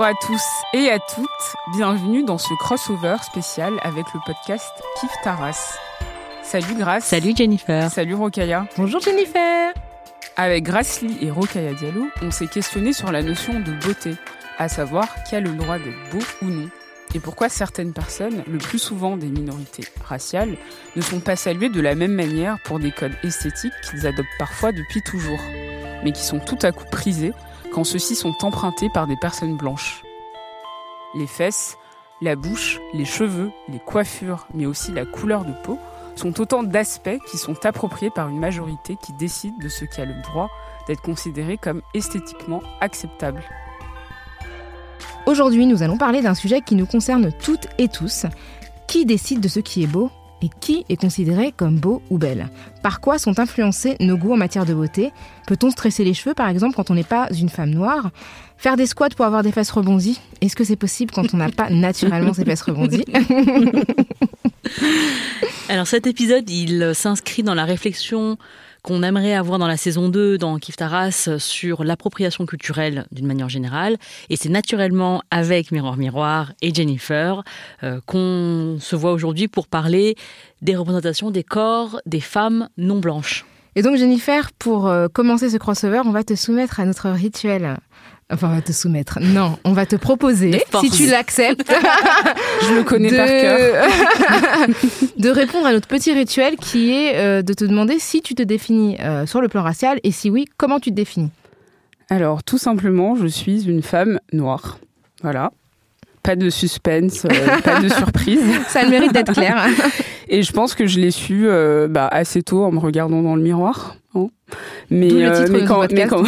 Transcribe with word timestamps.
Bonjour 0.00 0.16
à 0.16 0.26
tous 0.26 0.42
et 0.72 0.88
à 0.88 0.98
toutes, 0.98 1.76
bienvenue 1.76 2.22
dans 2.22 2.38
ce 2.38 2.54
crossover 2.54 3.16
spécial 3.22 3.74
avec 3.82 4.06
le 4.14 4.20
podcast 4.24 4.72
Kif 4.98 5.10
Taras. 5.22 5.76
Salut 6.42 6.74
Grace. 6.74 7.04
Salut 7.04 7.34
Jennifer. 7.36 7.90
Salut 7.90 8.14
Rokaya. 8.14 8.66
Bonjour 8.78 9.02
Jennifer. 9.02 9.74
Avec 10.38 10.64
Grace 10.64 11.02
Lee 11.02 11.18
et 11.20 11.30
Rokaya 11.30 11.74
Diallo, 11.74 12.06
on 12.22 12.30
s'est 12.30 12.46
questionné 12.46 12.94
sur 12.94 13.12
la 13.12 13.22
notion 13.22 13.60
de 13.60 13.72
beauté, 13.72 14.14
à 14.56 14.70
savoir 14.70 15.06
qui 15.24 15.36
a 15.36 15.40
le 15.40 15.50
droit 15.50 15.76
d'être 15.76 16.10
beau 16.10 16.24
ou 16.40 16.46
non, 16.46 16.70
et 17.14 17.20
pourquoi 17.20 17.50
certaines 17.50 17.92
personnes, 17.92 18.42
le 18.50 18.56
plus 18.56 18.78
souvent 18.78 19.18
des 19.18 19.28
minorités 19.28 19.84
raciales, 20.02 20.56
ne 20.96 21.02
sont 21.02 21.20
pas 21.20 21.36
saluées 21.36 21.68
de 21.68 21.80
la 21.82 21.94
même 21.94 22.14
manière 22.14 22.56
pour 22.64 22.78
des 22.78 22.90
codes 22.90 23.18
esthétiques 23.22 23.74
qu'ils 23.82 24.06
adoptent 24.06 24.28
parfois 24.38 24.72
depuis 24.72 25.02
toujours, 25.02 25.40
mais 26.02 26.12
qui 26.12 26.22
sont 26.22 26.40
tout 26.40 26.58
à 26.62 26.72
coup 26.72 26.86
prisés 26.90 27.34
quand 27.72 27.84
ceux-ci 27.84 28.14
sont 28.14 28.34
empruntés 28.42 28.88
par 28.88 29.06
des 29.06 29.16
personnes 29.16 29.56
blanches. 29.56 30.02
Les 31.14 31.26
fesses, 31.26 31.76
la 32.20 32.36
bouche, 32.36 32.80
les 32.92 33.04
cheveux, 33.04 33.50
les 33.68 33.78
coiffures, 33.78 34.46
mais 34.54 34.66
aussi 34.66 34.92
la 34.92 35.06
couleur 35.06 35.44
de 35.44 35.52
peau, 35.64 35.78
sont 36.16 36.40
autant 36.40 36.62
d'aspects 36.62 37.18
qui 37.30 37.38
sont 37.38 37.64
appropriés 37.64 38.10
par 38.10 38.28
une 38.28 38.38
majorité 38.38 38.96
qui 39.00 39.12
décide 39.12 39.58
de 39.58 39.68
ce 39.68 39.84
qui 39.84 40.00
a 40.00 40.04
le 40.04 40.20
droit 40.22 40.50
d'être 40.86 41.02
considéré 41.02 41.56
comme 41.56 41.82
esthétiquement 41.94 42.62
acceptable. 42.80 43.42
Aujourd'hui, 45.26 45.66
nous 45.66 45.82
allons 45.82 45.98
parler 45.98 46.22
d'un 46.22 46.34
sujet 46.34 46.60
qui 46.60 46.74
nous 46.74 46.86
concerne 46.86 47.30
toutes 47.32 47.68
et 47.78 47.88
tous. 47.88 48.26
Qui 48.86 49.06
décide 49.06 49.40
de 49.40 49.48
ce 49.48 49.60
qui 49.60 49.82
est 49.82 49.86
beau? 49.86 50.10
Et 50.42 50.48
qui 50.60 50.84
est 50.88 51.00
considéré 51.00 51.52
comme 51.56 51.78
beau 51.78 52.02
ou 52.10 52.18
belle? 52.18 52.48
Par 52.82 53.00
quoi 53.00 53.18
sont 53.18 53.38
influencés 53.38 53.96
nos 54.00 54.16
goûts 54.16 54.32
en 54.32 54.36
matière 54.36 54.66
de 54.66 54.74
beauté? 54.74 55.12
Peut-on 55.46 55.70
stresser 55.70 56.04
les 56.04 56.14
cheveux, 56.14 56.34
par 56.34 56.48
exemple, 56.48 56.74
quand 56.76 56.90
on 56.90 56.94
n'est 56.94 57.04
pas 57.04 57.28
une 57.32 57.48
femme 57.48 57.70
noire? 57.70 58.10
Faire 58.56 58.76
des 58.76 58.86
squats 58.86 59.10
pour 59.10 59.24
avoir 59.26 59.42
des 59.42 59.52
fesses 59.52 59.70
rebondies? 59.70 60.20
Est-ce 60.40 60.56
que 60.56 60.64
c'est 60.64 60.76
possible 60.76 61.12
quand 61.12 61.34
on 61.34 61.36
n'a 61.36 61.50
pas 61.50 61.70
naturellement 61.70 62.34
ses 62.34 62.44
fesses 62.44 62.62
rebondies? 62.62 63.04
Alors 65.68 65.86
cet 65.86 66.06
épisode, 66.06 66.48
il 66.50 66.92
s'inscrit 66.94 67.42
dans 67.42 67.54
la 67.54 67.64
réflexion 67.64 68.38
qu'on 68.82 69.02
aimerait 69.02 69.34
avoir 69.34 69.58
dans 69.58 69.66
la 69.66 69.76
saison 69.76 70.08
2 70.08 70.38
dans 70.38 70.58
Kif 70.58 70.76
Taras 70.76 71.30
sur 71.38 71.84
l'appropriation 71.84 72.46
culturelle 72.46 73.06
d'une 73.12 73.26
manière 73.26 73.48
générale. 73.48 73.96
Et 74.28 74.36
c'est 74.36 74.48
naturellement 74.48 75.22
avec 75.30 75.72
Miroir 75.72 75.96
Miroir 75.96 76.52
et 76.62 76.72
Jennifer 76.72 77.42
euh, 77.82 78.00
qu'on 78.06 78.78
se 78.80 78.96
voit 78.96 79.12
aujourd'hui 79.12 79.48
pour 79.48 79.66
parler 79.66 80.16
des 80.62 80.76
représentations 80.76 81.30
des 81.30 81.44
corps 81.44 82.00
des 82.06 82.20
femmes 82.20 82.68
non 82.76 82.98
blanches. 82.98 83.44
Et 83.76 83.82
donc 83.82 83.96
Jennifer, 83.96 84.50
pour 84.58 84.88
euh, 84.88 85.06
commencer 85.08 85.48
ce 85.48 85.56
crossover, 85.56 86.02
on 86.04 86.10
va 86.10 86.24
te 86.24 86.34
soumettre 86.34 86.80
à 86.80 86.84
notre 86.84 87.08
rituel. 87.10 87.76
Enfin, 88.32 88.48
on 88.50 88.54
va 88.54 88.62
te 88.62 88.72
soumettre. 88.72 89.18
Non, 89.20 89.58
on 89.64 89.72
va 89.72 89.86
te 89.86 89.96
proposer, 89.96 90.62
si 90.80 90.90
tu 90.90 91.06
l'acceptes, 91.06 91.70
Je 92.68 92.74
le 92.74 92.82
connais 92.84 93.10
par 93.14 93.26
cœur. 93.26 93.88
de 95.18 95.28
répondre 95.30 95.66
à 95.66 95.72
notre 95.72 95.88
petit 95.88 96.12
rituel 96.12 96.56
qui 96.56 96.92
est 96.92 97.16
euh, 97.16 97.42
de 97.42 97.52
te 97.52 97.64
demander 97.64 97.98
si 97.98 98.22
tu 98.22 98.34
te 98.34 98.42
définis 98.42 98.96
euh, 99.00 99.26
sur 99.26 99.40
le 99.40 99.48
plan 99.48 99.62
racial 99.62 99.98
et 100.04 100.12
si 100.12 100.30
oui, 100.30 100.44
comment 100.56 100.78
tu 100.78 100.90
te 100.90 100.94
définis. 100.96 101.30
Alors, 102.08 102.42
tout 102.42 102.58
simplement, 102.58 103.14
je 103.16 103.26
suis 103.26 103.68
une 103.68 103.82
femme 103.82 104.18
noire. 104.32 104.78
Voilà. 105.22 105.50
Pas 106.22 106.36
de 106.36 106.50
suspense, 106.50 107.24
euh, 107.24 107.60
pas 107.64 107.80
de 107.80 107.88
surprise. 107.88 108.42
Ça 108.68 108.80
a 108.80 108.84
le 108.84 108.90
mérite 108.90 109.12
d'être 109.12 109.32
clair. 109.32 109.64
Et 110.28 110.42
je 110.42 110.52
pense 110.52 110.74
que 110.74 110.86
je 110.86 111.00
l'ai 111.00 111.10
su 111.10 111.46
euh, 111.46 111.88
bah, 111.88 112.08
assez 112.10 112.42
tôt 112.42 112.64
en 112.64 112.70
me 112.70 112.78
regardant 112.78 113.22
dans 113.22 113.34
le 113.36 113.42
miroir. 113.42 113.96
hein. 114.14 114.28
Mais, 114.90 115.08
le 115.08 115.26
euh, 115.26 115.38
titre 115.38 115.52
mais 115.52 115.62
de 115.62 116.08
quand, 116.08 116.22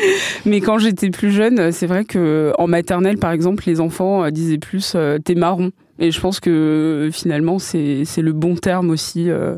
mais 0.46 0.60
quand 0.60 0.78
j'étais 0.78 1.10
plus 1.10 1.30
jeune, 1.30 1.72
c'est 1.72 1.86
vrai 1.86 2.04
que 2.04 2.52
en 2.58 2.66
maternelle, 2.66 3.18
par 3.18 3.32
exemple, 3.32 3.64
les 3.66 3.80
enfants 3.80 4.24
euh, 4.24 4.30
disaient 4.30 4.58
plus 4.58 4.92
euh, 4.94 5.18
t'es 5.18 5.34
marron. 5.34 5.70
Et 5.98 6.10
je 6.10 6.20
pense 6.20 6.40
que 6.40 6.50
euh, 6.50 7.10
finalement, 7.10 7.58
c'est 7.58 8.04
le 8.16 8.32
bon 8.32 8.56
terme 8.56 8.90
aussi 8.90 9.30
euh, 9.30 9.56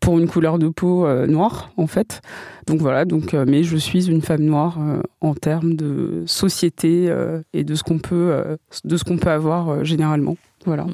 pour 0.00 0.18
une 0.18 0.28
couleur 0.28 0.58
de 0.58 0.68
peau 0.68 1.06
euh, 1.06 1.26
noire, 1.26 1.70
en 1.76 1.86
fait. 1.86 2.20
Donc 2.66 2.80
voilà. 2.80 3.04
Donc, 3.04 3.32
euh, 3.32 3.44
mais 3.48 3.62
je 3.62 3.76
suis 3.76 4.10
une 4.10 4.20
femme 4.20 4.42
noire 4.42 4.78
euh, 4.80 5.00
en 5.20 5.34
termes 5.34 5.74
de 5.74 6.24
société 6.26 7.06
euh, 7.08 7.40
et 7.54 7.64
de 7.64 7.74
ce 7.74 7.82
qu'on 7.82 7.98
peut, 7.98 8.30
euh, 8.32 8.56
de 8.84 8.96
ce 8.96 9.04
qu'on 9.04 9.16
peut 9.16 9.30
avoir 9.30 9.70
euh, 9.70 9.84
généralement. 9.84 10.36
Voilà. 10.66 10.86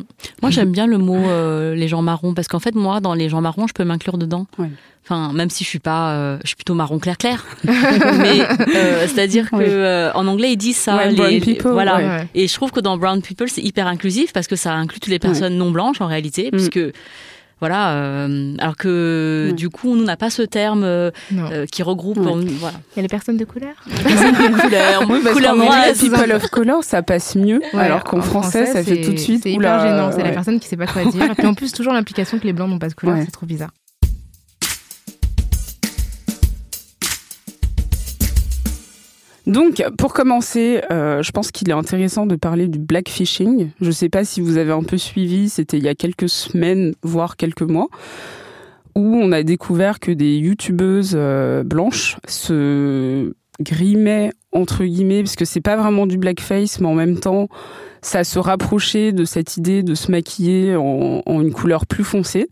Moi, 0.42 0.50
j'aime 0.50 0.70
bien 0.72 0.86
le 0.86 0.98
mot 0.98 1.16
euh, 1.16 1.74
les 1.74 1.88
gens 1.88 2.02
marrons 2.02 2.34
parce 2.34 2.48
qu'en 2.48 2.58
fait, 2.60 2.74
moi, 2.74 3.00
dans 3.00 3.14
les 3.14 3.28
gens 3.28 3.40
marrons, 3.40 3.66
je 3.66 3.72
peux 3.74 3.84
m'inclure 3.84 4.18
dedans. 4.18 4.46
Ouais. 4.58 4.70
Enfin, 5.04 5.32
même 5.32 5.48
si 5.50 5.64
je 5.64 5.68
suis 5.68 5.78
pas, 5.78 6.12
euh, 6.12 6.38
je 6.42 6.48
suis 6.48 6.56
plutôt 6.56 6.74
marron 6.74 6.98
clair 6.98 7.16
clair. 7.16 7.44
Mais 7.64 8.40
euh, 8.76 9.06
c'est-à-dire 9.06 9.50
que 9.50 9.56
Ouais. 9.56 9.64
euh, 9.68 10.10
en 10.14 10.26
anglais, 10.26 10.52
ils 10.52 10.56
disent 10.56 10.76
ça. 10.76 10.96
Ouais, 10.96 11.10
les- 11.10 11.16
brown 11.16 11.30
les- 11.30 11.40
people, 11.40 11.70
voilà. 11.72 11.96
ouais. 11.96 12.04
Ouais. 12.08 12.28
Et 12.34 12.46
je 12.48 12.54
trouve 12.54 12.72
que 12.72 12.80
dans 12.80 12.96
Brown 12.98 13.22
People, 13.22 13.48
c'est 13.48 13.62
hyper 13.62 13.86
inclusif 13.86 14.32
parce 14.32 14.46
que 14.46 14.56
ça 14.56 14.74
inclut 14.74 15.00
toutes 15.00 15.10
les 15.10 15.18
personnes 15.18 15.56
non 15.56 15.70
blanches 15.70 16.00
en 16.00 16.06
réalité, 16.06 16.48
Mm. 16.48 16.56
puisque 16.56 16.80
voilà. 17.60 17.90
euh, 17.92 18.54
alors 18.58 18.76
que 18.76 19.46
Ouais. 19.48 19.52
du 19.54 19.68
coup, 19.70 19.94
nous 19.96 20.04
n'a 20.04 20.16
pas 20.16 20.30
ce 20.30 20.42
terme 20.42 20.82
euh, 20.84 21.10
Non. 21.30 21.48
euh, 21.52 21.66
qui 21.66 21.82
regroupe. 21.82 22.18
Ouais. 22.18 22.26
on- 22.28 22.40
voilà. 22.60 22.78
Il 22.94 22.96
y 22.96 22.98
a 23.00 23.02
les 23.02 23.08
personnes 23.08 23.36
de 23.36 23.44
couleur 23.44 23.74
couleur, 23.86 25.02
Oui, 25.08 25.20
parce 25.22 25.34
couleur 25.34 25.54
people 26.00 26.32
of 26.32 26.46
color, 26.48 26.84
ça 26.84 27.02
passe 27.02 27.34
mieux, 27.36 27.60
Ouais, 27.72 27.80
alors 27.80 28.04
qu'en 28.04 28.18
en 28.18 28.22
français, 28.22 28.66
ça 28.66 28.82
fait 28.82 29.00
tout 29.00 29.12
de 29.12 29.16
suite. 29.18 29.42
C'est 29.42 29.52
hyper 29.52 29.80
gênant. 29.80 30.10
C'est 30.12 30.22
la 30.22 30.30
personne 30.30 30.60
qui 30.60 30.68
sait 30.68 30.76
pas 30.76 30.86
quoi 30.86 31.04
dire. 31.04 31.24
Et 31.30 31.34
puis 31.34 31.46
en 31.46 31.54
plus, 31.54 31.72
toujours 31.72 31.92
l'implication 31.92 32.38
que 32.38 32.44
les 32.44 32.52
blancs 32.52 32.68
n'ont 32.70 32.78
pas 32.78 32.88
de 32.88 32.94
couleur. 32.94 33.16
Ouais. 33.16 33.22
C'est 33.24 33.30
trop 33.32 33.46
bizarre. 33.46 33.70
Donc, 39.48 39.82
pour 39.96 40.12
commencer, 40.12 40.82
euh, 40.90 41.22
je 41.22 41.32
pense 41.32 41.50
qu'il 41.50 41.70
est 41.70 41.74
intéressant 41.74 42.26
de 42.26 42.36
parler 42.36 42.68
du 42.68 42.78
blackfishing. 42.78 43.70
Je 43.80 43.86
ne 43.86 43.90
sais 43.90 44.10
pas 44.10 44.22
si 44.22 44.42
vous 44.42 44.58
avez 44.58 44.72
un 44.72 44.82
peu 44.82 44.98
suivi, 44.98 45.48
c'était 45.48 45.78
il 45.78 45.84
y 45.84 45.88
a 45.88 45.94
quelques 45.94 46.28
semaines, 46.28 46.94
voire 47.02 47.38
quelques 47.38 47.62
mois, 47.62 47.88
où 48.94 49.16
on 49.16 49.32
a 49.32 49.42
découvert 49.42 50.00
que 50.00 50.12
des 50.12 50.36
youtubeuses 50.36 51.14
euh, 51.14 51.64
blanches 51.64 52.18
se 52.28 53.32
grimaient, 53.60 54.32
entre 54.52 54.84
guillemets, 54.84 55.22
parce 55.22 55.34
que 55.34 55.46
c'est 55.46 55.62
pas 55.62 55.76
vraiment 55.76 56.06
du 56.06 56.18
blackface, 56.18 56.78
mais 56.80 56.88
en 56.88 56.94
même 56.94 57.18
temps, 57.18 57.48
ça 58.02 58.24
se 58.24 58.38
rapprochait 58.38 59.12
de 59.12 59.24
cette 59.24 59.56
idée 59.56 59.82
de 59.82 59.94
se 59.94 60.10
maquiller 60.10 60.76
en, 60.76 61.22
en 61.24 61.40
une 61.40 61.52
couleur 61.52 61.86
plus 61.86 62.04
foncée 62.04 62.50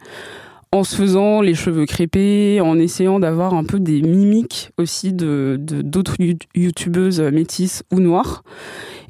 en 0.77 0.85
se 0.85 0.97
faisant 0.97 1.41
les 1.41 1.55
cheveux 1.55 1.87
crépés, 1.87 2.61
en 2.61 2.79
essayant 2.79 3.19
d'avoir 3.19 3.55
un 3.55 3.65
peu 3.65 3.81
des 3.81 4.03
mimiques 4.03 4.71
aussi 4.79 5.13
de 5.13 5.57
d'autres 5.59 6.17
you- 6.19 6.39
youtubeuses 6.55 7.21
métisses 7.21 7.83
ou 7.93 8.01
noires. 8.01 8.43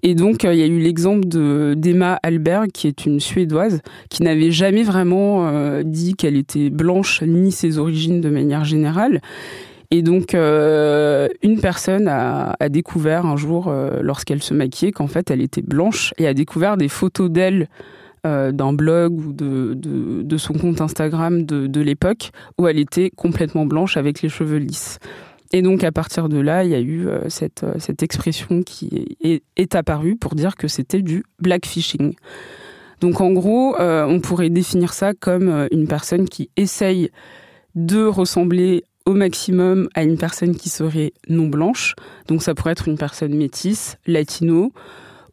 Et 0.02 0.14
donc, 0.14 0.44
euh, 0.44 0.54
il 0.54 0.60
y 0.60 0.62
a 0.62 0.66
eu 0.66 0.78
l'exemple 0.78 1.26
de 1.26 1.74
d'Emma 1.76 2.18
Alberg, 2.22 2.70
qui 2.72 2.86
est 2.86 3.06
une 3.06 3.18
Suédoise, 3.18 3.80
qui 4.10 4.22
n'avait 4.22 4.50
jamais 4.50 4.82
vraiment 4.82 5.48
euh, 5.48 5.82
dit 5.84 6.14
qu'elle 6.14 6.36
était 6.36 6.70
blanche, 6.70 7.22
ni 7.22 7.50
ses 7.50 7.78
origines 7.78 8.20
de 8.20 8.28
manière 8.28 8.64
générale. 8.64 9.20
Et 9.90 10.02
donc, 10.02 10.34
euh, 10.34 11.28
une 11.42 11.60
personne 11.60 12.08
a, 12.08 12.56
découvert 12.68 13.24
un 13.24 13.36
jour, 13.36 13.68
euh, 13.68 14.00
lorsqu'elle 14.02 14.42
se 14.42 14.52
maquillait, 14.52 14.92
qu'en 14.92 15.06
fait, 15.06 15.30
elle 15.30 15.40
était 15.40 15.62
blanche, 15.62 16.12
et 16.18 16.26
a 16.26 16.34
découvert 16.34 16.76
des 16.76 16.88
photos 16.88 17.30
d'elle 17.30 17.68
euh, 18.26 18.52
d'un 18.52 18.72
blog 18.72 19.12
ou 19.18 19.32
de, 19.32 19.74
de, 19.74 20.36
son 20.36 20.54
compte 20.54 20.80
Instagram 20.80 21.44
de, 21.44 21.80
l'époque, 21.80 22.30
où 22.58 22.66
elle 22.66 22.78
était 22.78 23.10
complètement 23.10 23.66
blanche 23.66 23.96
avec 23.96 24.20
les 24.22 24.28
cheveux 24.28 24.58
lisses. 24.58 24.98
Et 25.52 25.62
donc, 25.62 25.84
à 25.84 25.92
partir 25.92 26.28
de 26.28 26.38
là, 26.38 26.64
il 26.64 26.70
y 26.70 26.74
a 26.74 26.80
eu 26.80 27.06
euh, 27.06 27.28
cette, 27.28 27.62
euh, 27.62 27.74
cette 27.78 28.02
expression 28.02 28.62
qui 28.62 29.16
est, 29.22 29.74
apparue 29.76 30.16
pour 30.16 30.34
dire 30.34 30.56
que 30.56 30.66
c'était 30.66 31.02
du 31.02 31.24
blackfishing. 31.40 32.14
Donc, 33.00 33.20
en 33.20 33.30
gros, 33.30 33.76
on 33.78 34.20
pourrait 34.20 34.48
définir 34.48 34.94
ça 34.94 35.12
comme 35.12 35.68
une 35.70 35.86
personne 35.86 36.28
qui 36.28 36.48
essaye 36.56 37.10
de 37.74 38.06
ressembler 38.06 38.84
au 39.04 39.12
maximum 39.12 39.88
à 39.94 40.02
une 40.02 40.18
personne 40.18 40.56
qui 40.56 40.68
serait 40.68 41.12
non 41.28 41.46
blanche. 41.46 41.94
Donc 42.26 42.42
ça 42.42 42.54
pourrait 42.54 42.72
être 42.72 42.88
une 42.88 42.98
personne 42.98 43.34
métisse, 43.34 43.98
latino, 44.06 44.72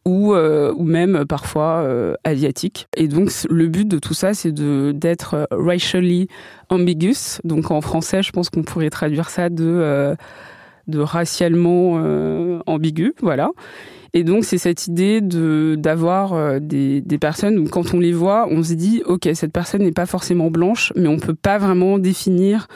ou, 0.04 0.34
euh, 0.34 0.72
ou 0.76 0.84
même 0.84 1.24
parfois 1.26 1.82
euh, 1.82 2.14
asiatique. 2.24 2.88
Et 2.96 3.08
donc 3.08 3.30
le 3.48 3.68
but 3.68 3.88
de 3.88 3.98
tout 3.98 4.14
ça, 4.14 4.34
c'est 4.34 4.52
d'être 4.52 5.48
racially 5.50 6.28
ambiguous. 6.68 7.40
Donc 7.44 7.70
en 7.70 7.80
français, 7.80 8.22
je 8.22 8.32
pense 8.32 8.50
qu'on 8.50 8.62
pourrait 8.62 8.90
traduire 8.90 9.30
ça 9.30 9.48
de, 9.48 9.64
euh, 9.64 10.14
de 10.88 10.98
racialement 10.98 11.94
ambigu, 12.66 13.14
voilà. 13.20 13.50
Et 14.16 14.22
donc, 14.22 14.44
c'est 14.44 14.58
cette 14.58 14.86
idée 14.86 15.20
de 15.20 15.74
d'avoir 15.76 16.60
des, 16.60 17.00
des, 17.00 17.18
personnes 17.18 17.58
où, 17.58 17.66
quand 17.66 17.94
on 17.94 17.98
les 17.98 18.12
voit, 18.12 18.46
on 18.48 18.62
se 18.62 18.74
dit, 18.74 19.02
OK, 19.06 19.28
cette 19.34 19.52
personne 19.52 19.82
n'est 19.82 19.90
pas 19.90 20.06
forcément 20.06 20.52
blanche, 20.52 20.92
mais 20.94 21.08
on 21.08 21.18
peut 21.18 21.34
pas 21.34 21.58
vraiment 21.58 21.98
définir 21.98 22.68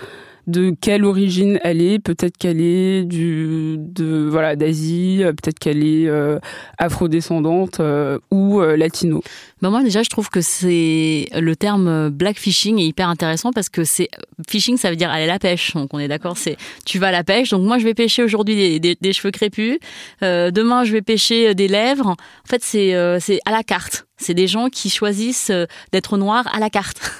de 0.48 0.74
quelle 0.80 1.04
origine 1.04 1.60
elle 1.62 1.80
est. 1.80 1.98
Peut-être 1.98 2.36
qu'elle 2.36 2.60
est 2.60 3.04
du, 3.04 3.76
de, 3.78 4.26
voilà, 4.28 4.56
d'Asie, 4.56 5.22
peut-être 5.22 5.58
qu'elle 5.58 5.84
est 5.84 6.08
euh, 6.08 6.38
afrodescendante 6.78 7.80
euh, 7.80 8.18
ou 8.30 8.60
euh, 8.60 8.76
latino. 8.76 9.22
Bah 9.60 9.70
moi 9.70 9.82
déjà 9.82 10.02
je 10.02 10.08
trouve 10.08 10.30
que 10.30 10.40
c'est 10.40 11.28
le 11.34 11.56
terme 11.56 12.10
blackfishing 12.10 12.78
est 12.78 12.86
hyper 12.86 13.08
intéressant 13.08 13.52
parce 13.52 13.68
que 13.68 13.84
c'est 13.84 14.08
fishing 14.48 14.76
ça 14.76 14.90
veut 14.90 14.96
dire 14.96 15.10
aller 15.10 15.24
à 15.24 15.26
la 15.26 15.38
pêche. 15.38 15.74
Donc 15.74 15.92
on 15.92 15.98
est 15.98 16.08
d'accord 16.08 16.36
c'est 16.36 16.56
tu 16.86 16.98
vas 16.98 17.08
à 17.08 17.12
la 17.12 17.24
pêche. 17.24 17.50
Donc 17.50 17.62
moi 17.62 17.78
je 17.78 17.84
vais 17.84 17.94
pêcher 17.94 18.22
aujourd'hui 18.22 18.78
des, 18.80 18.96
des, 19.00 19.12
cheveux 19.12 19.32
crépus. 19.32 19.78
Demain 20.22 20.84
je 20.84 20.92
vais 20.92 21.02
pêcher 21.02 21.54
des 21.54 21.68
lèvres. 21.68 22.08
En 22.08 22.48
fait 22.48 22.62
c'est 22.62 22.94
c'est 23.20 23.40
à 23.44 23.50
la 23.50 23.62
carte 23.62 24.07
c'est 24.18 24.34
des 24.34 24.46
gens 24.46 24.68
qui 24.68 24.90
choisissent 24.90 25.50
euh, 25.50 25.66
d'être 25.92 26.18
noirs 26.18 26.48
à 26.52 26.58
la 26.58 26.70
carte. 26.70 26.98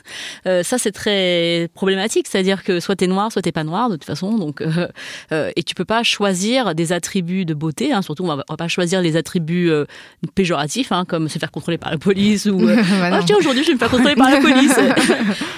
Euh, 0.46 0.62
ça, 0.62 0.78
c'est 0.78 0.92
très 0.92 1.68
problématique. 1.74 2.26
C'est-à-dire 2.28 2.62
que 2.64 2.80
soit 2.80 2.96
t'es 2.96 3.06
noir, 3.06 3.30
soit 3.30 3.42
t'es 3.42 3.52
pas 3.52 3.64
noir, 3.64 3.90
de 3.90 3.96
toute 3.96 4.04
façon. 4.04 4.36
Donc, 4.38 4.62
euh, 4.62 4.88
et 5.56 5.62
tu 5.62 5.74
peux 5.74 5.84
pas 5.84 6.02
choisir 6.02 6.74
des 6.74 6.92
attributs 6.92 7.44
de 7.44 7.54
beauté. 7.54 7.92
Hein, 7.92 8.02
surtout, 8.02 8.24
on 8.24 8.28
va, 8.28 8.36
va 8.36 8.56
pas 8.56 8.68
choisir 8.68 9.02
les 9.02 9.16
attributs 9.16 9.70
péjoratifs, 10.34 10.92
hein, 10.92 11.04
comme 11.06 11.28
se 11.28 11.38
faire 11.38 11.50
contrôler 11.50 11.76
par 11.76 11.90
la 11.90 11.98
police 11.98 12.46
ou. 12.46 12.58
bah, 12.66 13.20
tiens, 13.26 13.36
aujourd'hui, 13.36 13.62
je 13.62 13.68
vais 13.68 13.74
me 13.74 13.78
faire 13.78 13.90
contrôler 13.90 14.16
par 14.16 14.30
la 14.30 14.40
police. 14.40 14.74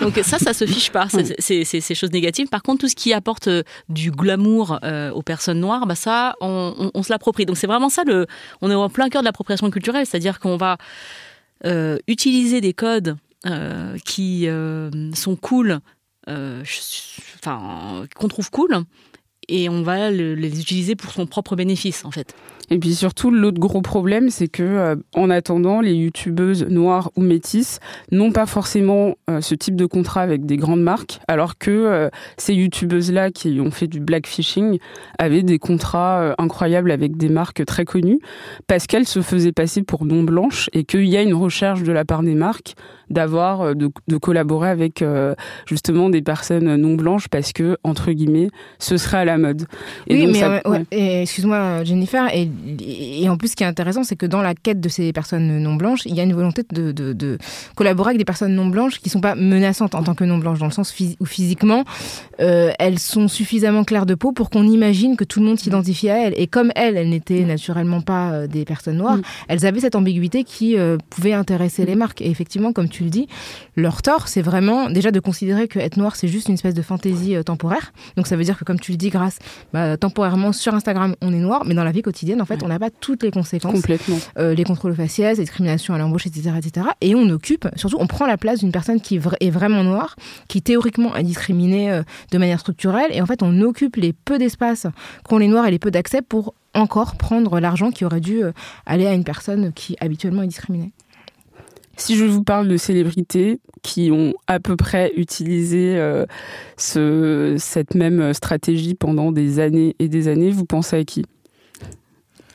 Donc 0.01 0.19
ça, 0.23 0.39
ça 0.39 0.53
se 0.55 0.67
fiche 0.67 0.91
pas. 0.91 1.07
C'est 1.39 1.65
ces 1.65 1.95
choses 1.95 2.13
négatives. 2.13 2.49
Par 2.49 2.63
contre, 2.63 2.81
tout 2.81 2.89
ce 2.89 2.97
qui 2.97 3.13
apporte 3.13 3.49
du 3.89 4.11
glamour 4.11 4.81
aux 5.15 5.23
personnes 5.23 5.61
noires, 5.61 5.87
bah 5.87 5.95
ça, 5.95 6.35
on, 6.41 6.75
on, 6.79 6.91
on 6.95 7.03
se 7.03 7.13
l'approprie. 7.13 7.47
Donc 7.47 7.59
c'est 7.59 7.69
vraiment 7.69 7.91
ça. 7.91 8.03
Le, 8.05 8.27
on 8.63 8.71
est 8.71 8.75
en 8.75 8.89
plein 8.89 9.09
cœur 9.09 9.23
de 9.23 9.27
l'appropriation 9.27 9.71
culturelle. 9.71 10.07
C'est-à-dire 10.07 10.41
qu'on 10.41 10.57
va 10.57 10.73
euh, 10.73 10.77
utiliser 12.07 12.61
des 12.61 12.73
codes 12.73 13.17
euh, 13.47 13.97
qui 14.05 14.49
euh, 14.49 14.91
sont 15.15 15.35
cool, 15.35 15.81
qu'on 16.27 18.29
trouve 18.29 18.51
cool, 18.51 18.85
et 19.49 19.71
on 19.71 19.83
va 19.83 20.11
les 20.11 20.61
utiliser 20.61 20.95
pour 20.95 21.11
son 21.11 21.27
propre 21.27 21.57
bénéfice 21.57 22.05
en 22.05 22.11
fait. 22.11 22.35
Et 22.73 22.79
puis 22.79 22.95
surtout, 22.95 23.33
l'autre 23.33 23.59
gros 23.59 23.83
problème, 23.83 24.31
c'est 24.31 24.47
que 24.47 24.63
euh, 24.63 24.97
en 25.15 25.29
attendant, 25.29 25.81
les 25.81 25.95
youtubeuses 25.95 26.65
noires 26.69 27.11
ou 27.17 27.21
métisses 27.21 27.81
n'ont 28.13 28.31
pas 28.31 28.47
forcément 28.47 29.17
euh, 29.29 29.41
ce 29.41 29.57
type 29.57 29.75
de 29.75 29.87
contrat 29.87 30.23
avec 30.23 30.47
des 30.47 30.57
grandes 30.57 30.83
marques, 30.83 31.19
alors 31.27 31.59
que 31.59 31.71
euh, 31.71 32.09
ces 32.37 32.55
youtubeuses-là 32.55 33.33
qui 33.33 33.61
ont 33.61 33.73
fait 33.73 33.89
du 33.89 33.99
blackfishing 33.99 34.79
avaient 35.19 35.43
des 35.43 35.59
contrats 35.59 36.35
incroyables 36.39 36.93
avec 36.93 37.17
des 37.17 37.29
marques 37.29 37.65
très 37.67 37.85
connues, 37.85 38.21
parce 38.69 38.87
qu'elles 38.87 39.07
se 39.07 39.21
faisaient 39.21 39.53
passer 39.53 39.83
pour 39.83 40.05
non 40.05 40.23
blanches 40.23 40.71
et 40.73 40.85
qu'il 40.85 41.09
y 41.09 41.17
a 41.17 41.23
une 41.23 41.35
recherche 41.35 41.83
de 41.83 41.91
la 41.91 42.05
part 42.05 42.23
des 42.23 42.35
marques 42.35 42.75
d'avoir 43.11 43.75
de, 43.75 43.91
de, 44.07 44.17
collaborer 44.19 44.69
avec 44.69 45.05
justement 45.67 46.11
des 46.11 46.23
personnes 46.23 46.77
non 46.77 46.95
blanches 46.95 47.27
parce 47.27 47.53
que 47.53 47.77
entre 47.83 48.13
guillemets 48.13 48.51
ce 48.79 48.97
serait 48.97 49.19
à 49.19 49.25
la 49.25 49.37
mode. 49.37 49.67
Et 50.07 50.15
oui, 50.15 50.33
mais 50.33 51.21
excuse-moi 51.23 51.83
Jennifer, 51.83 52.29
et 52.33 52.49
et 52.81 53.29
en 53.29 53.37
plus, 53.37 53.49
ce 53.49 53.57
qui 53.57 53.63
est 53.63 53.67
intéressant, 53.67 54.05
c'est 54.05 54.17
que 54.17 54.27
dans 54.27 54.43
la 54.43 54.55
quête 54.55 54.81
de 54.81 54.89
ces 54.89 55.13
personnes 55.13 55.59
non 55.59 55.75
blanches, 55.75 56.05
il 56.07 56.15
y 56.15 56.21
a 56.21 56.23
une 56.23 56.33
volonté 56.33 56.63
de, 56.73 56.93
de, 56.93 57.39
collaborer 57.75 58.11
avec 58.11 58.19
des 58.19 58.25
personnes 58.25 58.55
non 58.55 58.67
blanches 58.67 58.99
qui 58.99 59.09
ne 59.09 59.13
sont 59.13 59.21
pas 59.21 59.35
menaçantes 59.35 59.95
en 59.95 60.03
tant 60.03 60.15
que 60.15 60.25
non 60.25 60.39
blanches, 60.39 60.59
dans 60.59 60.67
le 60.67 60.73
sens 60.73 60.95
où 61.21 61.27
physiquement, 61.27 61.85
euh, 62.41 62.73
elles 62.79 62.99
sont 62.99 63.29
suffisamment 63.29 63.85
claires 63.85 64.07
de 64.07 64.15
peau 64.15 64.33
pour 64.33 64.51
qu'on 64.51 64.65
imagine 64.65 65.17
que 65.17 65.25
tout 65.25 65.41
le 65.41 65.47
monde 65.47 65.59
s'identifie 65.59 66.11
à 66.11 66.27
elles. 66.27 66.35
Et 66.37 66.47
comme 66.47 66.73
elles, 66.77 66.97
elles 66.97 67.09
n'étaient 67.09 67.45
naturellement 67.45 68.01
pas 68.01 68.33
euh, 68.33 68.47
des 68.47 68.65
personnes 68.65 68.97
noires, 68.97 69.17
mm. 69.17 69.23
elles 69.49 69.67
avaient 69.67 69.81
cette 69.81 69.95
ambiguïté 69.95 70.45
qui 70.45 70.79
euh, 70.79 70.97
pouvait 71.11 71.33
intéresser 71.33 71.87
les 71.87 71.95
marques. 71.95 72.21
Et 72.21 72.31
effectivement, 72.31 72.73
comme 72.73 72.89
tu 72.89 73.05
le 73.05 73.11
dis, 73.11 73.29
leur 73.77 74.03
tort, 74.03 74.29
c'est 74.29 74.43
vraiment 74.43 74.91
déjà 74.91 75.11
de 75.11 75.21
considérer 75.21 75.69
que 75.69 75.79
être 75.79 75.97
noir, 75.97 76.17
c'est 76.17 76.29
juste 76.29 76.49
une 76.49 76.55
espèce 76.55 76.75
de 76.75 76.83
fantaisie 76.83 77.37
temporaire. 77.45 77.93
Donc 78.17 78.27
ça 78.27 78.37
veut 78.37 78.45
dire 78.45 78.59
que, 78.59 78.65
comme 78.65 78.81
tu 78.81 78.93
le 78.93 78.97
dis, 78.99 79.11
grâce, 79.11 79.39
bah, 79.73 79.97
temporairement 79.97 80.53
sur 80.53 80.75
Instagram, 80.75 81.15
on 81.21 81.33
est 81.33 81.39
noir, 81.39 81.65
mais 81.67 81.75
dans 81.75 81.85
la 81.85 81.93
vie 81.93 82.03
quotidienne, 82.03 82.41
en 82.43 82.47
fait, 82.57 82.65
on 82.65 82.69
n'a 82.69 82.79
pas 82.79 82.91
toutes 82.91 83.23
les 83.23 83.31
conséquences. 83.31 83.73
Complètement. 83.73 84.19
Euh, 84.39 84.55
les 84.55 84.65
contrôles 84.65 84.95
faciès, 84.95 85.39
les 85.39 85.45
discriminations 85.45 85.95
à 85.95 85.99
l'embauche, 85.99 86.27
etc., 86.27 86.53
etc. 86.59 86.87
Et 87.01 87.15
on 87.15 87.29
occupe, 87.29 87.69
surtout, 87.77 87.97
on 88.01 88.07
prend 88.07 88.27
la 88.27 88.37
place 88.37 88.61
d'une 88.61 88.73
personne 88.73 89.01
qui 89.01 89.17
est 89.17 89.51
vraiment 89.51 89.85
noire, 89.85 90.17
qui 90.49 90.63
théoriquement 90.63 91.15
est 91.17 91.23
discriminée 91.23 91.91
euh, 91.91 92.03
de 92.31 92.39
manière 92.39 92.61
structurelle. 92.61 93.11
Et 93.13 93.21
en 93.21 93.27
fait, 93.27 93.43
on 93.43 93.61
occupe 93.63 93.97
les 93.97 94.13
peu 94.13 94.39
d'espace 94.39 94.87
qu'ont 95.25 95.39
les 95.39 95.49
noirs 95.49 95.67
et 95.67 95.71
les 95.71 95.79
peu 95.79 95.91
d'accès 95.91 96.23
pour 96.23 96.55
encore 96.75 97.17
prendre 97.17 97.59
l'argent 97.59 97.91
qui 97.91 98.05
aurait 98.05 98.21
dû 98.21 98.43
euh, 98.43 98.53
aller 98.87 99.07
à 99.07 99.13
une 99.13 99.25
personne 99.25 99.73
qui 99.73 99.97
habituellement 100.01 100.43
est 100.43 100.49
discriminée. 100.49 100.93
Si 101.97 102.17
je 102.17 102.25
vous 102.25 102.43
parle 102.43 102.67
de 102.69 102.79
célébrités 102.79 103.61
qui 103.83 104.11
ont 104.11 104.33
à 104.47 104.59
peu 104.59 104.75
près 104.75 105.13
utilisé 105.17 105.99
ce, 106.79 107.57
cette 107.59 107.95
même 107.95 108.33
stratégie 108.33 108.95
pendant 108.95 109.33
des 109.33 109.59
années 109.59 109.97
et 109.99 110.09
des 110.09 110.29
années, 110.29 110.51
vous 110.51 110.65
pensez 110.65 110.97
à 110.97 111.05
qui? 111.05 111.27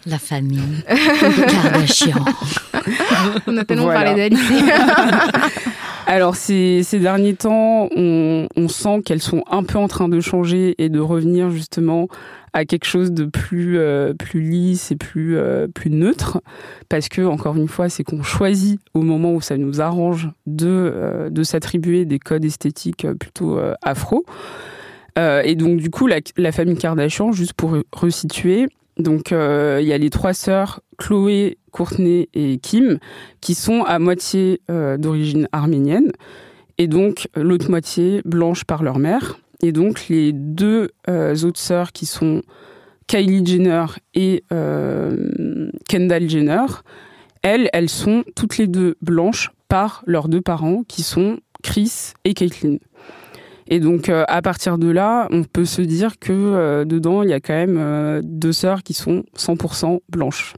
La 0.06 0.19
famille 0.19 0.84
Kardashian. 0.88 2.24
On 3.48 3.57
a 3.57 3.66
tellement 3.66 3.88
parlé 3.88 4.16
d'elle 4.16 4.38
Alors 6.07 6.36
ces, 6.36 6.84
ces, 6.84 7.00
derniers 7.00 7.34
temps, 7.34 7.90
on, 7.96 8.48
on 8.56 8.68
sent 8.68 9.02
qu'elles 9.04 9.24
sont 9.24 9.44
un 9.50 9.63
peu 9.63 9.80
en 9.80 9.88
train 9.88 10.07
de 10.07 10.19
changer 10.19 10.75
et 10.78 10.90
de 10.90 11.00
revenir 11.00 11.50
justement 11.50 12.07
à 12.54 12.63
quelque 12.63 12.86
chose 12.86 13.12
de 13.12 13.25
plus 13.25 13.80
euh, 13.80 14.13
plus 14.13 14.40
lisse 14.40 14.92
et 14.92 14.96
plus 14.96 15.36
euh, 15.36 15.68
plus 15.68 15.90
neutre. 15.90 16.42
Parce 16.90 17.10
que 17.10 17.22
encore 17.24 17.57
une 17.57 17.68
fois 17.68 17.90
c'est 17.90 18.04
qu'on 18.04 18.24
choisit 18.24 18.80
au 18.94 19.02
moment 19.02 19.34
où 19.34 19.42
ça 19.42 19.57
nous 19.57 19.81
arrange 19.81 20.30
de 20.46 20.68
euh, 20.69 21.30
de 21.30 21.44
s'attribuer 21.44 22.06
des 22.06 22.19
codes 22.19 22.46
esthétiques 22.46 23.07
plutôt 23.19 23.60
afro. 23.81 24.25
Et 25.18 25.56
donc 25.56 25.78
du 25.78 25.90
coup 25.90 26.07
la, 26.07 26.19
la 26.38 26.52
famille 26.52 26.78
Kardashian 26.78 27.31
juste 27.31 27.54
pour 27.54 27.78
resituer 27.94 28.68
donc 28.97 29.31
euh, 29.31 29.80
il 29.81 29.87
y 29.87 29.94
a 29.94 29.97
les 29.97 30.09
trois 30.09 30.33
sœurs 30.33 30.81
Chloé, 30.97 31.57
Courtney 31.71 32.30
et 32.33 32.57
Kim 32.57 32.99
qui 33.42 33.54
sont 33.54 33.83
à 33.83 33.99
moitié 33.99 34.61
euh, 34.71 34.97
d'origine 34.97 35.47
arménienne 35.52 36.11
et 36.78 36.87
donc 36.87 37.28
l'autre 37.35 37.69
moitié 37.69 38.21
blanche 38.25 38.64
par 38.64 38.83
leur 38.83 38.99
mère. 38.99 39.37
Et 39.61 39.71
donc 39.71 40.07
les 40.07 40.31
deux 40.31 40.92
euh, 41.09 41.35
autres 41.44 41.59
sœurs 41.59 41.92
qui 41.92 42.06
sont 42.06 42.42
Kylie 43.07 43.45
Jenner 43.45 43.85
et 44.14 44.44
Kendall 45.87 46.30
Jenner, 46.30 46.66
elles, 47.42 47.69
elles 47.73 47.90
sont 47.90 48.23
toutes 48.35 48.57
les 48.57 48.68
deux 48.68 48.95
blanches 49.02 49.52
par 49.68 50.04
leurs 50.07 50.28
deux 50.28 50.42
parents 50.42 50.83
qui 50.87 51.04
sont 51.04 51.37
Chris 51.61 52.14
et 52.23 52.33
Caitlyn. 52.33 52.78
Et 53.68 53.80
donc, 53.80 54.10
euh, 54.10 54.24
à 54.28 54.42
partir 54.42 54.78
de 54.78 54.90
là, 54.90 55.28
on 55.31 55.44
peut 55.44 55.66
se 55.66 55.81
dire 55.81 56.19
que 56.19 56.31
euh, 56.31 56.86
dedans, 56.86 57.24
il 57.24 57.30
y 57.30 57.34
a 57.34 57.40
quand 57.40 57.54
même 57.54 57.78
euh, 57.80 58.22
deux 58.24 58.54
sœurs 58.54 58.84
qui 58.84 58.94
sont 58.94 59.24
100% 59.38 60.02
blanches. 60.10 60.54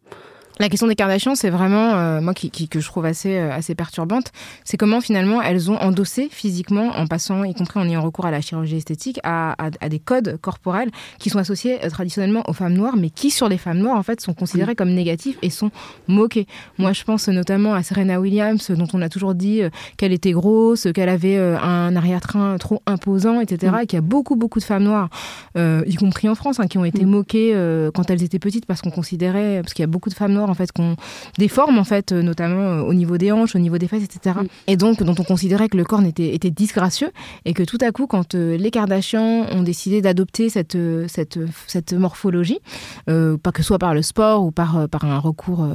La 0.60 0.70
question 0.70 0.88
des 0.88 0.96
Kardashians, 0.96 1.36
c'est 1.36 1.52
vraiment, 1.52 1.94
euh, 1.94 2.20
moi, 2.20 2.34
qui, 2.34 2.50
qui, 2.50 2.68
que 2.68 2.80
je 2.80 2.88
trouve 2.88 3.06
assez, 3.06 3.38
euh, 3.38 3.52
assez 3.52 3.76
perturbante, 3.76 4.32
c'est 4.64 4.76
comment 4.76 5.02
finalement 5.02 5.40
elles 5.40 5.70
ont 5.70 5.78
endossé 5.78 6.30
physiquement, 6.32 6.94
en 6.98 7.06
passant, 7.06 7.44
y 7.44 7.54
compris 7.54 7.80
en 7.80 7.88
ayant 7.88 8.02
recours 8.02 8.26
à 8.26 8.32
la 8.32 8.42
chirurgie 8.42 8.78
esthétique, 8.78 9.20
à, 9.24 9.52
à, 9.64 9.70
à 9.82 9.90
des 9.90 10.00
codes 10.00 10.38
corporels 10.42 10.90
qui 11.20 11.30
sont 11.30 11.38
associés 11.38 11.86
euh, 11.86 11.90
traditionnellement 11.92 12.42
aux 12.48 12.54
femmes 12.54 12.74
noires, 12.74 12.96
mais 12.98 13.12
qui, 13.12 13.30
sur 13.30 13.50
les 13.50 13.60
femmes 13.60 13.78
noires, 13.78 13.98
en 13.98 14.04
fait, 14.04 14.20
sont 14.20 14.34
considérés 14.34 14.74
comme 14.74 14.90
négatifs 14.90 15.38
et 15.44 15.52
sont 15.52 15.70
moqués. 16.08 16.48
Moi, 16.80 16.92
je 16.92 17.04
pense 17.04 17.28
notamment 17.28 17.76
à 17.76 17.84
Serena 17.84 18.20
Williams, 18.20 18.72
dont 18.72 18.88
on 18.94 19.02
a 19.04 19.10
toujours 19.10 19.36
dit 19.36 19.62
qu'elle 19.98 20.14
était 20.14 20.32
grosse, 20.32 20.88
qu'elle 20.94 21.10
avait 21.10 21.38
un 21.38 21.96
arrière-train 21.96 22.58
trop 22.58 22.82
imposant, 22.88 23.42
etc., 23.42 23.74
mm. 23.74 23.80
et 23.82 23.86
qu'il 23.88 23.98
y 23.98 24.00
a 24.00 24.02
beaucoup, 24.02 24.36
beaucoup 24.36 24.60
de 24.60 24.64
femmes 24.64 24.84
noires, 24.84 25.10
y 25.56 25.96
compris 25.96 26.30
en 26.30 26.36
France, 26.36 26.60
hein, 26.60 26.68
qui 26.68 26.78
ont 26.78 26.86
été 26.86 27.06
mm. 27.06 27.10
moquées 27.10 27.90
quand 27.94 28.10
elles 28.10 28.24
étaient 28.24 28.40
petites 28.40 28.66
parce 28.66 28.82
qu'on 28.82 28.92
considérait, 28.92 29.62
parce 29.62 29.74
qu'il 29.74 29.84
y 29.84 29.86
a 29.86 29.88
beaucoup 29.88 30.10
de 30.10 30.16
femmes 30.16 30.34
noires 30.34 30.47
en 30.50 30.54
fait 30.54 30.72
qu'on 30.72 30.96
déforme 31.38 31.78
en 31.78 31.84
fait, 31.84 32.12
notamment 32.12 32.82
au 32.82 32.94
niveau 32.94 33.18
des 33.18 33.32
hanches, 33.32 33.56
au 33.56 33.60
niveau 33.60 33.78
des 33.78 33.88
fesses, 33.88 34.04
etc. 34.04 34.38
Mm. 34.42 34.48
Et 34.68 34.78
donc 34.78 35.04
dont 35.04 35.16
on 35.18 35.24
considérait 35.24 35.70
que 35.70 35.78
le 35.78 35.84
corps 35.84 36.04
était, 36.04 36.34
était 36.34 36.52
disgracieux 36.52 37.12
et 37.46 37.54
que 37.54 37.64
tout 37.64 37.78
à 37.82 37.92
coup, 37.92 38.08
quand 38.08 38.34
les 38.34 38.72
Kardashians 38.72 39.46
ont 39.52 39.64
décidé 39.64 40.02
d'adopter 40.02 40.50
cette, 40.50 40.78
cette, 41.08 41.40
cette 41.68 41.94
morphologie, 41.94 42.60
pas 43.06 43.52
que 43.52 43.62
ce 43.62 43.68
soit 43.68 43.80
par 43.80 43.94
le 43.94 44.02
sport 44.02 44.44
ou 44.44 44.52
par, 44.52 44.88
par 44.90 45.06
un 45.06 45.20
recours 45.20 45.68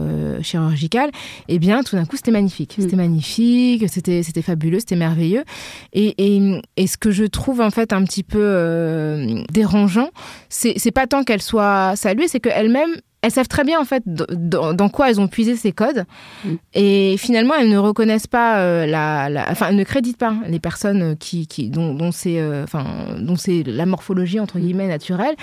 chirurgical, 0.43 1.11
et 1.49 1.55
eh 1.55 1.59
bien 1.59 1.83
tout 1.83 1.97
d'un 1.97 2.05
coup 2.05 2.17
c'était 2.17 2.31
magnifique. 2.31 2.76
Mm. 2.79 2.83
C'était 2.83 2.97
magnifique, 2.97 3.88
c'était, 3.88 4.23
c'était 4.23 4.43
fabuleux, 4.43 4.81
c'était 4.81 4.97
merveilleux. 4.97 5.45
Et, 5.93 6.14
et, 6.19 6.61
et, 6.76 6.87
ce 6.87 6.97
que 6.97 7.11
je 7.11 7.25
trouve 7.25 7.61
en 7.61 7.71
fait 7.71 7.93
un 7.93 8.05
petit 8.05 8.23
peu 8.23 8.41
euh, 8.41 9.43
dérangeant, 9.52 10.11
c'est, 10.49 10.75
c'est 10.76 10.91
pas 10.91 11.07
tant 11.07 11.25
qu'elle 11.25 11.43
soit 11.43 11.95
saluée, 11.97 12.29
c'est 12.29 12.41
qu'elle-même 12.41 12.91
elles 13.23 13.31
savent 13.31 13.49
très 13.49 13.62
bien 13.62 13.81
en 13.81 13.85
fait 13.85 14.02
dans, 14.05 14.88
quoi 14.88 15.09
elles 15.09 15.21
ont 15.21 15.29
puisé 15.29 15.55
ces 15.55 15.71
codes 15.71 16.05
mm. 16.45 16.55
et 16.75 17.17
finalement 17.17 17.55
elles 17.55 17.71
ne 17.71 17.79
reconnaissent 17.79 18.26
pas 18.26 18.59
euh, 18.59 18.85
la, 18.85 19.47
enfin 19.49 19.69
elles 19.71 19.76
ne 19.76 19.85
créditent 19.85 20.19
pas 20.19 20.35
les 20.49 20.59
personnes 20.59 21.17
qui, 21.17 21.47
qui 21.47 21.71
dont, 21.71 21.95
dont 21.95 22.11
c'est 22.11 22.41
euh, 22.41 22.64
enfin 22.64 22.85
dont 23.19 23.37
c'est 23.37 23.62
la 23.62 23.87
morphologie 23.87 24.41
entre 24.41 24.59
mm. 24.59 24.61
guillemets 24.61 24.88
naturelle 24.88 25.37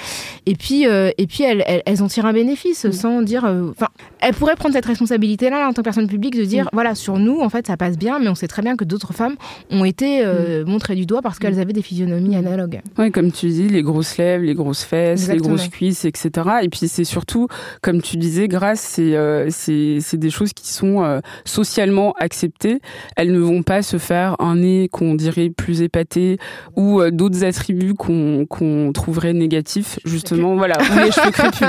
et 0.45 0.55
puis 0.55 0.87
euh, 0.87 1.11
et 1.17 1.25
puis 1.25 1.43
elles, 1.43 1.63
elles, 1.85 2.03
en 2.03 2.07
tirent 2.07 2.25
un 2.25 2.33
bénéfice 2.33 2.83
mm. 2.83 2.91
sans 2.91 3.21
dire 3.21 3.45
enfin 3.45 3.87
elles 4.19 4.33
pourraient 4.33 4.57
prendre 4.57 4.75
cette 4.75 4.85
responsabilité 4.85 5.49
là, 5.49 5.65
en 5.67 5.71
tant 5.71 5.81
que 5.81 5.85
personne 5.85 6.07
publique 6.07 6.37
de 6.37 6.43
dire 6.43 6.69
voilà 6.73 6.95
sur 6.95 7.17
nous 7.17 7.39
en 7.39 7.49
fait 7.49 7.67
ça 7.67 7.77
passe 7.77 7.97
bien 7.97 8.19
mais 8.19 8.27
on 8.27 8.35
sait 8.35 8.49
très 8.49 8.61
bien 8.61 8.75
que 8.75 8.83
d'autres 8.83 9.13
femmes 9.13 9.35
ont 9.71 9.85
été 9.85 10.25
montrées 10.65 10.95
du 10.95 11.05
doigt 11.05 11.21
parce 11.21 11.39
qu'elles 11.39 11.59
avaient 11.59 11.73
des 11.73 11.81
physionomies 11.81 12.35
analogues. 12.35 12.81
Oui 12.97 13.11
comme 13.11 13.31
tu 13.31 13.47
dis 13.47 13.69
les 13.69 13.83
grosses 13.83 14.17
lèvres 14.17 14.43
les 14.43 14.53
grosses 14.53 14.83
fesses 14.83 15.29
les 15.29 15.37
grosses 15.37 15.69
cuisses 15.69 16.03
etc 16.03 16.49
et 16.61 16.67
puis 16.67 16.87
c'est 16.87 17.05
surtout 17.05 17.47
comme 17.81 18.01
tu 18.01 18.17
disais, 18.17 18.47
grâce, 18.47 18.97
euh, 18.99 19.47
c'est 19.49 20.17
des 20.17 20.29
choses 20.29 20.53
qui 20.53 20.67
sont 20.67 21.03
euh, 21.03 21.19
socialement 21.45 22.13
acceptées. 22.19 22.79
Elles 23.15 23.31
ne 23.31 23.39
vont 23.39 23.63
pas 23.63 23.81
se 23.81 23.97
faire 23.97 24.35
un 24.39 24.57
nez 24.57 24.89
qu'on 24.91 25.15
dirait 25.15 25.49
plus 25.49 25.81
épaté 25.81 26.37
ou 26.75 27.01
euh, 27.01 27.11
d'autres 27.11 27.43
attributs 27.43 27.93
qu'on 27.93 28.91
trouverait 28.93 29.33
négatifs, 29.33 29.99
justement, 30.05 30.55
voilà, 30.55 30.77
ou 30.77 30.99
les 30.99 31.11
cheveux 31.11 31.31
crépus. 31.31 31.67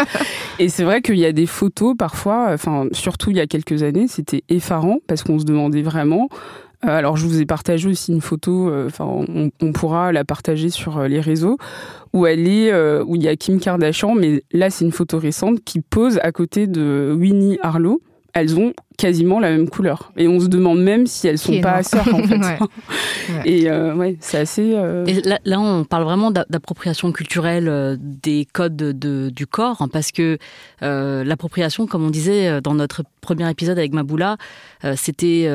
Et 0.58 0.68
c'est 0.68 0.84
vrai 0.84 1.02
qu'il 1.02 1.18
y 1.18 1.26
a 1.26 1.32
des 1.32 1.46
photos 1.46 1.94
parfois, 1.96 2.50
enfin, 2.52 2.86
surtout 2.92 3.30
il 3.30 3.36
y 3.36 3.40
a 3.40 3.46
quelques 3.46 3.82
années, 3.82 4.06
c'était 4.08 4.42
effarant 4.48 4.98
parce 5.06 5.22
qu'on 5.22 5.38
se 5.38 5.44
demandait 5.44 5.82
vraiment 5.82 6.28
euh, 6.30 6.69
alors, 6.82 7.16
je 7.16 7.26
vous 7.26 7.40
ai 7.40 7.46
partagé 7.46 7.88
aussi 7.88 8.12
une 8.12 8.22
photo, 8.22 8.70
euh, 8.70 8.86
enfin, 8.86 9.04
on, 9.60 9.72
pourra 9.72 10.12
la 10.12 10.24
partager 10.24 10.70
sur 10.70 10.98
euh, 10.98 11.08
les 11.08 11.20
réseaux, 11.20 11.58
où 12.14 12.26
elle 12.26 12.48
est, 12.48 12.72
où 13.02 13.16
il 13.16 13.22
y 13.22 13.28
a 13.28 13.36
Kim 13.36 13.60
Kardashian, 13.60 14.14
mais 14.14 14.42
là, 14.52 14.70
c'est 14.70 14.84
une 14.84 14.92
photo 14.92 15.18
récente 15.18 15.62
qui 15.64 15.80
pose 15.80 16.18
à 16.22 16.32
côté 16.32 16.66
de 16.66 17.14
Winnie 17.16 17.58
Harlow. 17.62 18.00
Elles 18.32 18.58
ont 18.58 18.72
quasiment 19.00 19.40
la 19.40 19.50
même 19.50 19.68
couleur. 19.68 20.12
Et 20.16 20.28
on 20.28 20.40
se 20.40 20.46
demande 20.46 20.80
même 20.80 21.06
si 21.06 21.26
elles 21.26 21.38
sont 21.38 21.58
pas 21.60 21.82
sœurs 21.82 22.12
en 22.14 22.22
fait. 22.26 22.38
Et 23.46 23.70
euh, 23.70 23.94
ouais, 23.94 24.16
c'est 24.20 24.38
assez. 24.38 24.74
Euh, 24.74 25.06
là, 25.44 25.60
on 25.60 25.84
parle 25.84 26.04
vraiment 26.04 26.30
d'appropriation 26.30 27.10
culturelle 27.10 27.68
euh, 27.68 27.96
des 27.98 28.46
codes 28.52 28.76
de, 28.76 29.30
du 29.30 29.46
corps, 29.46 29.80
hein, 29.80 29.88
parce 29.88 30.12
que 30.12 30.38
l'appropriation, 30.80 31.86
comme 31.86 32.04
on 32.04 32.10
disait 32.10 32.60
dans 32.60 32.74
notre 32.74 33.02
premier 33.20 33.48
épisode 33.50 33.78
avec 33.78 33.92
Maboula, 33.92 34.36
c'était 34.96 35.48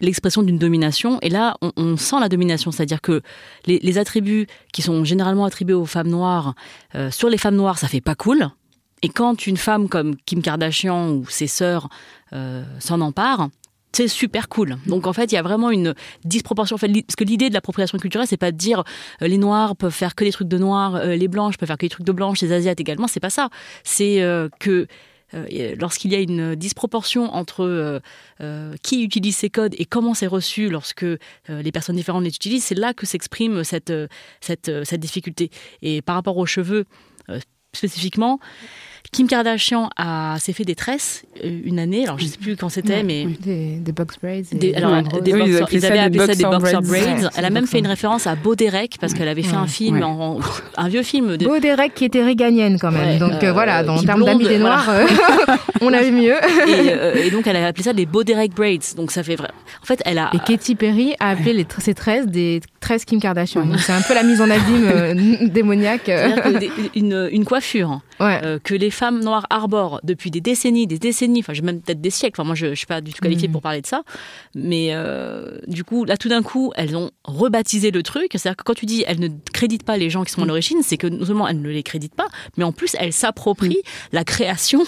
l'expression 0.00 0.42
d'une 0.42 0.58
domination. 0.58 1.18
Et 1.22 1.28
là, 1.28 1.56
on, 1.76 1.96
sent 1.96 2.16
la 2.20 2.28
domination, 2.28 2.70
c'est-à-dire 2.70 3.00
que 3.00 3.20
les, 3.66 3.78
les, 3.82 3.98
attributs 3.98 4.46
qui 4.72 4.82
sont 4.82 5.04
généralement 5.04 5.44
attribués 5.44 5.74
aux 5.74 5.86
femmes 5.86 6.08
noires, 6.08 6.54
sur 7.10 7.28
les 7.28 7.38
femmes 7.38 7.56
noires, 7.56 7.78
ça 7.78 7.88
fait 7.88 8.00
pas 8.00 8.14
cool. 8.14 8.48
Et 9.02 9.08
quand 9.08 9.46
une 9.46 9.56
femme 9.56 9.88
comme 9.88 10.16
Kim 10.24 10.42
Kardashian 10.42 11.10
ou 11.10 11.26
ses 11.28 11.48
sœurs 11.48 11.88
euh, 12.32 12.64
s'en 12.78 13.00
emparent, 13.00 13.50
c'est 13.90 14.08
super 14.08 14.48
cool. 14.48 14.78
Donc 14.86 15.06
en 15.06 15.12
fait, 15.12 15.32
il 15.32 15.34
y 15.34 15.38
a 15.38 15.42
vraiment 15.42 15.70
une 15.70 15.94
disproportion. 16.24 16.78
Parce 16.78 17.16
que 17.16 17.24
l'idée 17.24 17.48
de 17.48 17.54
l'appropriation 17.54 17.98
culturelle, 17.98 18.26
c'est 18.26 18.38
pas 18.38 18.52
de 18.52 18.56
dire 18.56 18.84
euh, 19.20 19.28
les 19.28 19.38
noirs 19.38 19.76
peuvent 19.76 19.92
faire 19.92 20.14
que 20.14 20.24
des 20.24 20.30
trucs 20.30 20.48
de 20.48 20.56
noirs, 20.56 20.94
euh, 20.94 21.16
les 21.16 21.28
blanches 21.28 21.58
peuvent 21.58 21.66
faire 21.66 21.76
que 21.76 21.84
des 21.84 21.90
trucs 21.90 22.06
de 22.06 22.12
blanches, 22.12 22.40
les 22.40 22.52
asiates 22.52 22.80
également. 22.80 23.08
C'est 23.08 23.20
pas 23.20 23.30
ça. 23.30 23.50
C'est 23.82 24.24
que 24.60 24.86
lorsqu'il 25.78 26.12
y 26.12 26.14
a 26.14 26.20
une 26.20 26.54
disproportion 26.54 27.34
entre 27.34 28.00
qui 28.82 29.02
utilise 29.02 29.36
ces 29.36 29.50
codes 29.50 29.74
et 29.78 29.86
comment 29.86 30.14
c'est 30.14 30.26
reçu 30.26 30.68
lorsque 30.68 31.06
les 31.48 31.72
personnes 31.72 31.96
différentes 31.96 32.24
les 32.24 32.30
utilisent, 32.30 32.64
c'est 32.64 32.78
là 32.78 32.92
que 32.92 33.06
s'exprime 33.06 33.64
cette, 33.64 33.92
cette 34.40 35.00
difficulté. 35.00 35.50
Et 35.80 36.02
par 36.02 36.16
rapport 36.16 36.36
aux 36.36 36.46
cheveux 36.46 36.84
spécifiquement, 37.74 38.38
Kim 39.10 39.26
Kardashian 39.26 39.90
a 39.96 40.36
s'est 40.38 40.52
fait 40.52 40.64
des 40.64 40.74
tresses 40.74 41.24
euh, 41.44 41.60
une 41.64 41.78
année, 41.78 42.04
alors 42.04 42.18
je 42.18 42.24
sais 42.24 42.38
plus 42.38 42.56
quand 42.56 42.68
c'était, 42.68 43.02
mais 43.02 43.26
des, 43.40 43.92
box 43.92 44.16
braids. 44.22 44.44
Des, 44.52 44.74
alors, 44.74 45.02
des 45.02 45.30
ils, 45.30 45.84
avaient 45.84 45.98
appelé 45.98 46.26
ça 46.26 46.34
des 46.34 46.44
boxer 46.44 46.80
braids. 46.80 47.28
Elle 47.36 47.44
a 47.44 47.50
même 47.50 47.66
fait 47.66 47.78
une 47.78 47.86
référence 47.86 48.26
à 48.26 48.36
Beau 48.36 48.54
Derek 48.54 48.96
parce 49.00 49.12
qu'elle 49.12 49.28
avait 49.28 49.42
fait 49.42 49.56
un 49.56 49.66
film, 49.66 50.02
un 50.76 50.88
vieux 50.88 51.02
film. 51.02 51.36
De... 51.36 51.44
Beau 51.44 51.58
Derek 51.58 51.94
qui 51.94 52.04
était 52.04 52.22
réganienne 52.22 52.78
quand 52.78 52.90
même. 52.90 53.18
donc 53.18 53.42
euh, 53.42 53.52
voilà, 53.52 53.82
dans, 53.82 53.96
en 53.96 54.02
termes 54.02 54.24
d'amis 54.24 54.46
des 54.46 54.58
noirs, 54.58 54.88
euh, 54.88 55.06
on 55.80 55.92
avait 55.92 56.10
mieux. 56.10 56.36
et, 56.68 57.30
donc 57.30 57.46
elle 57.46 57.56
a 57.56 57.66
appelé 57.66 57.82
ça 57.82 57.92
des 57.92 58.06
Beau 58.06 58.24
Derek 58.24 58.54
braids. 58.54 58.94
Donc 58.96 59.10
ça 59.10 59.22
fait 59.22 59.36
vrai. 59.36 59.50
En 59.82 59.86
fait, 59.86 60.00
elle 60.04 60.18
a. 60.18 60.30
Et 60.32 60.38
Katy 60.38 60.74
Perry 60.74 61.14
a 61.20 61.30
appelé 61.30 61.52
les, 61.52 61.66
ses 61.80 61.94
tresses 61.94 62.26
des 62.26 62.60
tresses 62.80 63.04
Kim 63.04 63.20
Kardashian. 63.20 63.66
c'est 63.78 63.92
un 63.92 64.02
peu 64.02 64.14
la 64.14 64.22
mise 64.22 64.40
en 64.40 64.48
abîme 64.48 65.48
démoniaque. 65.50 66.10
une, 66.94 67.28
une 67.30 67.44
coiffure 67.44 68.00
que 68.18 68.74
les 68.74 68.90
femmes 68.90 69.20
noires 69.22 69.46
arborent 69.50 70.00
depuis 70.04 70.30
des 70.30 70.40
décennies, 70.40 70.86
des 70.86 70.98
décennies, 70.98 71.40
enfin, 71.40 71.52
j'ai 71.52 71.62
même 71.62 71.80
peut-être 71.80 72.00
des 72.00 72.10
siècles, 72.10 72.40
enfin, 72.40 72.46
moi, 72.46 72.54
je 72.54 72.66
ne 72.66 72.74
suis 72.74 72.86
pas 72.86 73.00
du 73.00 73.12
tout 73.12 73.20
qualifiée 73.20 73.48
mm. 73.48 73.52
pour 73.52 73.62
parler 73.62 73.80
de 73.80 73.86
ça, 73.86 74.02
mais 74.54 74.88
euh, 74.92 75.58
du 75.66 75.84
coup, 75.84 76.04
là, 76.04 76.16
tout 76.16 76.28
d'un 76.28 76.42
coup, 76.42 76.72
elles 76.76 76.96
ont 76.96 77.10
rebaptisé 77.24 77.90
le 77.90 78.02
truc. 78.02 78.30
C'est-à-dire 78.32 78.56
que 78.56 78.64
quand 78.64 78.74
tu 78.74 78.86
dis 78.86 79.04
elles 79.06 79.20
ne 79.20 79.28
créditent 79.52 79.84
pas 79.84 79.96
les 79.96 80.10
gens 80.10 80.24
qui 80.24 80.32
sont 80.32 80.42
à 80.42 80.44
mm. 80.44 80.48
l'origine, 80.48 80.78
c'est 80.82 80.96
que 80.96 81.06
non 81.06 81.24
seulement 81.24 81.48
elles 81.48 81.60
ne 81.60 81.68
les 81.68 81.82
créditent 81.82 82.14
pas, 82.14 82.28
mais 82.56 82.64
en 82.64 82.72
plus, 82.72 82.96
elles 82.98 83.12
s'approprient 83.12 83.78
mm. 83.78 84.12
la 84.12 84.24
création 84.24 84.82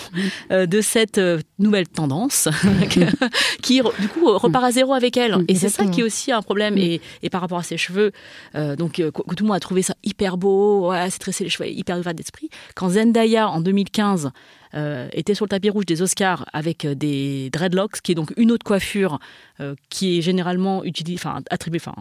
euh, 0.50 0.66
de 0.66 0.80
cette 0.80 1.18
euh, 1.18 1.40
nouvelle 1.58 1.88
tendance 1.88 2.48
qui, 3.62 3.80
du 4.00 4.08
coup, 4.08 4.26
repart 4.38 4.64
à 4.64 4.72
zéro 4.72 4.94
avec 4.94 5.16
elles. 5.16 5.36
Et 5.48 5.54
c'est 5.54 5.68
ça 5.68 5.86
qui 5.86 6.00
est 6.00 6.04
aussi 6.04 6.32
un 6.32 6.42
problème. 6.42 6.76
Et, 6.78 7.00
par 7.30 7.40
rapport 7.40 7.58
à 7.58 7.62
ses 7.64 7.76
cheveux, 7.76 8.12
donc, 8.54 8.92
que, 8.92 9.10
tout 9.10 9.42
le 9.42 9.46
monde 9.46 9.56
a 9.56 9.60
trouvé 9.60 9.82
ça 9.82 9.94
hyper 10.04 10.36
beau, 10.36 10.90
ouais, 10.90 11.10
c'est 11.10 11.18
tressé 11.18 11.42
les 11.42 11.50
cheveux, 11.50 11.68
hyper 11.68 11.98
ouvert 11.98 12.14
d'esprit. 12.14 12.48
Quand 12.76 12.90
Zendaya, 12.90 13.23
en 13.32 13.60
2015, 13.60 14.30
euh, 14.74 15.08
était 15.12 15.34
sur 15.34 15.44
le 15.44 15.50
tapis 15.50 15.70
rouge 15.70 15.86
des 15.86 16.02
Oscars 16.02 16.46
avec 16.52 16.84
euh, 16.84 16.96
des 16.96 17.48
dreadlocks, 17.50 18.00
qui 18.02 18.10
est 18.10 18.14
donc 18.16 18.32
une 18.36 18.50
autre 18.50 18.64
coiffure 18.64 19.20
euh, 19.60 19.76
qui 19.88 20.18
est 20.18 20.22
généralement 20.22 20.82
utilisée, 20.82 21.16
enfin, 21.16 21.42
attribuée 21.48 21.80
enfin, 21.84 21.94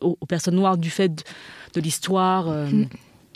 aux, 0.00 0.16
personnes 0.26 0.54
noires 0.54 0.78
du 0.78 0.88
fait 0.88 1.14
de, 1.74 1.80
l'histoire. 1.82 2.48
Mm. 2.48 2.86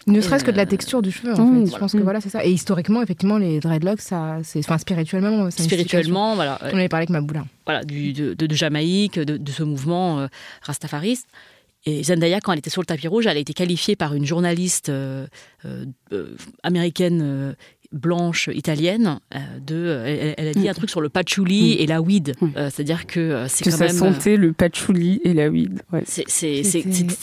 Ne 0.06 0.20
serait-ce 0.22 0.42
que 0.42 0.50
de 0.50 0.56
la 0.56 0.64
texture 0.64 1.02
du 1.02 1.12
cheveu, 1.12 1.34
en 1.34 1.44
mm, 1.44 1.66
fait. 1.66 1.74
Je 1.74 1.78
pense 1.78 1.92
que 1.92 1.98
voilà, 1.98 2.22
c'est 2.22 2.30
ça. 2.30 2.46
Et 2.46 2.50
historiquement, 2.50 3.02
effectivement, 3.02 3.36
les 3.36 3.60
dreadlocks, 3.60 4.00
ça, 4.00 4.38
c'est, 4.42 4.60
enfin, 4.60 4.78
spirituellement, 4.78 5.50
spirituellement, 5.50 6.34
voilà. 6.34 6.58
On 6.62 6.78
avait 6.78 6.88
parlé 6.88 7.02
avec 7.02 7.10
Maboula. 7.10 7.44
Voilà, 7.66 7.84
du, 7.84 8.14
de, 8.14 8.32
de, 8.32 8.54
Jamaïque, 8.54 9.18
de, 9.18 9.52
ce 9.52 9.64
mouvement 9.64 10.26
rastafariste. 10.62 11.26
Et 11.84 12.02
Zendaya, 12.02 12.40
quand 12.40 12.52
elle 12.52 12.58
était 12.58 12.70
sur 12.70 12.82
le 12.82 12.86
tapis 12.86 13.08
rouge, 13.08 13.26
elle 13.26 13.36
a 13.36 13.40
été 13.40 13.54
qualifiée 13.54 13.96
par 13.96 14.14
une 14.14 14.24
journaliste 14.24 14.90
américaine 16.62 17.54
blanche 17.92 18.50
italienne 18.52 19.18
euh, 19.34 19.38
de 19.60 20.34
elle, 20.36 20.48
a 20.48 20.52
dit 20.52 20.68
un 20.68 20.74
truc 20.74 20.90
sur 20.90 21.00
le 21.00 21.08
patchouli 21.08 21.74
et 21.74 21.86
la 21.86 22.02
weed. 22.02 22.34
Euh, 22.56 22.70
c'est-à-dire 22.70 23.06
que 23.06 23.20
euh, 23.20 23.48
c'est 23.48 23.64
quand 23.64 23.78
même 23.78 23.88
ça 23.88 24.12
sentait 24.12 24.36
le 24.36 24.52
patchouli 24.52 25.20
et 25.24 25.32
la 25.32 25.48
weed 25.48 25.80
c'est 26.04 26.62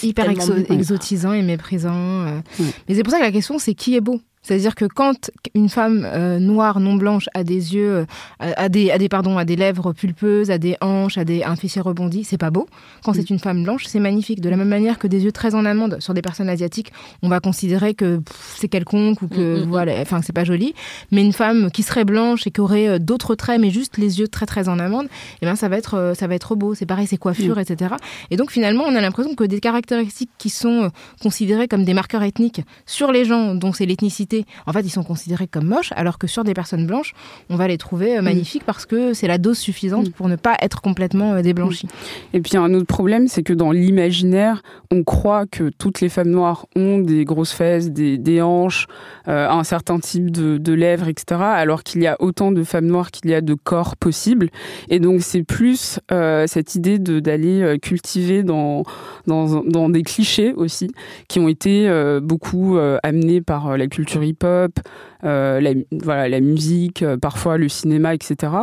hyper 0.03 0.29
exotisant 0.69 1.33
et 1.33 1.41
méprisant 1.41 2.41
mais 2.87 2.95
c'est 2.95 3.03
pour 3.03 3.11
ça 3.11 3.19
que 3.19 3.23
la 3.23 3.31
question 3.31 3.59
c'est 3.59 3.75
qui 3.75 3.95
est 3.95 4.01
beau? 4.01 4.19
C'est-à-dire 4.45 4.75
que 4.75 4.85
quand 4.85 5.31
une 5.55 5.69
femme 5.69 6.07
euh, 6.13 6.37
noire, 6.37 6.79
non 6.79 6.93
blanche, 6.93 7.29
a 7.33 7.43
des 7.43 7.73
yeux, 7.73 7.89
euh, 7.89 8.05
a, 8.39 8.69
des, 8.69 8.91
a 8.91 8.99
des, 8.99 9.09
pardon, 9.09 9.39
a 9.39 9.45
des 9.45 9.55
lèvres 9.55 9.91
pulpeuses, 9.91 10.51
a 10.51 10.59
des 10.59 10.77
hanches, 10.81 11.17
a 11.17 11.25
des, 11.25 11.43
un 11.43 11.55
fessier 11.55 11.81
rebondi, 11.81 12.23
c'est 12.23 12.37
pas 12.37 12.51
beau. 12.51 12.67
Quand 13.03 13.13
c'est 13.13 13.31
une 13.31 13.39
femme 13.39 13.63
blanche, 13.63 13.85
c'est 13.87 13.99
magnifique. 13.99 14.41
De 14.41 14.49
la 14.49 14.55
même 14.55 14.67
manière 14.67 14.99
que 14.99 15.07
des 15.07 15.23
yeux 15.23 15.31
très 15.31 15.55
en 15.55 15.65
amande 15.65 15.97
sur 15.99 16.13
des 16.13 16.21
personnes 16.21 16.47
asiatiques, 16.47 16.93
on 17.23 17.27
va 17.27 17.39
considérer 17.39 17.95
que 17.95 18.21
c'est 18.55 18.67
quelconque 18.67 19.23
ou 19.23 19.27
que 19.27 19.35
mm, 19.35 19.61
mm, 19.61 19.65
mm. 19.65 19.69
voilà, 19.69 19.93
enfin 20.01 20.21
c'est 20.21 20.33
pas 20.33 20.43
joli. 20.43 20.75
Mais 21.11 21.23
une 21.23 21.33
femme 21.33 21.71
qui 21.71 21.81
serait 21.81 22.05
blanche 22.05 22.45
et 22.45 22.51
qui 22.51 22.61
aurait 22.61 22.87
euh, 22.87 22.99
d'autres 22.99 23.33
traits, 23.33 23.59
mais 23.59 23.71
juste 23.71 23.97
les 23.97 24.19
yeux 24.19 24.27
très 24.27 24.45
très 24.45 24.69
en 24.69 24.77
amande, 24.77 25.07
eh 25.41 25.45
ben 25.47 25.55
ça 25.55 25.69
va 25.69 25.77
être 25.77 26.13
ça 26.15 26.27
va 26.27 26.35
être 26.35 26.53
beau. 26.55 26.75
C'est 26.75 26.85
pareil, 26.85 27.07
ses 27.07 27.17
coiffures, 27.17 27.57
etc. 27.57 27.95
Et 28.29 28.37
donc 28.37 28.51
finalement, 28.51 28.83
on 28.83 28.95
a 28.95 29.01
l'impression 29.01 29.33
que 29.33 29.43
des 29.43 29.59
caractéristiques 29.59 30.29
qui 30.37 30.51
sont 30.51 30.91
considérées 31.19 31.67
comme 31.67 31.83
des 31.83 31.95
marqueurs 31.95 32.21
ethniques 32.21 32.61
sur 32.85 33.11
les 33.11 33.25
gens 33.25 33.55
dont 33.55 33.73
c'est 33.73 33.87
l'ethnicité 33.87 34.34
en 34.65 34.73
fait, 34.73 34.81
ils 34.81 34.89
sont 34.89 35.03
considérés 35.03 35.47
comme 35.47 35.65
moches, 35.65 35.91
alors 35.95 36.17
que 36.17 36.27
sur 36.27 36.43
des 36.43 36.53
personnes 36.53 36.85
blanches, 36.85 37.13
on 37.49 37.55
va 37.55 37.67
les 37.67 37.77
trouver 37.77 38.17
euh, 38.17 38.21
magnifiques 38.21 38.63
parce 38.65 38.85
que 38.85 39.13
c'est 39.13 39.27
la 39.27 39.37
dose 39.37 39.57
suffisante 39.57 40.11
pour 40.11 40.27
ne 40.27 40.35
pas 40.35 40.57
être 40.61 40.81
complètement 40.81 41.39
déblanchie. 41.41 41.87
Et 42.33 42.41
puis 42.41 42.57
un 42.57 42.73
autre 42.73 42.87
problème, 42.87 43.27
c'est 43.27 43.43
que 43.43 43.53
dans 43.53 43.71
l'imaginaire, 43.71 44.63
on 44.91 45.03
croit 45.03 45.45
que 45.45 45.69
toutes 45.77 46.01
les 46.01 46.09
femmes 46.09 46.29
noires 46.29 46.65
ont 46.75 46.99
des 46.99 47.25
grosses 47.25 47.51
fesses, 47.51 47.91
des, 47.91 48.17
des 48.17 48.41
hanches, 48.41 48.87
un 49.27 49.63
certain 49.63 49.99
type 49.99 50.29
de, 50.31 50.57
de 50.57 50.73
lèvres, 50.73 51.07
etc., 51.07 51.41
alors 51.41 51.83
qu'il 51.83 52.01
y 52.01 52.07
a 52.07 52.15
autant 52.19 52.51
de 52.51 52.63
femmes 52.63 52.85
noires 52.85 53.11
qu'il 53.11 53.29
y 53.29 53.33
a 53.33 53.41
de 53.41 53.53
corps 53.53 53.95
possibles. 53.95 54.49
Et 54.89 54.99
donc 54.99 55.21
c'est 55.21 55.43
plus 55.43 55.99
cette 56.45 56.75
idée 56.75 56.99
d'aller 56.99 57.77
cultiver 57.81 58.43
dans, 58.43 58.83
dans, 59.27 59.63
dans, 59.63 59.89
des 59.89 60.03
clichés 60.03 60.53
aussi, 60.53 60.91
qui 61.27 61.39
ont 61.39 61.47
été 61.47 61.87
euh, 61.87 62.19
beaucoup 62.21 62.77
euh, 62.77 62.97
amenés 63.03 63.41
par 63.41 63.67
euh, 63.67 63.77
la 63.77 63.87
culture 63.87 64.23
hip-hop, 64.25 64.79
la, 65.23 65.73
voilà, 65.91 66.29
la 66.29 66.39
musique, 66.39 67.03
parfois 67.21 67.57
le 67.57 67.69
cinéma, 67.69 68.13
etc. 68.13 68.53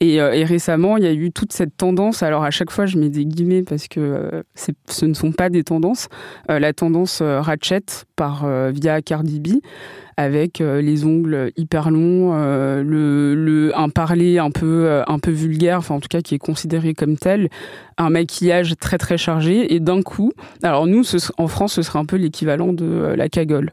Et, 0.00 0.14
et, 0.14 0.44
récemment, 0.44 0.96
il 0.96 1.04
y 1.04 1.06
a 1.06 1.12
eu 1.12 1.30
toute 1.30 1.52
cette 1.52 1.76
tendance, 1.76 2.22
alors 2.22 2.42
à 2.42 2.50
chaque 2.50 2.70
fois 2.70 2.86
je 2.86 2.98
mets 2.98 3.10
des 3.10 3.24
guillemets 3.24 3.62
parce 3.62 3.86
que 3.86 4.42
ce 4.54 5.04
ne 5.04 5.14
sont 5.14 5.32
pas 5.32 5.50
des 5.50 5.62
tendances, 5.62 6.08
la 6.48 6.72
tendance 6.72 7.22
Ratchet 7.22 7.84
par 8.16 8.48
via 8.72 9.02
Cardi 9.02 9.38
B, 9.38 9.48
avec 10.20 10.60
euh, 10.60 10.82
les 10.82 11.06
ongles 11.06 11.50
hyper 11.56 11.90
longs, 11.90 12.32
euh, 12.34 12.82
le, 12.84 13.72
un 13.74 13.88
parler 13.88 14.38
un 14.38 14.50
peu, 14.50 14.84
euh, 14.84 15.02
un 15.06 15.18
peu 15.18 15.30
vulgaire, 15.30 15.78
enfin 15.78 15.94
en 15.94 16.00
tout 16.00 16.08
cas 16.10 16.20
qui 16.20 16.34
est 16.34 16.38
considéré 16.38 16.92
comme 16.92 17.16
tel, 17.16 17.48
un 17.96 18.10
maquillage 18.10 18.74
très 18.78 18.98
très 18.98 19.16
chargé 19.16 19.74
et 19.74 19.80
d'un 19.80 20.02
coup, 20.02 20.32
alors 20.62 20.86
nous 20.86 21.04
en 21.38 21.48
France 21.48 21.72
ce 21.72 21.82
serait 21.82 21.98
un 21.98 22.04
peu 22.04 22.16
l'équivalent 22.16 22.74
de 22.74 23.14
la 23.16 23.30
cagole. 23.30 23.72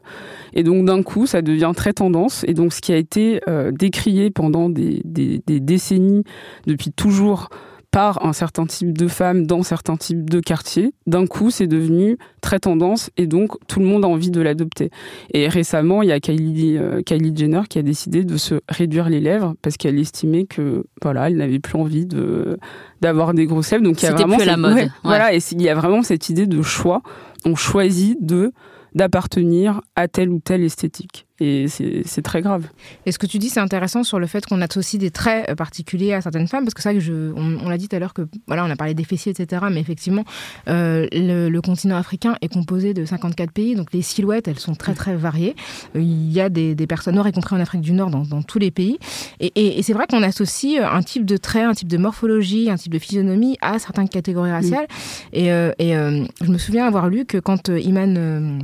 Et 0.54 0.62
donc 0.62 0.86
d'un 0.86 1.02
coup 1.02 1.26
ça 1.26 1.42
devient 1.42 1.72
très 1.76 1.92
tendance 1.92 2.44
et 2.48 2.54
donc 2.54 2.72
ce 2.72 2.80
qui 2.80 2.92
a 2.92 2.96
été 2.96 3.40
décrié 3.72 4.30
pendant 4.30 4.70
des, 4.70 5.02
décennies 5.04 6.24
depuis 6.66 6.92
toujours 6.92 7.50
par 7.90 8.24
un 8.24 8.32
certain 8.32 8.66
type 8.66 8.96
de 8.96 9.08
femmes 9.08 9.46
dans 9.46 9.62
certains 9.62 9.96
types 9.96 10.28
de 10.28 10.40
quartiers, 10.40 10.92
d'un 11.06 11.26
coup, 11.26 11.50
c'est 11.50 11.66
devenu 11.66 12.18
très 12.40 12.58
tendance 12.58 13.10
et 13.16 13.26
donc 13.26 13.52
tout 13.66 13.80
le 13.80 13.86
monde 13.86 14.04
a 14.04 14.08
envie 14.08 14.30
de 14.30 14.40
l'adopter. 14.40 14.90
Et 15.32 15.48
récemment, 15.48 16.02
il 16.02 16.08
y 16.08 16.12
a 16.12 16.20
Kylie, 16.20 16.76
euh, 16.76 17.02
Kylie 17.02 17.34
Jenner 17.34 17.62
qui 17.68 17.78
a 17.78 17.82
décidé 17.82 18.24
de 18.24 18.36
se 18.36 18.60
réduire 18.68 19.08
les 19.08 19.20
lèvres 19.20 19.54
parce 19.62 19.76
qu'elle 19.76 19.98
estimait 19.98 20.44
que 20.44 20.84
voilà, 21.02 21.28
elle 21.28 21.36
n'avait 21.36 21.60
plus 21.60 21.78
envie 21.78 22.06
de 22.06 22.58
d'avoir 23.00 23.32
des 23.32 23.46
grosses 23.46 23.70
lèvres. 23.70 23.84
Donc 23.84 24.02
il 24.02 24.06
y 24.06 24.08
a 24.08 24.12
vraiment 24.12 24.36
plus 24.36 24.46
la 24.46 24.56
mode. 24.56 24.90
Voilà, 25.02 25.34
et 25.34 25.38
il 25.52 25.62
y 25.62 25.68
a 25.68 25.74
vraiment 25.74 26.02
cette 26.02 26.28
idée 26.28 26.46
de 26.46 26.62
choix. 26.62 27.02
On 27.44 27.54
choisit 27.54 28.18
de 28.24 28.52
d'appartenir 28.94 29.80
à 29.96 30.08
telle 30.08 30.30
ou 30.30 30.40
telle 30.40 30.64
esthétique. 30.64 31.27
Et 31.40 31.66
c'est 31.68 32.22
très 32.22 32.42
grave. 32.42 32.66
Et 33.06 33.12
ce 33.12 33.18
que 33.18 33.26
tu 33.26 33.38
dis, 33.38 33.48
c'est 33.48 33.60
intéressant 33.60 34.02
sur 34.02 34.18
le 34.18 34.26
fait 34.26 34.44
qu'on 34.44 34.60
associe 34.60 34.98
des 34.98 35.12
traits 35.12 35.48
euh, 35.48 35.54
particuliers 35.54 36.12
à 36.12 36.20
certaines 36.20 36.48
femmes, 36.48 36.64
parce 36.64 36.74
que 36.74 36.82
ça, 36.82 36.98
je, 36.98 37.32
on, 37.36 37.68
l'a 37.68 37.78
dit 37.78 37.88
tout 37.88 37.94
à 37.94 38.00
l'heure 38.00 38.12
que 38.12 38.22
voilà, 38.48 38.64
on 38.64 38.70
a 38.70 38.76
parlé 38.76 38.94
des 38.94 39.04
fessiers, 39.04 39.32
etc. 39.32 39.66
Mais 39.70 39.80
effectivement, 39.80 40.24
euh, 40.68 41.06
le, 41.12 41.60
continent 41.60 41.96
africain 41.96 42.36
est 42.40 42.52
composé 42.52 42.92
de 42.92 43.04
54 43.04 43.52
pays, 43.52 43.76
donc 43.76 43.92
les 43.92 44.02
silhouettes, 44.02 44.48
elles 44.48 44.58
sont 44.58 44.74
très 44.74 44.94
très 44.94 45.14
variées. 45.14 45.54
Euh, 45.94 46.00
il 46.00 46.32
y 46.32 46.40
a 46.40 46.48
des, 46.48 46.74
personnes 46.88 47.14
noires, 47.14 47.28
y 47.28 47.32
compris 47.32 47.54
en 47.54 47.60
Afrique 47.60 47.82
du 47.82 47.92
Nord, 47.92 48.10
dans, 48.10 48.42
tous 48.42 48.58
les 48.58 48.70
pays. 48.70 48.98
Et, 49.40 49.82
c'est 49.82 49.92
vrai 49.92 50.06
qu'on 50.08 50.22
associe 50.22 50.82
un 50.82 51.02
type 51.02 51.24
de 51.24 51.36
trait, 51.36 51.62
un 51.62 51.74
type 51.74 51.88
de 51.88 51.98
morphologie, 51.98 52.68
un 52.70 52.76
type 52.76 52.92
de 52.92 52.98
physionomie 52.98 53.56
à 53.60 53.78
certaines 53.78 54.08
catégories 54.08 54.50
raciales. 54.50 54.88
Et, 55.32 55.46
et 55.46 55.92
je 55.92 56.50
me 56.50 56.58
souviens 56.58 56.86
avoir 56.86 57.08
lu 57.08 57.24
que 57.24 57.38
quand 57.38 57.68
Iman 57.68 58.60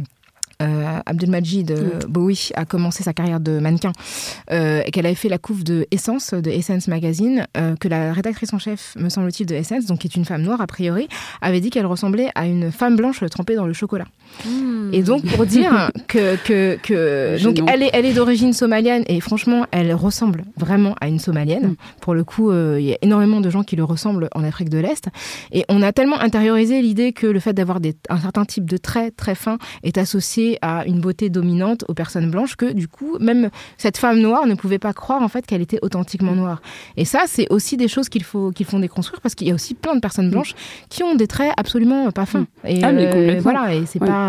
euh, 0.62 1.00
Abdelmajid 1.06 1.70
euh. 1.70 1.98
Bowie 2.08 2.50
a 2.54 2.64
commencé 2.64 3.02
sa 3.02 3.12
carrière 3.12 3.40
de 3.40 3.58
mannequin 3.58 3.92
euh, 4.50 4.82
et 4.84 4.90
qu'elle 4.90 5.06
avait 5.06 5.14
fait 5.14 5.28
la 5.28 5.38
couve 5.38 5.64
de 5.64 5.86
Essence, 5.90 6.34
de 6.34 6.50
Essence 6.50 6.88
Magazine, 6.88 7.46
que 7.80 7.88
la 7.88 8.12
rédactrice 8.12 8.52
en 8.52 8.58
chef, 8.58 8.94
me 8.96 9.08
semble-t-il, 9.08 9.46
de 9.46 9.54
Essence, 9.54 9.86
donc 9.86 10.00
qui 10.00 10.06
est 10.06 10.16
une 10.16 10.24
femme 10.24 10.42
noire 10.42 10.60
a 10.60 10.66
priori, 10.66 11.08
avait 11.40 11.60
dit 11.60 11.70
qu'elle 11.70 11.86
ressemblait 11.86 12.30
à 12.34 12.46
une 12.46 12.70
femme 12.72 12.96
blanche 12.96 13.24
trempée 13.30 13.54
dans 13.54 13.66
le 13.66 13.72
chocolat. 13.72 14.06
Et 14.92 15.02
donc 15.02 15.24
pour 15.26 15.46
dire 15.46 15.90
que, 16.06 16.36
que, 16.36 16.78
que 16.82 17.42
donc 17.42 17.58
elle 17.70 17.82
est, 17.82 17.90
elle 17.92 18.06
est 18.06 18.12
d'origine 18.12 18.52
somalienne 18.52 19.04
et 19.06 19.20
franchement 19.20 19.66
elle 19.70 19.92
ressemble 19.94 20.44
vraiment 20.56 20.94
à 21.00 21.08
une 21.08 21.18
somalienne. 21.18 21.68
Mm. 21.68 21.76
Pour 22.00 22.14
le 22.14 22.24
coup, 22.24 22.52
il 22.52 22.84
y 22.84 22.92
a 22.92 22.98
énormément 23.02 23.40
de 23.40 23.50
gens 23.50 23.62
qui 23.62 23.76
le 23.76 23.84
ressemblent 23.84 24.28
en 24.34 24.44
Afrique 24.44 24.68
de 24.68 24.78
l'Est 24.78 25.08
et 25.52 25.64
on 25.68 25.82
a 25.82 25.92
tellement 25.92 26.20
intériorisé 26.20 26.82
l'idée 26.82 27.12
que 27.12 27.26
le 27.26 27.40
fait 27.40 27.52
d'avoir 27.52 27.78
un 28.08 28.18
certain 28.18 28.44
type 28.44 28.68
de 28.68 28.76
traits 28.76 29.16
très 29.16 29.34
fins 29.34 29.58
est 29.82 29.98
associé 29.98 30.58
à 30.62 30.84
une 30.86 31.00
beauté 31.00 31.30
dominante 31.30 31.84
aux 31.88 31.94
personnes 31.94 32.30
blanches 32.30 32.56
que 32.56 32.72
du 32.72 32.88
coup 32.88 33.18
même 33.18 33.50
cette 33.78 33.96
femme 33.96 34.20
noire 34.20 34.46
ne 34.46 34.54
pouvait 34.54 34.78
pas 34.78 34.92
croire 34.92 35.22
en 35.22 35.28
fait 35.28 35.46
qu'elle 35.46 35.62
était 35.62 35.78
authentiquement 35.82 36.32
noire. 36.32 36.60
Et 36.96 37.04
ça 37.04 37.22
c'est 37.26 37.46
aussi 37.50 37.76
des 37.76 37.88
choses 37.88 38.08
qu'il 38.08 38.24
faut 38.24 38.50
qu'il 38.50 38.66
faut 38.66 38.78
déconstruire 38.78 39.20
parce 39.20 39.34
qu'il 39.34 39.48
y 39.48 39.50
a 39.50 39.54
aussi 39.54 39.74
plein 39.74 39.94
de 39.94 40.00
personnes 40.00 40.30
blanches 40.30 40.54
qui 40.88 41.02
ont 41.02 41.14
des 41.14 41.26
traits 41.26 41.52
absolument 41.56 42.10
pas 42.10 42.26
fins. 42.26 42.46
Et 42.66 42.82
ah, 42.82 42.88
euh, 42.88 43.38
voilà 43.40 43.74
et 43.74 43.86
c'est 43.86 43.98
pas 43.98 44.23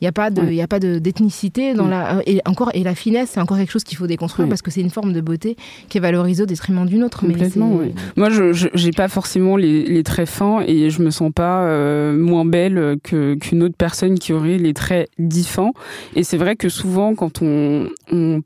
il 0.00 0.04
y 0.04 0.08
a 0.08 0.12
pas 0.12 0.30
de 0.30 0.42
il 0.42 0.54
y 0.54 0.62
a 0.62 0.68
pas 0.68 0.78
d'ethnicité 0.80 1.74
dans 1.74 1.88
la 1.88 2.20
et 2.26 2.40
encore 2.46 2.70
et 2.74 2.82
la 2.82 2.94
finesse 2.94 3.30
c'est 3.34 3.40
encore 3.40 3.56
quelque 3.56 3.72
chose 3.72 3.84
qu'il 3.84 3.98
faut 3.98 4.06
déconstruire 4.06 4.48
parce 4.48 4.62
que 4.62 4.70
c'est 4.70 4.80
une 4.80 4.90
forme 4.90 5.12
de 5.12 5.20
beauté 5.20 5.56
qui 5.88 5.98
est 5.98 6.00
valorisée 6.00 6.42
au 6.42 6.46
détriment 6.46 6.86
d'une 6.86 7.04
autre. 7.04 7.20
Complètement. 7.20 7.80
Moi 8.16 8.30
je 8.30 8.52
j'ai 8.74 8.90
pas 8.90 9.08
forcément 9.08 9.56
les, 9.56 9.84
les, 9.84 10.02
traits 10.02 10.28
fins 10.28 10.62
et 10.66 10.90
je 10.90 11.02
me 11.02 11.10
sens 11.10 11.30
pas 11.32 11.62
euh, 11.62 12.16
moins 12.16 12.44
belle 12.44 12.96
que 13.02 13.34
qu'une 13.34 13.62
autre 13.62 13.76
personne 13.76 14.18
qui 14.18 14.32
aurait 14.32 14.58
les 14.58 14.74
traits 14.74 15.10
différents 15.18 15.72
et 16.16 16.24
c'est 16.24 16.36
vrai 16.36 16.56
que 16.56 16.68
souvent, 16.68 17.14
quand 17.14 17.40
on, 17.42 17.88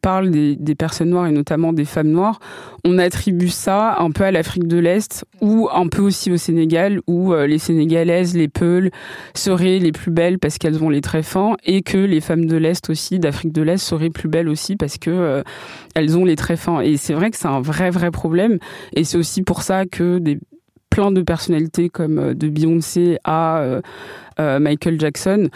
parle 0.00 0.30
des, 0.30 0.74
personnes 0.74 1.10
noires 1.10 1.26
et 1.26 1.32
notamment 1.32 1.72
des 1.72 1.84
femmes 1.84 2.10
noires, 2.10 2.40
on 2.84 2.98
attribue 2.98 3.48
ça 3.48 3.96
un 3.98 4.10
peu 4.10 4.24
à 4.24 4.30
l'Afrique 4.30 4.68
de 4.68 4.78
l'Est 4.78 5.24
ou 5.40 5.68
un 5.72 5.88
peu 5.88 6.02
aussi 6.02 6.30
au 6.30 6.36
Sénégal, 6.36 7.00
où 7.06 7.32
euh, 7.32 7.46
les 7.46 7.58
Sénégalaises, 7.58 8.36
les 8.36 8.48
Peuls, 8.48 8.90
seraient 9.34 9.78
les 9.78 9.92
plus 9.92 10.10
belles 10.10 10.38
parce 10.38 10.58
qu'elles 10.58 10.82
ont 10.82 10.83
les 10.90 11.00
traits 11.00 11.24
fins 11.24 11.56
et 11.64 11.82
que 11.82 11.98
les 11.98 12.20
femmes 12.20 12.46
de 12.46 12.56
l'Est 12.56 12.90
aussi, 12.90 13.18
d'Afrique 13.18 13.52
de 13.52 13.62
l'Est, 13.62 13.78
seraient 13.78 14.10
plus 14.10 14.28
belles 14.28 14.48
aussi 14.48 14.76
parce 14.76 14.98
que 14.98 15.10
euh, 15.10 15.42
elles 15.94 16.16
ont 16.16 16.24
les 16.24 16.36
fins. 16.36 16.80
Et 16.80 16.96
c'est 16.96 17.14
vrai 17.14 17.30
que 17.30 17.36
c'est 17.36 17.48
un 17.48 17.60
vrai, 17.60 17.90
vrai 17.90 18.10
problème. 18.10 18.58
Et 18.94 19.04
c'est 19.04 19.18
aussi 19.18 19.42
pour 19.42 19.62
ça 19.62 19.86
que 19.86 20.18
des, 20.18 20.38
plein 20.90 21.10
de 21.10 21.22
personnalités 21.22 21.88
comme 21.88 22.18
euh, 22.18 22.34
de 22.34 22.48
Beyoncé 22.48 23.18
à 23.24 23.80
Michael 24.38 24.98
Jackson 24.98 25.48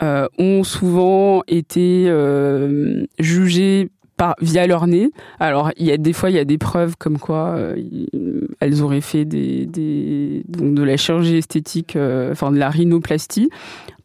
euh, 0.00 0.28
ont 0.38 0.62
souvent 0.62 1.42
été 1.48 2.04
euh, 2.06 3.04
jugées 3.18 3.90
par, 4.16 4.36
via 4.40 4.64
leur 4.68 4.86
nez. 4.86 5.10
Alors, 5.40 5.72
il 5.76 5.86
y 5.86 5.92
a 5.92 5.96
des 5.96 6.12
fois, 6.12 6.30
il 6.30 6.36
y 6.36 6.38
a 6.38 6.44
des 6.44 6.58
preuves 6.58 6.96
comme 6.96 7.18
quoi 7.18 7.56
euh, 7.56 7.76
elles 8.60 8.80
auraient 8.82 9.00
fait 9.00 9.24
des, 9.24 9.66
de 9.66 10.82
la 10.84 10.96
chirurgie 10.96 11.38
esthétique, 11.38 11.96
euh, 11.96 12.30
enfin 12.30 12.52
de 12.52 12.58
la 12.58 12.70
rhinoplastie. 12.70 13.50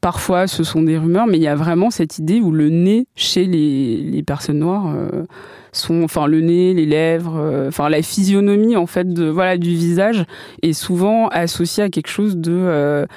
Parfois, 0.04 0.46
ce 0.46 0.64
sont 0.64 0.84
des 0.84 1.00
rumeurs, 1.00 1.26
mais 1.26 1.38
il 1.38 1.44
y 1.44 1.48
a 1.48 1.56
vraiment 1.56 1.90
cette 1.90 2.20
idée 2.20 2.40
où 2.40 2.52
le 2.52 2.70
nez 2.70 3.08
chez 3.16 3.46
les, 3.46 4.22
personnes 4.22 4.60
noires 4.60 4.94
euh, 4.94 5.24
sont, 5.72 6.04
enfin 6.04 6.28
le 6.28 6.42
nez, 6.42 6.76
les 6.76 6.86
lèvres, 6.86 7.66
enfin 7.68 7.90
la 7.90 8.04
physionomie 8.04 8.76
en 8.76 8.86
fait 8.86 9.12
de 9.12 9.26
voilà 9.26 9.58
du 9.58 9.70
visage 9.70 10.26
est 10.62 10.74
souvent 10.74 11.30
associée 11.30 11.84
à 11.84 11.90
quelque 11.90 12.10
chose 12.10 12.38
de 12.38 13.08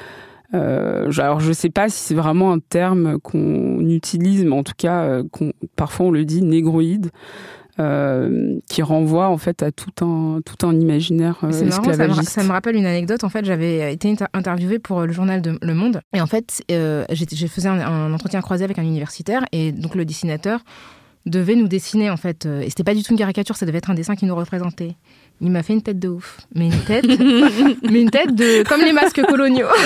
euh, 0.55 1.11
alors 1.19 1.41
je 1.41 1.53
sais 1.53 1.71
pas 1.71 1.89
si 1.89 1.99
c'est 1.99 2.15
vraiment 2.15 2.53
un 2.53 2.59
terme 2.59 3.19
qu'on 3.21 3.81
utilise, 3.89 4.45
mais 4.45 4.55
en 4.55 4.63
tout 4.63 4.75
cas, 4.77 5.03
euh, 5.03 5.23
parfois 5.75 6.07
on 6.07 6.11
le 6.11 6.25
dit 6.25 6.43
négroïde. 6.43 7.11
Euh, 7.79 8.59
qui 8.71 8.81
renvoie 8.81 9.29
en 9.29 9.37
fait 9.37 9.63
à 9.63 9.71
tout 9.71 9.93
un 10.01 10.41
tout 10.43 10.67
un 10.67 10.73
imaginaire 10.73 11.37
euh, 11.43 11.51
esclavagiste. 11.51 12.31
ça, 12.31 12.43
me, 12.43 12.49
rappelle 12.49 12.75
une 12.75 12.87
anecdote. 12.87 13.23
En 13.23 13.29
fait, 13.29 13.45
j'avais 13.45 13.93
été 13.93 14.17
interviewée 14.33 14.79
pour 14.79 15.03
le 15.03 15.13
journal 15.13 15.43
de 15.43 15.59
Le 15.61 15.75
Monde 15.75 16.01
et 16.15 16.23
en 16.23 16.27
fait, 16.27 16.63
euh, 16.71 17.05
je 17.11 17.47
faisais 17.47 17.69
un, 17.69 17.79
un, 17.79 18.15
entretien 18.15 18.41
croisé 18.41 18.65
avec 18.65 18.79
un 18.79 18.83
universitaire 18.83 19.45
et 19.53 19.73
donc 19.73 19.95
le 19.95 20.07
dessinateur 20.07 20.61
devait 21.27 21.55
nous 21.55 21.69
dessiner 21.69 22.09
en 22.09 22.17
fait. 22.17 22.47
et 22.47 22.71
c'était 22.71 22.85
pas 22.85 22.95
du 22.95 23.03
tout 23.03 23.13
une 23.13 23.19
caricature, 23.19 23.57
ça 23.57 23.67
devait 23.67 23.79
être 23.79 23.91
un 23.91 23.95
dessin 23.95 24.17
qui 24.17 24.25
nous 24.25 24.37
représentait. 24.37 24.97
Il 25.43 25.51
m'a 25.51 25.63
fait 25.63 25.75
une 25.75 25.83
tête 25.83 25.99
de 25.99 26.09
ouf. 26.09 26.39
Mais 26.55 26.67
une 26.67 26.81
tête, 26.81 27.05
mais 27.91 28.01
une 28.01 28.11
tête 28.11 28.35
de 28.35 28.67
comme 28.67 28.81
les 28.81 28.93
masques 28.93 29.23
coloniaux. 29.23 29.67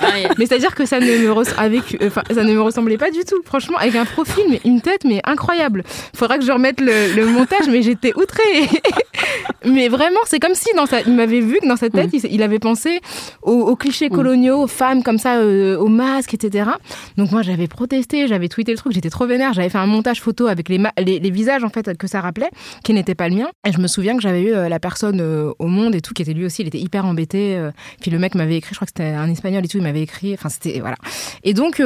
Ah, 0.00 0.12
mais 0.38 0.46
c'est-à-dire 0.46 0.76
que 0.76 0.86
ça 0.86 1.00
ne 1.00 1.06
me 1.06 1.58
avec, 1.58 1.98
enfin, 2.04 2.22
ça 2.32 2.44
ne 2.44 2.52
me 2.52 2.62
ressemblait 2.62 2.96
pas 2.96 3.10
du 3.10 3.24
tout. 3.24 3.42
Franchement, 3.44 3.76
avec 3.78 3.96
un 3.96 4.04
profil, 4.04 4.44
mais 4.48 4.60
une 4.64 4.80
tête, 4.80 5.04
mais 5.04 5.20
incroyable. 5.24 5.82
Faudra 6.14 6.38
que 6.38 6.44
je 6.44 6.52
remette 6.52 6.80
le, 6.80 7.26
montage, 7.26 7.68
mais 7.68 7.82
j'étais 7.82 8.16
outrée. 8.16 8.68
mais 9.66 9.88
vraiment, 9.88 10.20
c'est 10.26 10.38
comme 10.38 10.54
si 10.54 10.68
dans 10.76 10.86
sa, 10.86 11.00
il 11.00 11.14
m'avait 11.14 11.40
vu 11.40 11.58
que 11.60 11.66
dans 11.66 11.76
sa 11.76 11.90
tête, 11.90 12.10
il, 12.12 12.42
avait 12.42 12.60
pensé 12.60 13.00
aux, 13.42 13.74
clichés 13.74 14.08
coloniaux, 14.08 14.62
aux 14.62 14.66
femmes 14.68 15.02
comme 15.02 15.18
ça, 15.18 15.38
euh, 15.38 15.76
aux 15.76 15.88
masques, 15.88 16.34
etc. 16.34 16.70
Donc 17.16 17.32
moi, 17.32 17.42
j'avais 17.42 17.66
protesté, 17.66 18.28
j'avais 18.28 18.48
tweeté 18.48 18.70
le 18.70 18.78
truc, 18.78 18.92
j'étais 18.92 19.10
trop 19.10 19.26
vénère. 19.26 19.52
J'avais 19.52 19.68
fait 19.68 19.78
un 19.78 19.86
montage 19.86 20.20
photo 20.20 20.46
avec 20.46 20.68
les 20.68 20.78
les, 21.04 21.18
les, 21.18 21.30
visages 21.30 21.64
en 21.64 21.70
fait 21.70 21.98
que 21.98 22.06
ça 22.06 22.20
rappelait, 22.20 22.50
qui 22.84 22.94
n'étaient 22.94 23.16
pas 23.16 23.28
le 23.28 23.34
mien. 23.34 23.48
Et 23.66 23.72
je 23.72 23.78
me 23.78 23.88
souviens 23.88 24.14
que 24.14 24.22
j'avais 24.22 24.42
eu 24.42 24.52
la 24.52 24.78
personne 24.78 24.97
au 25.04 25.66
monde 25.66 25.94
et 25.94 26.00
tout, 26.00 26.14
qui 26.14 26.22
était 26.22 26.34
lui 26.34 26.44
aussi, 26.44 26.62
il 26.62 26.68
était 26.68 26.78
hyper 26.78 27.06
embêté. 27.06 27.60
puis 28.00 28.10
le 28.10 28.18
mec 28.18 28.34
m'avait 28.34 28.56
écrit, 28.56 28.70
je 28.72 28.76
crois 28.76 28.86
que 28.86 28.92
c'était 28.96 29.14
un 29.14 29.30
espagnol 29.30 29.64
et 29.64 29.68
tout, 29.68 29.78
il 29.78 29.82
m'avait 29.82 30.02
écrit. 30.02 30.34
Enfin, 30.34 30.48
c'était 30.48 30.80
voilà. 30.80 30.96
Et 31.44 31.54
donc 31.54 31.82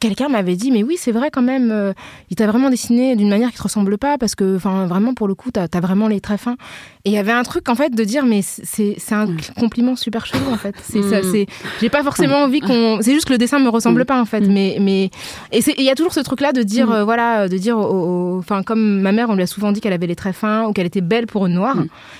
quelqu'un 0.00 0.28
m'avait 0.28 0.56
dit, 0.56 0.70
mais 0.70 0.82
oui, 0.82 0.96
c'est 0.98 1.12
vrai 1.12 1.30
quand 1.30 1.42
même, 1.42 1.94
il 2.30 2.36
t'a 2.36 2.46
vraiment 2.46 2.70
dessiné 2.70 3.16
d'une 3.16 3.28
manière 3.28 3.50
qui 3.50 3.56
te 3.56 3.62
ressemble 3.62 3.98
pas, 3.98 4.18
parce 4.18 4.34
que, 4.34 4.56
enfin, 4.56 4.86
vraiment 4.86 5.14
pour 5.14 5.28
le 5.28 5.34
coup, 5.34 5.50
t'as 5.50 5.66
as 5.72 5.80
vraiment 5.80 6.08
les 6.08 6.20
traits 6.20 6.40
fins. 6.40 6.56
Et 7.04 7.10
il 7.10 7.12
y 7.14 7.18
avait 7.18 7.32
un 7.32 7.42
truc 7.42 7.68
en 7.68 7.74
fait 7.74 7.92
de 7.92 8.04
dire, 8.04 8.24
mais 8.24 8.42
c'est 8.42 8.96
un 9.10 9.26
mm. 9.26 9.38
compliment 9.58 9.96
super 9.96 10.24
chelou 10.24 10.50
en 10.52 10.56
fait. 10.56 10.74
C'est 10.82 11.02
ça, 11.02 11.20
mm. 11.20 11.32
c'est. 11.32 11.46
J'ai 11.80 11.88
pas 11.88 12.04
forcément 12.04 12.44
envie 12.44 12.60
qu'on. 12.60 12.98
C'est 13.00 13.12
juste 13.12 13.26
que 13.26 13.32
le 13.32 13.38
dessin 13.38 13.58
me 13.58 13.68
ressemble 13.68 14.02
mm. 14.02 14.04
pas 14.04 14.20
en 14.20 14.24
fait, 14.24 14.42
mais 14.42 14.76
mais 14.80 15.10
et 15.50 15.60
il 15.78 15.84
y 15.84 15.90
a 15.90 15.96
toujours 15.96 16.12
ce 16.12 16.20
truc 16.20 16.40
là 16.40 16.52
de 16.52 16.62
dire 16.62 16.90
euh, 16.92 17.04
voilà, 17.04 17.48
de 17.48 17.56
dire, 17.56 17.76
enfin 17.78 18.62
comme 18.62 19.00
ma 19.00 19.10
mère, 19.10 19.30
on 19.30 19.34
lui 19.34 19.42
a 19.42 19.48
souvent 19.48 19.72
dit 19.72 19.80
qu'elle 19.80 19.92
avait 19.92 20.06
les 20.06 20.14
traits 20.14 20.36
fins 20.36 20.66
ou 20.68 20.72
qu'elle 20.72 20.86
était 20.86 21.00
belle 21.00 21.26
pour 21.26 21.46
une 21.46 21.54
noire. 21.54 21.76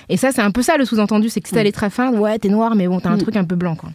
Et 0.09 0.17
ça, 0.23 0.31
c'est 0.31 0.41
un 0.41 0.51
peu 0.51 0.61
ça 0.61 0.77
le 0.77 0.85
sous-entendu, 0.85 1.27
c'est 1.27 1.41
que 1.41 1.49
si 1.49 1.53
t'as 1.53 1.63
les 1.63 1.73
traits 1.73 1.91
fins, 1.91 2.13
ouais, 2.13 2.39
t'es 2.39 2.47
noire, 2.47 2.75
mais 2.75 2.87
bon, 2.87 3.01
t'as 3.01 3.09
un 3.09 3.17
truc 3.17 3.35
un 3.35 3.43
peu 3.43 3.55
blanc 3.55 3.75
quoi. 3.75 3.89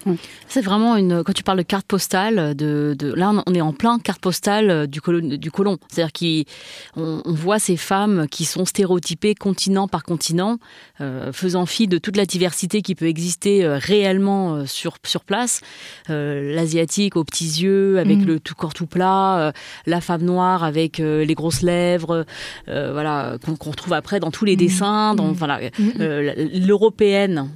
C'est 0.47 0.61
vraiment 0.61 0.97
une. 0.97 1.23
Quand 1.25 1.33
tu 1.33 1.43
parles 1.43 1.59
de 1.59 1.63
carte 1.63 1.87
postale, 1.87 2.55
de, 2.55 2.95
de... 2.99 3.13
là 3.15 3.33
on 3.47 3.55
est 3.55 3.61
en 3.61 3.73
plein 3.73 3.99
carte 3.99 4.21
postale 4.21 4.87
du 4.89 5.01
colon, 5.01 5.37
du 5.37 5.51
colon. 5.51 5.79
C'est-à-dire 5.89 6.13
qu'on 6.13 7.23
on 7.25 7.33
voit 7.33 7.59
ces 7.59 7.77
femmes 7.79 8.27
qui 8.31 8.45
sont 8.45 8.67
stéréotypées 8.67 9.35
continent 9.35 9.89
par 9.89 10.03
continent, 10.03 10.59
euh, 11.01 11.33
faisant 11.33 11.65
fi 11.65 11.87
de 11.87 11.97
toute 11.99 12.17
la 12.17 12.27
diversité 12.27 12.83
qui 12.83 12.95
peut 12.95 13.07
exister 13.07 13.65
euh, 13.65 13.79
réellement 13.79 14.55
euh, 14.55 14.67
sur, 14.67 14.97
sur 15.05 15.25
place. 15.25 15.61
L'asiatique 16.09 17.17
aux 17.17 17.25
petits 17.25 17.63
yeux, 17.63 17.99
avec 17.99 18.19
mm. 18.19 18.25
le 18.25 18.41
tout 18.41 18.55
corps 18.55 18.75
tout 18.75 18.87
plat, 18.87 19.53
la 19.87 20.01
femme 20.01 20.23
noire 20.23 20.65
avec 20.65 20.99
les 20.99 21.35
grosses 21.35 21.63
lèvres, 21.63 22.25
voilà, 22.67 23.37
qu'on 23.45 23.71
retrouve 23.71 23.93
après 23.93 24.21
dans 24.21 24.31
tous 24.31 24.45
les 24.45 24.55
mm. 24.55 24.59
dessins, 24.59 25.15
dans, 25.15 25.33
mm. 25.33 26.18
L'européenne 26.21 27.51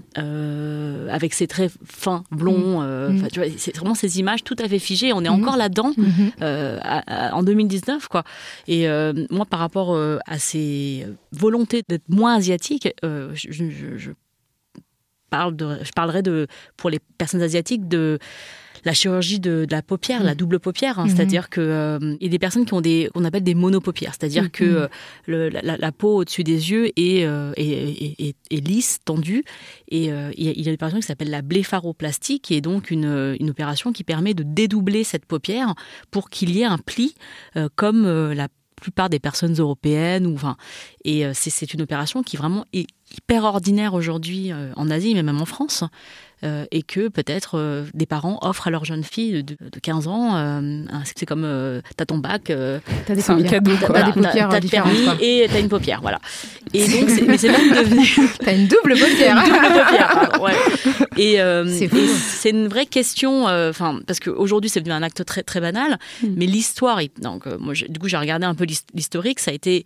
avec 1.10 1.34
ses 1.34 1.46
traits 1.46 1.72
fins, 1.84 2.24
blonds. 2.30 2.82
c'est 3.56 3.76
vraiment 3.76 3.94
ces 3.94 4.18
images 4.18 4.44
tout 4.44 4.56
à 4.58 4.68
fait 4.68 4.78
figées. 4.78 5.12
On 5.12 5.24
est 5.24 5.28
encore 5.28 5.56
là-dedans 5.56 5.92
en 6.40 7.42
2019, 7.42 8.08
quoi. 8.08 8.24
Et 8.68 8.86
moi, 9.30 9.46
par 9.46 9.60
rapport 9.60 9.96
à 10.26 10.38
ces 10.38 11.06
volontés 11.32 11.82
d'être 11.88 12.08
moins 12.08 12.36
asiatique, 12.36 12.88
euh, 13.04 13.30
je, 13.34 14.10
parle 15.30 15.56
de, 15.56 15.78
je 15.82 15.90
parlerai 15.92 16.22
de, 16.22 16.46
pour 16.76 16.90
les 16.90 16.98
personnes 17.18 17.42
asiatiques 17.42 17.88
de 17.88 18.18
la 18.84 18.92
chirurgie 18.92 19.40
de, 19.40 19.66
la 19.70 19.82
paupière, 19.82 20.22
la 20.22 20.34
mm. 20.34 20.36
double 20.36 20.60
paupière, 20.60 20.98
hein. 20.98 21.06
mm-hmm. 21.06 21.10
c'est-à-dire 21.10 21.50
que 21.50 21.60
euh, 21.60 22.16
il 22.20 22.24
y 22.24 22.26
a 22.26 22.30
des 22.30 22.38
personnes 22.38 22.64
qui 22.64 22.74
ont 22.74 22.80
des 22.80 23.10
qu'on 23.14 23.24
appelle 23.24 23.42
des 23.42 23.54
monopaupières, 23.54 24.14
c'est-à-dire 24.18 24.50
que 24.50 24.88
mm-hmm. 25.28 25.30
euh, 25.30 25.50
la, 25.62 25.92
peau 25.92 26.16
au-dessus 26.18 26.44
des 26.44 26.70
yeux 26.70 26.90
est, 26.96 27.22
est, 27.22 28.34
lisse, 28.50 29.00
tendue, 29.04 29.44
et 29.88 30.06
il 30.06 30.44
y, 30.44 30.48
a, 30.48 30.68
une 30.68 30.74
opération 30.74 31.00
qui 31.00 31.06
s'appelle 31.06 31.30
la 31.30 31.42
blépharoplastie, 31.42 32.40
qui 32.40 32.54
est 32.54 32.60
donc 32.60 32.90
une, 32.90 33.36
une, 33.38 33.50
opération 33.50 33.92
qui 33.92 34.04
permet 34.04 34.34
de 34.34 34.42
dédoubler 34.42 35.04
cette 35.04 35.26
paupière 35.26 35.74
pour 36.10 36.30
qu'il 36.30 36.50
y 36.50 36.62
ait 36.62 36.66
un 36.66 36.78
pli 36.78 37.14
comme 37.76 38.06
la 38.32 38.48
plupart 38.82 39.08
des 39.08 39.18
personnes 39.18 39.54
européennes. 39.54 40.26
Ou, 40.26 40.34
enfin, 40.34 40.56
et 41.04 41.24
euh, 41.24 41.32
c'est 41.32 41.72
une 41.72 41.80
opération 41.80 42.22
qui 42.22 42.36
vraiment 42.36 42.66
est 42.74 42.86
hyper 43.16 43.44
ordinaire 43.44 43.94
aujourd'hui 43.94 44.52
euh, 44.52 44.72
en 44.76 44.90
Asie, 44.90 45.14
mais 45.14 45.22
même 45.22 45.40
en 45.40 45.46
France. 45.46 45.84
Euh, 46.44 46.64
et 46.72 46.82
que 46.82 47.06
peut-être 47.06 47.56
euh, 47.56 47.84
des 47.94 48.04
parents 48.04 48.40
offrent 48.42 48.66
à 48.66 48.70
leur 48.70 48.84
jeune 48.84 49.04
fille 49.04 49.44
de, 49.44 49.56
15 49.80 50.08
ans, 50.08 50.36
euh, 50.36 50.82
c'est 51.04 51.24
comme 51.24 51.46
t'as 51.96 52.04
ton 52.04 52.18
bac, 52.18 52.52
t'as 53.06 53.14
des 53.14 53.30
un 53.30 53.42
cadeau, 53.44 53.70
t'as 53.80 54.02
des 54.02 54.12
paupières 54.12 54.48
t'as 54.48 54.60
permis 54.60 55.06
et 55.20 55.46
t'as 55.48 55.60
une 55.60 55.68
paupière, 55.68 56.00
voilà. 56.02 56.18
Et 56.74 56.88
donc 56.88 57.10
mais 57.28 57.38
c'est 57.38 57.48
même 57.48 57.70
devenu 57.70 58.08
t'as 58.44 58.54
une 58.54 58.66
double 58.66 58.98
paupière, 58.98 59.36
une 59.36 59.52
double 59.52 59.66
paupière, 59.66 60.40
ouais. 60.40 61.06
Et 61.16 61.38
c'est 61.68 62.50
une 62.50 62.66
vraie 62.66 62.86
question, 62.86 63.44
enfin 63.44 64.00
parce 64.04 64.18
qu'aujourd'hui 64.18 64.68
c'est 64.68 64.80
devenu 64.80 64.94
un 64.94 65.02
acte 65.04 65.24
très 65.24 65.44
très 65.44 65.60
banal, 65.60 65.98
hmm. 66.24 66.34
mais 66.36 66.46
l'histoire, 66.46 66.98
donc 67.20 67.46
moi 67.60 67.74
du 67.74 68.00
coup 68.00 68.08
j'ai 68.08 68.16
regardé 68.16 68.46
un 68.46 68.56
peu 68.56 68.64
l'historique, 68.94 69.38
ça 69.38 69.52
a 69.52 69.54
été 69.54 69.84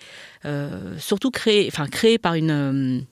surtout 0.98 1.30
créé, 1.30 1.68
enfin 1.70 1.86
créé 1.86 2.16
par 2.16 2.32
une 2.32 3.04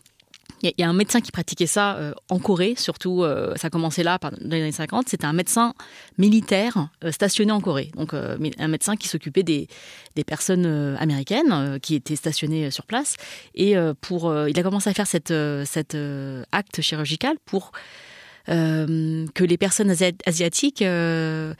il 0.64 0.74
y, 0.78 0.82
a 0.82 0.88
un 0.88 0.94
médecin 0.94 1.20
qui 1.20 1.30
pratiquait 1.30 1.66
ça 1.66 1.96
euh, 1.96 2.12
en 2.30 2.38
Corée, 2.38 2.74
surtout, 2.76 3.22
euh, 3.22 3.54
ça 3.56 3.66
a 3.66 3.70
commencé 3.70 4.02
là, 4.02 4.18
dans 4.20 4.30
les 4.40 4.62
années 4.62 4.72
50. 4.72 5.08
C'était 5.08 5.26
un 5.26 5.32
médecin 5.32 5.74
militaire 6.18 6.88
euh, 7.04 7.12
stationné 7.12 7.52
en 7.52 7.60
Corée. 7.60 7.90
Donc, 7.96 8.14
un 8.14 8.68
médecin 8.68 8.96
qui 8.96 9.08
s'occupait 9.08 9.42
des, 9.42 9.68
personnes 10.26 10.96
américaines 10.98 11.78
qui 11.82 11.94
étaient 11.96 12.16
stationnées 12.16 12.70
sur 12.70 12.86
place. 12.86 13.16
Et 13.54 13.74
pour, 14.00 14.32
il 14.48 14.58
a 14.58 14.62
commencé 14.62 14.88
à 14.88 14.94
faire 14.94 15.06
cette, 15.06 15.34
cet 15.64 15.96
acte 16.52 16.80
chirurgical 16.80 17.36
pour 17.44 17.72
que 18.46 19.44
les 19.44 19.56
personnes 19.58 19.90
asiatiques 20.26 20.80
ce 20.80 21.54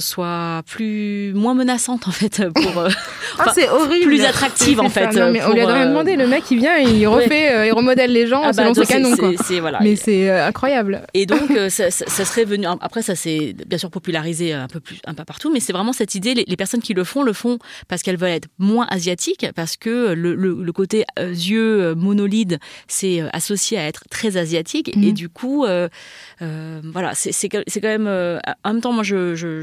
soient 0.00 0.62
plus 0.66 1.32
moins 1.34 1.54
menaçantes 1.54 2.08
en 2.08 2.12
fait 2.12 2.42
pour 2.52 2.72
ah, 3.38 3.52
c'est 3.54 3.68
horrible 3.68 4.06
plus 4.06 4.24
attractives 4.24 4.80
en 4.80 4.88
fait 4.88 5.14
mais 5.30 5.42
on 5.44 5.52
lui 5.52 5.60
a 5.60 5.72
rien 5.72 5.86
demandé 5.86 6.16
le 6.16 6.26
mec 6.26 6.44
il 6.50 6.58
vient 6.58 6.78
et 6.78 6.84
il 6.84 7.06
refait 7.06 7.68
il 7.68 7.72
remodèle 7.72 8.12
les 8.12 8.26
gens 8.26 8.42
ah 8.44 8.52
selon 8.52 8.72
bah, 8.72 8.84
ses 8.84 8.92
canons 8.92 9.16
quoi. 9.16 9.32
voilà. 9.60 9.78
mais 9.82 9.96
c'est 9.96 10.30
incroyable 10.30 11.02
et 11.14 11.26
donc 11.26 11.50
ça, 11.68 11.90
ça, 11.90 12.24
serait 12.24 12.44
venu 12.44 12.66
après 12.80 13.02
ça 13.02 13.14
c'est 13.14 13.54
bien 13.66 13.78
sûr 13.78 13.90
popularisé 13.90 14.52
un 14.52 14.68
peu 14.68 14.80
plus 14.80 14.98
un 15.06 15.14
peu 15.14 15.24
partout 15.24 15.52
mais 15.52 15.60
c'est 15.60 15.72
vraiment 15.72 15.92
cette 15.92 16.14
idée 16.14 16.34
les, 16.34 16.56
personnes 16.56 16.82
qui 16.82 16.94
le 16.94 17.04
font 17.04 17.22
le 17.22 17.32
font 17.32 17.58
parce 17.88 18.02
qu'elles 18.02 18.18
veulent 18.18 18.30
être 18.30 18.48
moins 18.58 18.86
asiatiques 18.90 19.46
parce 19.54 19.76
que 19.76 20.12
le, 20.12 20.34
le, 20.34 20.72
côté 20.72 21.04
yeux 21.18 21.94
monolide 21.94 22.58
c'est 22.86 23.22
associé 23.32 23.78
à 23.78 23.86
être 23.86 24.04
très 24.10 24.36
asiatique 24.36 24.88
et 24.96 25.10
mmh. 25.10 25.12
du 25.12 25.28
coup 25.28 25.66
euh, 26.42 26.80
voilà, 26.84 27.12
c'est 27.14 27.48
quand 27.48 27.62
même. 27.82 28.06
Euh, 28.06 28.38
en 28.64 28.72
même 28.72 28.80
temps, 28.80 28.92
moi, 28.92 29.02
je, 29.02 29.34
je, 29.34 29.60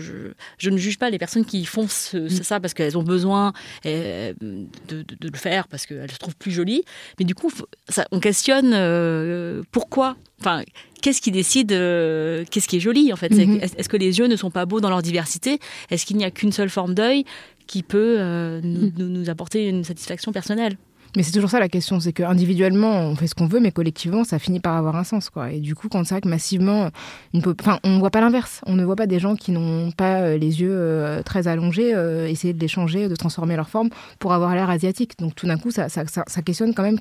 je, 0.58 0.70
ne 0.70 0.78
juge 0.78 0.98
pas 0.98 1.10
les 1.10 1.18
personnes 1.18 1.46
qui 1.46 1.66
font 1.66 1.88
ce, 1.88 2.28
ça 2.30 2.60
parce 2.60 2.74
qu'elles 2.74 2.98
ont 2.98 3.04
besoin 3.04 3.54
euh, 3.86 4.34
de, 4.42 5.04
de, 5.04 5.28
le 5.28 5.38
faire 5.38 5.68
parce 5.68 5.86
qu'elles 5.86 6.12
se 6.12 6.18
trouvent 6.18 6.36
plus 6.36 6.52
jolies. 6.52 6.84
Mais 7.20 7.26
du 7.26 7.36
coup, 7.36 7.52
ça, 7.90 8.08
on 8.12 8.20
questionne 8.20 8.72
pourquoi. 9.72 10.18
Enfin, 10.40 10.64
qu'est-ce 11.02 11.22
qui 11.22 11.32
décide 11.32 11.70
Qu'est-ce 11.70 12.68
qui 12.68 12.78
est 12.78 12.82
joli 12.82 13.12
en 13.12 13.16
fait? 13.16 13.32
Mm-hmm. 13.32 13.76
Est-ce 13.78 13.90
que 13.90 13.98
les 13.98 14.20
yeux 14.20 14.28
ne 14.28 14.36
sont 14.36 14.52
pas 14.52 14.66
beaux 14.66 14.80
dans 14.80 14.90
leur 14.90 15.02
diversité? 15.02 15.60
Est-ce 15.90 16.06
qu'il 16.06 16.18
n'y 16.18 16.26
a 16.26 16.32
qu'une 16.32 16.52
seule 16.52 16.70
forme 16.70 16.94
d'œil 16.94 17.26
qui 17.66 17.84
peut 17.84 18.18
mm. 18.20 18.92
nous, 18.98 19.10
nous 19.10 19.30
apporter 19.30 19.68
une 19.68 19.84
satisfaction 19.84 20.32
personnelle? 20.32 20.78
Mais 21.16 21.24
c'est 21.24 21.32
toujours 21.32 21.50
ça 21.50 21.60
la 21.60 21.70
question, 21.70 22.00
c'est 22.00 22.14
qu'individuellement, 22.14 22.92
on 23.02 23.16
fait 23.16 23.28
ce 23.28 23.36
qu'on 23.36 23.48
veut, 23.48 23.60
mais 23.60 23.72
collectivement, 23.72 24.24
ça 24.24 24.40
finit 24.40 24.60
par 24.60 24.76
avoir 24.76 24.96
un 24.96 25.04
sens. 25.04 25.30
Quoi. 25.30 25.52
Et 25.52 25.60
du 25.60 25.76
coup, 25.76 25.88
quand 25.90 26.04
c'est 26.04 26.16
vrai 26.16 26.22
que 26.22 26.28
massivement, 26.28 26.90
enfin, 27.60 27.80
on 27.84 27.90
ne 27.90 28.00
voit 28.00 28.12
pas 28.12 28.22
l'inverse. 28.22 28.62
On 28.66 28.76
ne 28.76 28.84
voit 28.84 28.96
pas 28.96 29.08
des 29.08 29.20
gens 29.20 29.36
qui 29.36 29.52
n'ont 29.52 29.92
pas 29.92 30.22
euh, 30.22 30.38
les 30.38 30.62
yeux 30.62 30.72
euh, 30.72 31.24
très 31.24 31.48
allongés 31.48 31.94
euh, 31.94 32.28
essayer 32.28 32.54
de 32.54 32.60
les 32.60 32.68
changer, 32.68 33.08
de 33.08 33.16
transformer 33.16 33.56
leur 33.56 33.70
forme 33.70 33.90
pour 34.20 34.34
avoir 34.34 34.54
l'air 34.54 34.70
asiatique. 34.70 35.18
Donc 35.20 35.36
tout 35.36 35.48
d'un 35.48 35.58
coup, 35.58 35.72
ça, 35.72 35.90
ça, 35.90 36.04
ça, 36.06 36.42
questionne 36.42 36.74
quand 36.74 36.84
même 36.84 36.98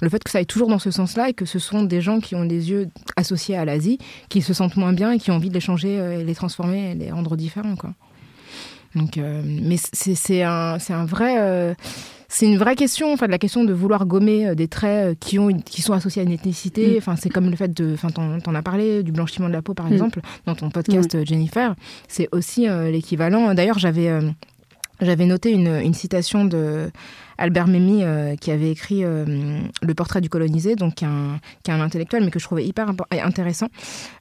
le 0.00 0.08
fait 0.08 0.22
que 0.22 0.30
ça 0.30 0.38
aille 0.38 0.46
toujours 0.46 0.68
dans 0.68 0.78
ce 0.78 0.90
sens-là 0.90 1.30
et 1.30 1.34
que 1.34 1.44
ce 1.44 1.58
sont 1.58 1.82
des 1.82 2.00
gens 2.00 2.20
qui 2.20 2.34
ont 2.34 2.42
les 2.42 2.70
yeux 2.70 2.88
associés 3.16 3.56
à 3.56 3.64
l'Asie, 3.64 3.98
qui 4.28 4.42
se 4.42 4.52
sentent 4.52 4.76
moins 4.76 4.92
bien 4.92 5.12
et 5.12 5.18
qui 5.18 5.30
ont 5.30 5.36
envie 5.36 5.48
de 5.48 5.54
les 5.54 5.60
changer, 5.60 6.22
les 6.24 6.34
transformer 6.34 6.92
et 6.92 6.94
les 6.94 7.10
rendre 7.10 7.36
différents. 7.36 7.76
Quoi. 7.76 7.94
Donc, 8.94 9.16
mais 9.16 9.76
c'est 9.78 10.42
un, 10.42 10.78
un 10.88 11.04
vrai 11.04 11.74
c'est 12.34 12.46
une 12.46 12.58
vraie 12.58 12.74
question, 12.74 13.12
enfin, 13.12 13.28
la 13.28 13.38
question 13.38 13.62
de 13.62 13.72
vouloir 13.72 14.06
gommer 14.06 14.48
euh, 14.48 14.54
des 14.56 14.66
traits 14.66 15.12
euh, 15.12 15.14
qui, 15.18 15.38
ont 15.38 15.52
qui 15.56 15.82
sont 15.82 15.92
associés 15.92 16.20
à 16.20 16.24
une 16.24 16.32
ethnicité. 16.32 16.94
Mm. 16.94 16.98
Enfin, 16.98 17.14
c'est 17.14 17.28
comme 17.28 17.48
le 17.48 17.54
fait 17.54 17.72
de, 17.72 17.94
enfin, 17.94 18.10
t'en 18.10 18.54
as 18.56 18.62
parlé, 18.62 19.04
du 19.04 19.12
blanchiment 19.12 19.46
de 19.46 19.52
la 19.52 19.62
peau, 19.62 19.72
par 19.72 19.86
mm. 19.86 19.92
exemple, 19.92 20.20
dans 20.44 20.56
ton 20.56 20.68
podcast, 20.68 21.14
mm. 21.14 21.24
Jennifer. 21.24 21.76
C'est 22.08 22.28
aussi 22.32 22.68
euh, 22.68 22.90
l'équivalent. 22.90 23.54
D'ailleurs, 23.54 23.78
j'avais, 23.78 24.10
j'avais 25.00 25.26
noté 25.26 25.52
une, 25.52 25.76
une 25.80 25.94
citation 25.94 26.44
de 26.44 26.90
Albert 27.38 27.66
Memmi, 27.66 28.00
euh, 28.02 28.36
qui 28.36 28.50
avait 28.50 28.70
écrit 28.70 29.04
euh, 29.04 29.60
Le 29.82 29.94
portrait 29.94 30.20
du 30.20 30.28
colonisé, 30.28 30.76
donc 30.76 30.94
qui 30.96 31.04
est, 31.04 31.08
un, 31.70 31.80
intellectuel, 31.80 32.24
mais 32.24 32.30
que 32.30 32.38
je 32.38 32.44
trouvais 32.44 32.64
hyper 32.64 32.92
intéressant. 33.10 33.68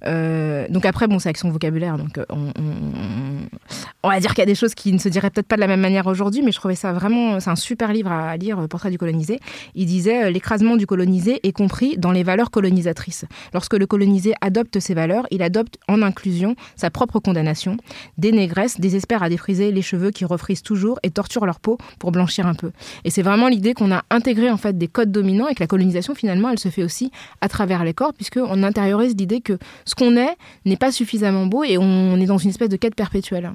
Euh, 0.06 0.68
donc 0.70 0.86
après, 0.86 1.08
bon, 1.08 1.20
c'est 1.20 1.30
avec 1.30 1.38
son 1.38 1.52
vocabulaire, 1.52 1.98
donc 1.98 2.20
on, 2.30 4.10
va 4.10 4.20
dire 4.20 4.32
qu'il 4.32 4.40
y 4.40 4.44
a 4.44 4.48
des 4.48 4.56
choses 4.56 4.76
qui 4.76 4.92
ne 4.92 4.98
se 4.98 5.10
diraient 5.10 5.30
peut-être 5.30 5.48
pas 5.48 5.56
de 5.56 5.62
la 5.62 5.68
même 5.68 5.82
manière 5.82 6.08
aujourd'hui, 6.08 6.42
mais 6.42 6.52
je 6.52 6.58
trouvais 6.58 6.76
ça 6.76 6.94
vraiment, 6.94 7.40
c'est 7.40 7.50
un 7.50 7.56
super 7.56 7.94
livre 7.94 8.12
à 8.12 8.36
lire, 8.38 8.68
Portrait 8.68 8.92
du 8.92 8.98
colonisé. 8.98 9.40
Il 9.76 9.86
disait 9.86 10.32
L'écrasement 10.32 10.78
du 10.78 10.88
colonisé 10.88 11.40
est 11.44 11.52
compris 11.52 11.98
dans 11.98 12.12
les 12.12 12.24
valeurs 12.24 12.52
colonisatrices. 12.52 13.26
Lorsque 13.54 13.74
le 13.74 13.86
colonisé 13.86 14.34
adopte 14.42 14.80
ces 14.80 14.94
valeurs, 14.94 15.28
il 15.32 15.42
adopte 15.42 15.78
en 15.88 16.02
inclusion 16.02 16.56
sa 16.76 16.90
propre 16.90 17.20
condamnation. 17.20 17.78
Des 18.18 18.32
négresses 18.32 18.80
désespèrent 18.80 19.24
à 19.24 19.30
défriser 19.30 19.72
les 19.72 19.82
cheveux 19.82 20.12
qui 20.12 20.26
refrisent 20.26 20.64
toujours 20.64 21.00
et 21.04 21.10
torturent 21.10 21.46
leur 21.46 21.60
peau 21.60 21.78
pour 22.00 22.12
blanchir 22.12 22.48
un 22.48 22.54
peu. 22.54 22.72
Et 23.06 23.10
c'est 23.10 23.22
vraiment 23.22 23.48
l'idée 23.48 23.74
qu'on 23.74 23.92
a 23.92 24.04
intégré 24.10 24.50
en 24.50 24.58
fait 24.58 24.78
des 24.78 24.88
codes 24.88 25.12
dominants 25.12 25.48
et 25.48 25.56
que 25.56 25.60
la 25.60 25.68
colonisation 25.68 26.16
finalement 26.16 26.50
elle 26.50 26.60
se 26.60 26.70
fait 26.70 26.84
aussi 26.84 27.12
à 27.42 27.50
travers 27.50 27.84
les 27.84 27.94
corps 27.94 28.14
puisqu'on 28.14 28.64
intériorise 28.64 29.16
l'idée 29.16 29.42
que 29.42 29.58
ce 29.86 29.96
qu'on 29.96 30.16
est 30.16 30.36
n'est 30.66 30.78
pas 30.78 30.92
suffisamment 30.92 31.46
beau 31.46 31.64
et 31.64 31.78
on 31.78 32.18
est 32.18 32.26
dans 32.26 32.38
une 32.38 32.50
espèce 32.50 32.70
de 32.70 32.78
quête 32.78 32.96
perpétuelle. 32.96 33.52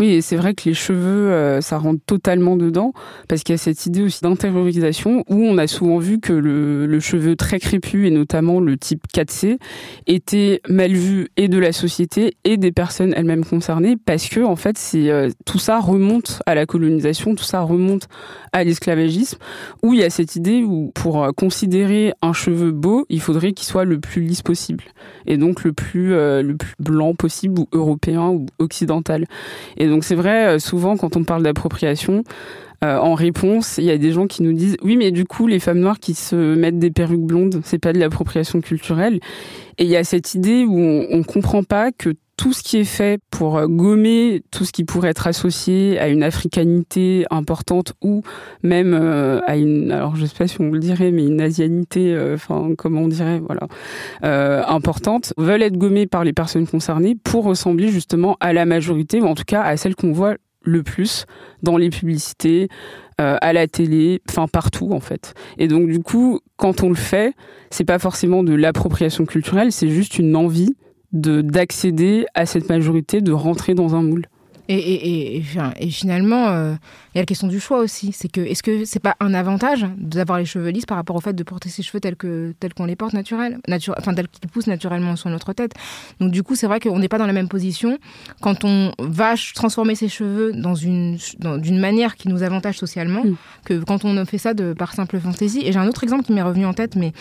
Oui, 0.00 0.12
et 0.14 0.22
c'est 0.22 0.36
vrai 0.36 0.54
que 0.54 0.62
les 0.64 0.72
cheveux, 0.72 1.30
euh, 1.30 1.60
ça 1.60 1.76
rentre 1.76 2.00
totalement 2.06 2.56
dedans, 2.56 2.94
parce 3.28 3.42
qu'il 3.42 3.52
y 3.52 3.56
a 3.56 3.58
cette 3.58 3.84
idée 3.84 4.02
aussi 4.02 4.22
d'intériorisation, 4.22 5.24
où 5.28 5.44
on 5.44 5.58
a 5.58 5.66
souvent 5.66 5.98
vu 5.98 6.20
que 6.20 6.32
le, 6.32 7.00
cheveu 7.00 7.36
très 7.36 7.60
crépus, 7.60 8.08
et 8.08 8.10
notamment 8.10 8.60
le 8.60 8.78
type 8.78 9.04
4C, 9.14 9.58
était 10.06 10.62
mal 10.70 10.92
vu 10.92 11.28
et 11.36 11.48
de 11.48 11.58
la 11.58 11.72
société 11.72 12.34
et 12.44 12.56
des 12.56 12.72
personnes 12.72 13.12
elles-mêmes 13.14 13.44
concernées, 13.44 13.98
parce 14.02 14.30
que 14.30 14.40
en 14.40 14.56
fait, 14.56 14.78
c'est 14.78 15.10
euh, 15.10 15.28
tout 15.44 15.58
ça 15.58 15.78
remonte 15.80 16.40
à 16.46 16.54
la 16.54 16.64
colonisation, 16.64 17.34
tout 17.34 17.44
ça 17.44 17.60
remonte 17.60 18.08
à 18.54 18.64
l'esclavagisme, 18.64 19.36
où 19.82 19.92
il 19.92 20.00
y 20.00 20.04
a 20.04 20.08
cette 20.08 20.34
idée 20.34 20.62
où 20.62 20.92
pour 20.94 21.22
euh, 21.22 21.32
considérer 21.32 22.14
un 22.22 22.32
cheveu 22.32 22.70
beau, 22.70 23.04
il 23.10 23.20
faudrait 23.20 23.52
qu'il 23.52 23.66
soit 23.66 23.84
le 23.84 24.00
plus 24.00 24.22
lisse 24.22 24.40
possible, 24.40 24.84
et 25.26 25.36
donc 25.36 25.62
le 25.62 25.74
plus, 25.74 26.08
le 26.12 26.54
plus 26.54 26.74
blanc 26.78 27.14
possible, 27.14 27.60
ou 27.60 27.68
européen, 27.72 28.28
ou 28.28 28.46
occidental. 28.58 29.26
Donc 29.90 30.04
c'est 30.04 30.14
vrai, 30.14 30.46
euh, 30.46 30.58
souvent 30.58 30.96
quand 30.96 31.16
on 31.16 31.24
parle 31.24 31.42
d'appropriation, 31.42 32.24
euh, 32.82 32.96
en 32.96 33.14
réponse, 33.14 33.76
il 33.76 33.84
y 33.84 33.90
a 33.90 33.98
des 33.98 34.12
gens 34.12 34.26
qui 34.26 34.42
nous 34.42 34.54
disent 34.54 34.76
oui, 34.82 34.96
mais 34.96 35.10
du 35.10 35.26
coup, 35.26 35.46
les 35.46 35.60
femmes 35.60 35.80
noires 35.80 35.98
qui 35.98 36.14
se 36.14 36.54
mettent 36.54 36.78
des 36.78 36.90
perruques 36.90 37.26
blondes, 37.26 37.60
c'est 37.64 37.78
pas 37.78 37.92
de 37.92 37.98
l'appropriation 37.98 38.60
culturelle. 38.62 39.20
Et 39.76 39.84
il 39.84 39.90
y 39.90 39.96
a 39.96 40.04
cette 40.04 40.34
idée 40.34 40.64
où 40.64 40.78
on, 40.78 41.06
on 41.10 41.22
comprend 41.22 41.62
pas 41.62 41.92
que 41.92 42.14
tout 42.40 42.54
ce 42.54 42.62
qui 42.62 42.78
est 42.78 42.84
fait 42.84 43.20
pour 43.30 43.58
euh, 43.58 43.66
gommer 43.66 44.42
tout 44.50 44.64
ce 44.64 44.72
qui 44.72 44.84
pourrait 44.84 45.10
être 45.10 45.26
associé 45.26 45.98
à 45.98 46.08
une 46.08 46.22
africanité 46.22 47.26
importante 47.30 47.92
ou 48.00 48.22
même 48.62 48.94
à 49.46 49.56
une, 49.58 49.92
alors 49.92 50.16
je 50.16 50.24
sais 50.24 50.34
pas 50.34 50.48
si 50.48 50.58
on 50.58 50.70
le 50.70 50.78
dirait, 50.78 51.10
mais 51.10 51.26
une 51.26 51.42
asianité, 51.42 52.18
enfin 52.32 52.70
comment 52.78 53.02
on 53.02 53.08
dirait, 53.08 53.40
voilà, 53.40 53.68
euh, 54.24 54.62
importante, 54.66 55.34
veulent 55.36 55.62
être 55.62 55.76
gommés 55.76 56.06
par 56.06 56.24
les 56.24 56.32
personnes 56.32 56.66
concernées 56.66 57.14
pour 57.14 57.44
ressembler 57.44 57.88
justement 57.88 58.38
à 58.40 58.54
la 58.54 58.64
majorité 58.64 59.20
ou 59.20 59.26
en 59.26 59.34
tout 59.34 59.44
cas 59.46 59.60
à 59.60 59.76
celle 59.76 59.94
qu'on 59.94 60.12
voit 60.12 60.36
le 60.62 60.82
plus 60.82 61.26
dans 61.62 61.76
les 61.76 61.90
publicités, 61.90 62.68
euh, 63.20 63.36
à 63.42 63.52
la 63.52 63.66
télé, 63.66 64.22
enfin 64.30 64.46
partout 64.48 64.92
en 64.92 65.00
fait. 65.00 65.34
Et 65.58 65.68
donc 65.68 65.88
du 65.88 66.00
coup, 66.00 66.40
quand 66.56 66.82
on 66.82 66.88
le 66.88 66.94
fait, 66.94 67.34
c'est 67.68 67.84
pas 67.84 67.98
forcément 67.98 68.42
de 68.42 68.54
l'appropriation 68.54 69.26
culturelle, 69.26 69.72
c'est 69.72 69.90
juste 69.90 70.18
une 70.18 70.36
envie 70.36 70.74
d'accéder 71.12 72.26
à 72.34 72.46
cette 72.46 72.68
majorité, 72.68 73.20
de 73.20 73.32
rentrer 73.32 73.74
dans 73.74 73.94
un 73.94 74.02
moule. 74.02 74.26
Et, 74.72 74.76
et, 74.76 75.36
et, 75.36 75.44
et 75.80 75.90
finalement, 75.90 76.46
euh, 76.50 76.74
il 77.12 77.18
y 77.18 77.18
a 77.18 77.22
la 77.22 77.26
question 77.26 77.48
du 77.48 77.58
choix 77.58 77.78
aussi. 77.80 78.12
C'est 78.12 78.30
que 78.30 78.40
est-ce 78.40 78.62
que 78.62 78.84
c'est 78.84 79.00
pas 79.00 79.16
un 79.18 79.34
avantage 79.34 79.84
d'avoir 79.96 80.38
les 80.38 80.44
cheveux 80.44 80.68
lisses 80.68 80.86
par 80.86 80.96
rapport 80.96 81.16
au 81.16 81.20
fait 81.20 81.32
de 81.32 81.42
porter 81.42 81.68
ses 81.68 81.82
cheveux 81.82 81.98
tels 81.98 82.14
que 82.14 82.54
tels 82.60 82.72
qu'on 82.72 82.84
les 82.84 82.94
porte 82.94 83.12
naturels, 83.12 83.58
nature, 83.66 83.96
enfin 83.98 84.14
tels 84.14 84.28
qu'ils 84.28 84.48
poussent 84.48 84.68
naturellement 84.68 85.16
sur 85.16 85.28
notre 85.28 85.52
tête? 85.54 85.72
Donc 86.20 86.30
du 86.30 86.44
coup, 86.44 86.54
c'est 86.54 86.68
vrai 86.68 86.78
qu'on 86.78 87.00
n'est 87.00 87.08
pas 87.08 87.18
dans 87.18 87.26
la 87.26 87.32
même 87.32 87.48
position 87.48 87.98
quand 88.40 88.62
on 88.62 88.92
va 89.00 89.34
transformer 89.56 89.96
ses 89.96 90.08
cheveux 90.08 90.52
dans 90.52 90.76
une 90.76 91.18
d'une 91.58 91.80
manière 91.80 92.14
qui 92.14 92.28
nous 92.28 92.44
avantage 92.44 92.78
socialement 92.78 93.24
mm. 93.24 93.36
que 93.64 93.82
quand 93.82 94.04
on 94.04 94.24
fait 94.24 94.38
ça 94.38 94.54
de 94.54 94.72
par 94.72 94.94
simple 94.94 95.18
fantaisie. 95.18 95.62
Et 95.64 95.72
j'ai 95.72 95.80
un 95.80 95.88
autre 95.88 96.04
exemple 96.04 96.22
qui 96.22 96.32
m'est 96.32 96.42
revenu 96.42 96.64
en 96.64 96.74
tête, 96.74 96.94
mais 96.94 97.12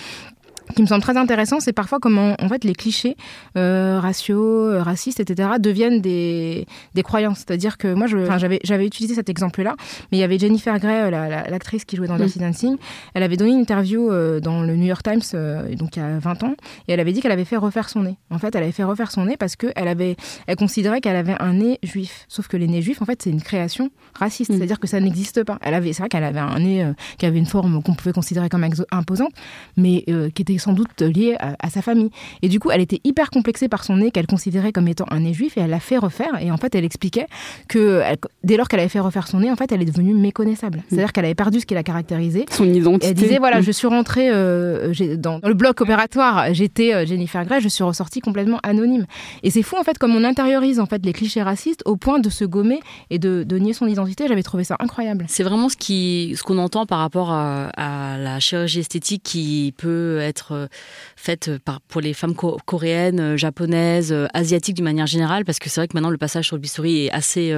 qui 0.76 0.82
me 0.82 0.88
semble 0.88 1.02
très 1.02 1.18
intéressant, 1.18 1.60
c'est 1.60 1.74
parfois 1.74 2.00
comment 2.00 2.36
en 2.40 2.50
fait 2.50 2.64
les 2.64 2.74
clichés 2.74 3.16
euh, 3.58 4.00
raciaux, 4.00 4.68
euh, 4.68 4.84
racistes, 4.84 5.20
etc. 5.20 5.50
deviennent 5.60 6.02
des, 6.02 6.66
des 6.94 7.04
croyances. 7.04 7.40
C'est-à-dire 7.40 7.78
que 7.78 7.94
moi, 7.94 8.08
j'avais 8.08 8.60
j'avais 8.64 8.86
utilisé 8.86 9.16
cet 9.16 9.30
exemple-là, 9.30 9.76
mais 10.12 10.18
il 10.18 10.22
y 10.22 10.24
avait 10.24 10.38
Jennifer 10.38 10.78
Grey, 10.80 11.10
l'actrice 11.12 11.82
la, 11.82 11.86
qui 11.86 11.96
jouait 11.96 12.08
dans 12.08 12.18
Dirty 12.18 12.40
Dancing. 12.40 12.78
Elle 13.14 13.24
avait 13.24 13.38
donné 13.38 13.52
une 13.52 13.60
interview 13.60 14.12
euh, 14.12 14.40
dans 14.40 14.62
le 14.62 14.76
New 14.76 14.86
York 14.86 15.04
Times, 15.04 15.22
euh, 15.34 15.76
donc 15.76 15.96
il 15.96 16.00
y 16.00 16.02
a 16.02 16.20
20 16.20 16.44
ans, 16.44 16.56
et 16.88 16.94
elle 16.94 17.00
avait 17.00 17.12
dit 17.12 17.22
qu'elle 17.22 17.32
avait 17.32 17.46
fait 17.46 17.58
refaire 17.58 17.90
son 17.90 18.04
nez. 18.04 18.18
En 18.30 18.38
fait, 18.38 18.56
elle 18.56 18.64
avait 18.64 18.72
fait 18.72 18.84
refaire 18.84 19.12
son 19.12 19.26
nez 19.26 19.38
parce 19.38 19.56
que 19.56 19.68
elle 19.76 19.88
avait, 19.88 20.16
elle 20.48 20.56
considérait 20.56 21.02
qu'elle 21.02 21.16
avait 21.16 21.36
un 21.40 21.54
nez 21.54 21.80
juif. 21.84 22.26
Sauf 22.28 22.48
que 22.48 22.58
les 22.58 22.68
nez 22.68 22.82
juifs, 22.82 23.02
en 23.02 23.06
fait, 23.06 23.22
c'est 23.22 23.32
une 23.32 23.42
création 23.42 23.90
raciste. 24.14 24.52
Mm. 24.52 24.58
C'est-à-dire 24.58 24.80
que 24.80 24.88
ça 24.88 25.00
n'existe 25.00 25.44
pas. 25.44 25.58
Elle 25.62 25.74
avait, 25.74 25.94
c'est 25.94 26.04
vrai 26.04 26.10
qu'elle 26.10 26.24
avait 26.24 26.40
un 26.40 26.60
nez 26.60 26.86
qui 27.18 27.26
avait 27.26 27.40
une 27.40 27.46
forme 27.46 27.82
qu'on 27.82 27.94
pouvait 27.94 28.14
considérer 28.14 28.50
comme 28.50 28.66
imposante, 28.92 29.34
mais 29.78 30.06
qui 30.34 30.42
était 30.42 30.54
sans 30.60 30.74
doute 30.74 31.02
liée 31.02 31.36
à, 31.39 31.69
sa 31.69 31.82
famille. 31.82 32.10
Et 32.41 32.50
du 32.50 32.60
coup, 32.60 32.72
elle 32.72 32.82
était 32.82 33.02
hyper 33.04 33.30
complexée 33.30 33.67
par 33.67 33.84
son 33.84 33.98
nez 33.98 34.12
qu'elle 34.12 34.28
considérait 34.28 34.72
comme 34.72 34.88
étant 34.88 35.06
un 35.12 35.22
nez 35.22 35.34
juif 35.34 35.58
et 35.58 35.62
elle 35.62 35.69
l'a 35.69 35.80
fait 35.80 35.98
refaire. 35.98 36.41
Et 36.41 36.52
en 36.52 36.58
fait, 36.58 36.76
elle 36.76 36.86
expliquait 36.86 37.28
que 37.67 38.04
dès 38.43 38.58
lors 38.58 38.67
qu'elle 38.67 38.80
avait 38.80 38.89
fait 38.89 39.00
refaire 39.00 39.28
son 39.28 39.39
nez, 39.39 39.52
en 39.52 39.56
fait, 39.56 39.72
elle 39.72 39.82
est 39.82 39.86
devenue 39.86 40.13
méconnaissable. 40.13 40.80
Mm. 40.80 40.84
C'est-à-dire 40.89 41.13
qu'elle 41.13 41.26
avait 41.26 41.36
perdu 41.36 41.60
ce 41.60 41.65
qui 41.65 41.74
la 41.74 41.84
caractérisait. 41.84 42.45
Son 42.52 42.65
identité. 42.65 43.08
elle 43.08 43.13
disait 43.13 43.38
voilà, 43.38 43.60
mm. 43.60 43.63
je 43.63 43.72
suis 43.72 43.88
rentrée 43.88 44.30
euh, 44.30 44.93
dans, 45.17 45.39
le 45.43 45.54
bloc 45.54 45.82
opératoire, 45.82 46.54
j'étais 46.54 46.93
euh, 46.93 47.06
Jennifer 47.06 47.45
Grey, 47.45 47.62
je 47.62 47.67
suis 47.67 47.84
ressortie 47.84 48.22
complètement 48.22 48.60
anonyme. 48.63 49.06
Et 49.43 49.52
c'est 49.52 49.63
fou 49.63 49.78
en 49.78 49.84
fait 49.84 49.98
comme 49.98 50.15
on 50.15 50.24
intériorise 50.24 50.80
en 50.80 50.86
fait 50.86 51.06
les 51.06 51.13
clichés 51.13 51.41
racistes 51.41 51.82
au 51.86 51.95
point 51.95 52.19
de 52.19 52.30
se 52.30 52.45
gommer 52.45 52.80
et 53.10 53.19
de, 53.19 53.45
nier 53.58 53.74
son 53.74 53.88
identité. 53.88 54.28
J'avais 54.28 54.43
trouvé 54.43 54.63
ça 54.63 54.78
incroyable. 54.80 55.26
C'est 55.28 55.43
vraiment 55.43 55.69
ce 55.69 55.78
qui, 55.78 56.34
ce 56.38 56.43
qu'on 56.43 56.58
entend 56.58 56.86
par 56.86 57.00
rapport 57.00 57.32
à, 57.32 57.69
à, 57.76 58.17
la 58.17 58.39
chirurgie 58.39 58.80
esthétique 58.80 59.24
qui 59.24 59.74
peut 59.78 60.19
être 60.19 60.49
euh, 60.52 60.68
faite 61.16 61.52
par, 61.64 61.82
pour 61.82 62.02
les 62.02 62.14
femmes 62.14 62.36
coréennes, 62.36 63.20
euh, 63.20 63.38
japonaises, 63.38 64.12
euh, 64.12 64.28
asiatiques 64.34 64.76
d'une 64.76 64.86
manière 64.86 65.08
générale, 65.08 65.46
parce 65.46 65.60
que 65.60 65.70
c'est 65.70 65.82
vrai 65.82 65.88
que 65.88 65.96
maintenant 65.96 66.10
le 66.10 66.18
passage 66.18 66.48
sur 66.48 66.56
le 66.56 66.62
bistouri 66.62 67.06
est 67.06 67.12
assez 67.12 67.56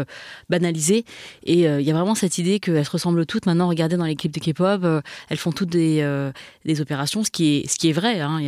banalisé. 0.49 1.05
Et 1.43 1.61
il 1.61 1.81
y 1.81 1.91
a 1.91 1.93
vraiment 1.93 2.15
cette 2.15 2.37
idée 2.37 2.59
qu'elles 2.59 2.85
se 2.85 2.91
ressemblent 2.91 3.25
toutes. 3.25 3.45
Maintenant, 3.45 3.67
regardez 3.67 3.97
dans 3.97 4.05
les 4.05 4.15
clips 4.15 4.33
de 4.33 4.39
K-pop, 4.39 5.03
elles 5.29 5.37
font 5.37 5.51
toutes 5.51 5.69
des, 5.69 6.31
des 6.65 6.81
opérations, 6.81 7.23
ce 7.23 7.31
qui 7.31 7.57
est, 7.57 7.69
ce 7.69 7.77
qui 7.77 7.89
est 7.89 7.93
vrai. 7.93 8.19
Hein. 8.19 8.39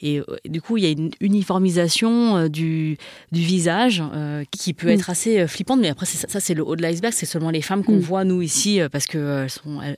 et, 0.00 0.22
du 0.46 0.60
coup, 0.60 0.76
il 0.76 0.84
y 0.84 0.86
a 0.86 0.90
une 0.90 1.10
uniformisation 1.20 2.48
du, 2.48 2.96
du 3.32 3.40
visage 3.40 4.02
qui 4.50 4.74
peut 4.74 4.88
être 4.88 5.10
assez 5.10 5.46
flippante. 5.46 5.80
Mais 5.80 5.88
après, 5.88 6.06
ça, 6.06 6.28
ça 6.28 6.40
c'est 6.40 6.54
le 6.54 6.64
haut 6.64 6.76
de 6.76 6.82
l'iceberg. 6.82 7.12
C'est 7.14 7.26
seulement 7.26 7.50
les 7.50 7.62
femmes 7.62 7.84
qu'on 7.84 7.96
mm. 7.96 8.00
voit, 8.00 8.24
nous, 8.24 8.42
ici, 8.42 8.80
parce 8.90 9.06
qu'elles 9.06 9.48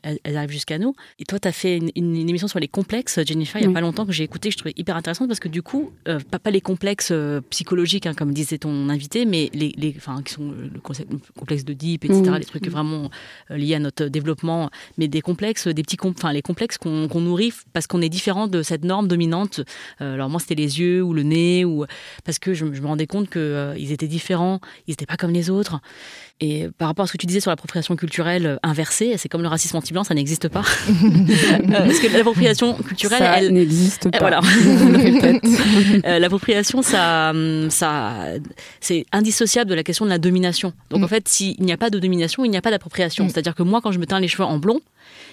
elles, 0.02 0.18
elles, 0.24 0.36
arrivent 0.36 0.50
jusqu'à 0.50 0.78
nous. 0.78 0.94
Et 1.18 1.24
toi, 1.24 1.38
tu 1.38 1.48
as 1.48 1.52
fait 1.52 1.76
une, 1.76 1.90
une, 1.94 2.28
émission 2.28 2.48
sur 2.48 2.58
les 2.58 2.68
complexes, 2.68 3.20
Jennifer, 3.24 3.60
il 3.60 3.67
n'y 3.68 3.74
a 3.74 3.74
pas 3.74 3.80
longtemps 3.80 4.06
que 4.06 4.12
j'ai 4.12 4.24
écouté, 4.24 4.48
que 4.48 4.52
je 4.52 4.58
trouvais 4.58 4.74
hyper 4.76 4.96
intéressante 4.96 5.28
parce 5.28 5.40
que 5.40 5.48
du 5.48 5.62
coup, 5.62 5.92
euh, 6.08 6.18
pas, 6.30 6.50
les 6.50 6.60
complexes 6.60 7.10
euh, 7.12 7.40
psychologiques, 7.50 8.06
hein, 8.06 8.14
comme 8.14 8.32
disait 8.32 8.58
ton 8.58 8.88
invité, 8.88 9.26
mais 9.26 9.50
les, 9.52 9.72
les 9.76 9.94
enfin, 9.96 10.22
qui 10.22 10.34
sont 10.34 10.50
le, 10.50 10.80
concept, 10.80 11.12
le 11.12 11.18
complexe 11.38 11.64
de 11.64 11.72
Deep, 11.72 12.04
etc., 12.04 12.22
les 12.38 12.44
trucs 12.44 12.68
vraiment 12.68 13.10
euh, 13.50 13.56
liés 13.56 13.74
à 13.74 13.78
notre 13.78 14.06
développement, 14.06 14.70
mais 14.96 15.08
des 15.08 15.20
complexes, 15.20 15.68
des 15.68 15.82
petits, 15.82 15.98
enfin, 16.02 16.32
les 16.32 16.42
complexes 16.42 16.78
qu'on 16.78 17.08
nourrit 17.20 17.52
parce 17.72 17.86
qu'on 17.86 18.00
est 18.00 18.08
différent 18.08 18.46
de 18.46 18.62
cette 18.62 18.84
norme 18.84 19.08
dominante. 19.08 19.60
alors 19.98 20.28
moi, 20.28 20.40
c'était 20.40 20.54
les 20.54 20.80
yeux 20.80 21.02
ou 21.02 21.12
le 21.12 21.22
nez, 21.22 21.64
ou 21.64 21.84
parce 22.24 22.38
que 22.38 22.54
je, 22.54 22.72
je 22.72 22.80
me 22.80 22.86
rendais 22.86 23.06
compte 23.06 23.30
qu'ils 23.30 23.92
étaient 23.92 24.08
différents, 24.08 24.60
ils 24.86 24.92
n'étaient 24.92 25.06
pas 25.06 25.16
comme 25.16 25.32
les 25.32 25.50
autres. 25.50 25.80
Et 26.40 26.68
par 26.78 26.88
rapport 26.88 27.04
à 27.04 27.06
ce 27.06 27.12
que 27.12 27.18
tu 27.18 27.26
disais 27.26 27.40
sur 27.40 27.50
l'appropriation 27.50 27.96
culturelle 27.96 28.60
inversée, 28.62 29.14
c'est 29.16 29.28
comme 29.28 29.42
le 29.42 29.48
racisme 29.48 29.76
anti-blanc, 29.76 30.04
ça 30.04 30.14
n'existe 30.14 30.48
pas. 30.48 30.62
Parce 31.68 31.98
que 31.98 32.12
l'appropriation 32.16 32.74
culturelle, 32.74 33.18
ça 33.18 33.38
elle 33.38 33.52
n'existe 33.52 34.10
pas. 34.10 34.18
Voilà. 34.18 34.40
Euh, 36.04 36.18
l'appropriation, 36.18 36.82
ça, 36.82 37.32
ça, 37.70 38.14
c'est 38.80 39.04
indissociable 39.12 39.70
de 39.70 39.74
la 39.74 39.82
question 39.82 40.04
de 40.04 40.10
la 40.10 40.18
domination. 40.18 40.72
Donc 40.90 41.00
mm. 41.00 41.04
en 41.04 41.08
fait, 41.08 41.28
s'il 41.28 41.60
n'y 41.60 41.72
a 41.72 41.76
pas 41.76 41.90
de 41.90 41.98
domination, 41.98 42.44
il 42.44 42.50
n'y 42.50 42.56
a 42.56 42.62
pas 42.62 42.70
d'appropriation. 42.70 43.24
Mm. 43.24 43.28
C'est-à-dire 43.28 43.54
que 43.54 43.62
moi, 43.62 43.80
quand 43.80 43.92
je 43.92 43.98
me 43.98 44.06
teins 44.06 44.20
les 44.20 44.28
cheveux 44.28 44.44
en 44.44 44.58
blond, 44.58 44.80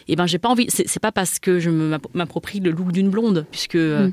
et 0.07 0.13
eh 0.13 0.15
ben 0.15 0.25
j'ai 0.27 0.37
pas 0.37 0.49
envie. 0.49 0.67
C'est 0.69 1.01
pas 1.01 1.11
parce 1.11 1.39
que 1.39 1.59
je 1.59 1.69
m'approprie 2.13 2.59
le 2.59 2.71
look 2.71 2.91
d'une 2.91 3.09
blonde, 3.09 3.45
puisque 3.49 3.75
euh, 3.75 4.07
mm. 4.07 4.11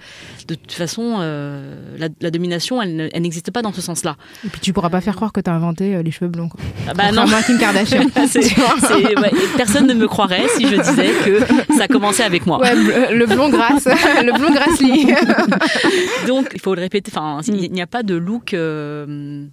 de 0.48 0.54
toute 0.54 0.72
façon, 0.72 1.16
euh, 1.20 1.98
la, 1.98 2.30
domination, 2.30 2.80
elle, 2.80 3.10
n'existe 3.20 3.50
pas 3.50 3.62
dans 3.62 3.72
ce 3.72 3.80
sens-là. 3.80 4.16
Et 4.44 4.48
puis 4.48 4.60
tu 4.60 4.72
pourras 4.72 4.90
pas 4.90 5.00
faire 5.00 5.14
croire 5.14 5.32
que 5.32 5.40
tu 5.40 5.50
as 5.50 5.54
inventé 5.54 6.02
les 6.02 6.10
cheveux 6.10 6.30
blonds. 6.30 6.48
Quoi. 6.48 6.60
Ah 6.88 6.94
bah 6.94 7.12
non. 7.12 7.24
Kim 7.46 7.58
Kardashian. 7.58 8.08
personne 9.56 9.86
ne 9.86 9.94
me 9.94 10.06
croirait 10.06 10.48
si 10.56 10.66
je 10.66 10.76
disais 10.76 11.12
que 11.24 11.74
ça 11.76 11.88
commençait 11.88 12.24
avec 12.24 12.46
moi. 12.46 12.58
Ouais, 12.58 12.74
le 12.74 13.26
blond 13.26 13.48
grâce, 13.48 13.86
le 14.22 14.32
blond 14.38 14.52
grâce 14.52 14.78
Donc 16.26 16.50
il 16.54 16.60
faut 16.60 16.74
le 16.74 16.80
répéter. 16.80 17.12
Enfin, 17.14 17.40
il 17.46 17.72
n'y 17.72 17.82
a 17.82 17.86
pas 17.86 18.02
de 18.02 18.14
look. 18.14 18.54
Euh, 18.54 19.44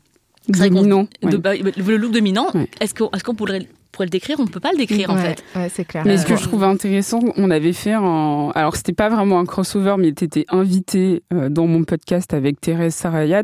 dominant. 0.48 1.08
Bah, 1.22 1.52
le 1.56 1.98
look 1.98 2.12
dominant. 2.12 2.48
Est-ce 2.80 2.94
qu'on 2.94 3.10
est 3.12 3.24
qu'on 3.24 3.36
pourrait 3.36 3.68
pour 3.92 4.04
le 4.04 4.10
décrire, 4.10 4.40
on 4.40 4.44
ne 4.44 4.50
peut 4.50 4.60
pas 4.60 4.72
le 4.72 4.78
décrire 4.78 5.10
en 5.10 5.18
fait. 5.18 5.44
c'est 5.70 5.86
clair. 5.86 6.04
Mais 6.06 6.18
ce 6.18 6.26
que 6.26 6.36
je 6.36 6.44
trouve 6.44 6.64
intéressant, 6.64 7.20
on 7.36 7.50
avait 7.50 7.74
fait 7.74 7.94
un. 7.94 8.52
Alors, 8.56 8.76
c'était 8.76 8.94
pas 8.94 9.10
vraiment 9.10 9.40
un 9.40 9.46
crossover, 9.46 9.96
mais 9.98 10.14
tu 10.14 10.26
étais 10.26 10.46
invité 10.50 11.24
euh, 11.34 11.50
dans 11.50 11.68
mon 11.68 11.84
podcast 11.84 12.34
avec 12.34 12.62
Thérèse 12.62 12.94
Sarayat. 12.94 13.44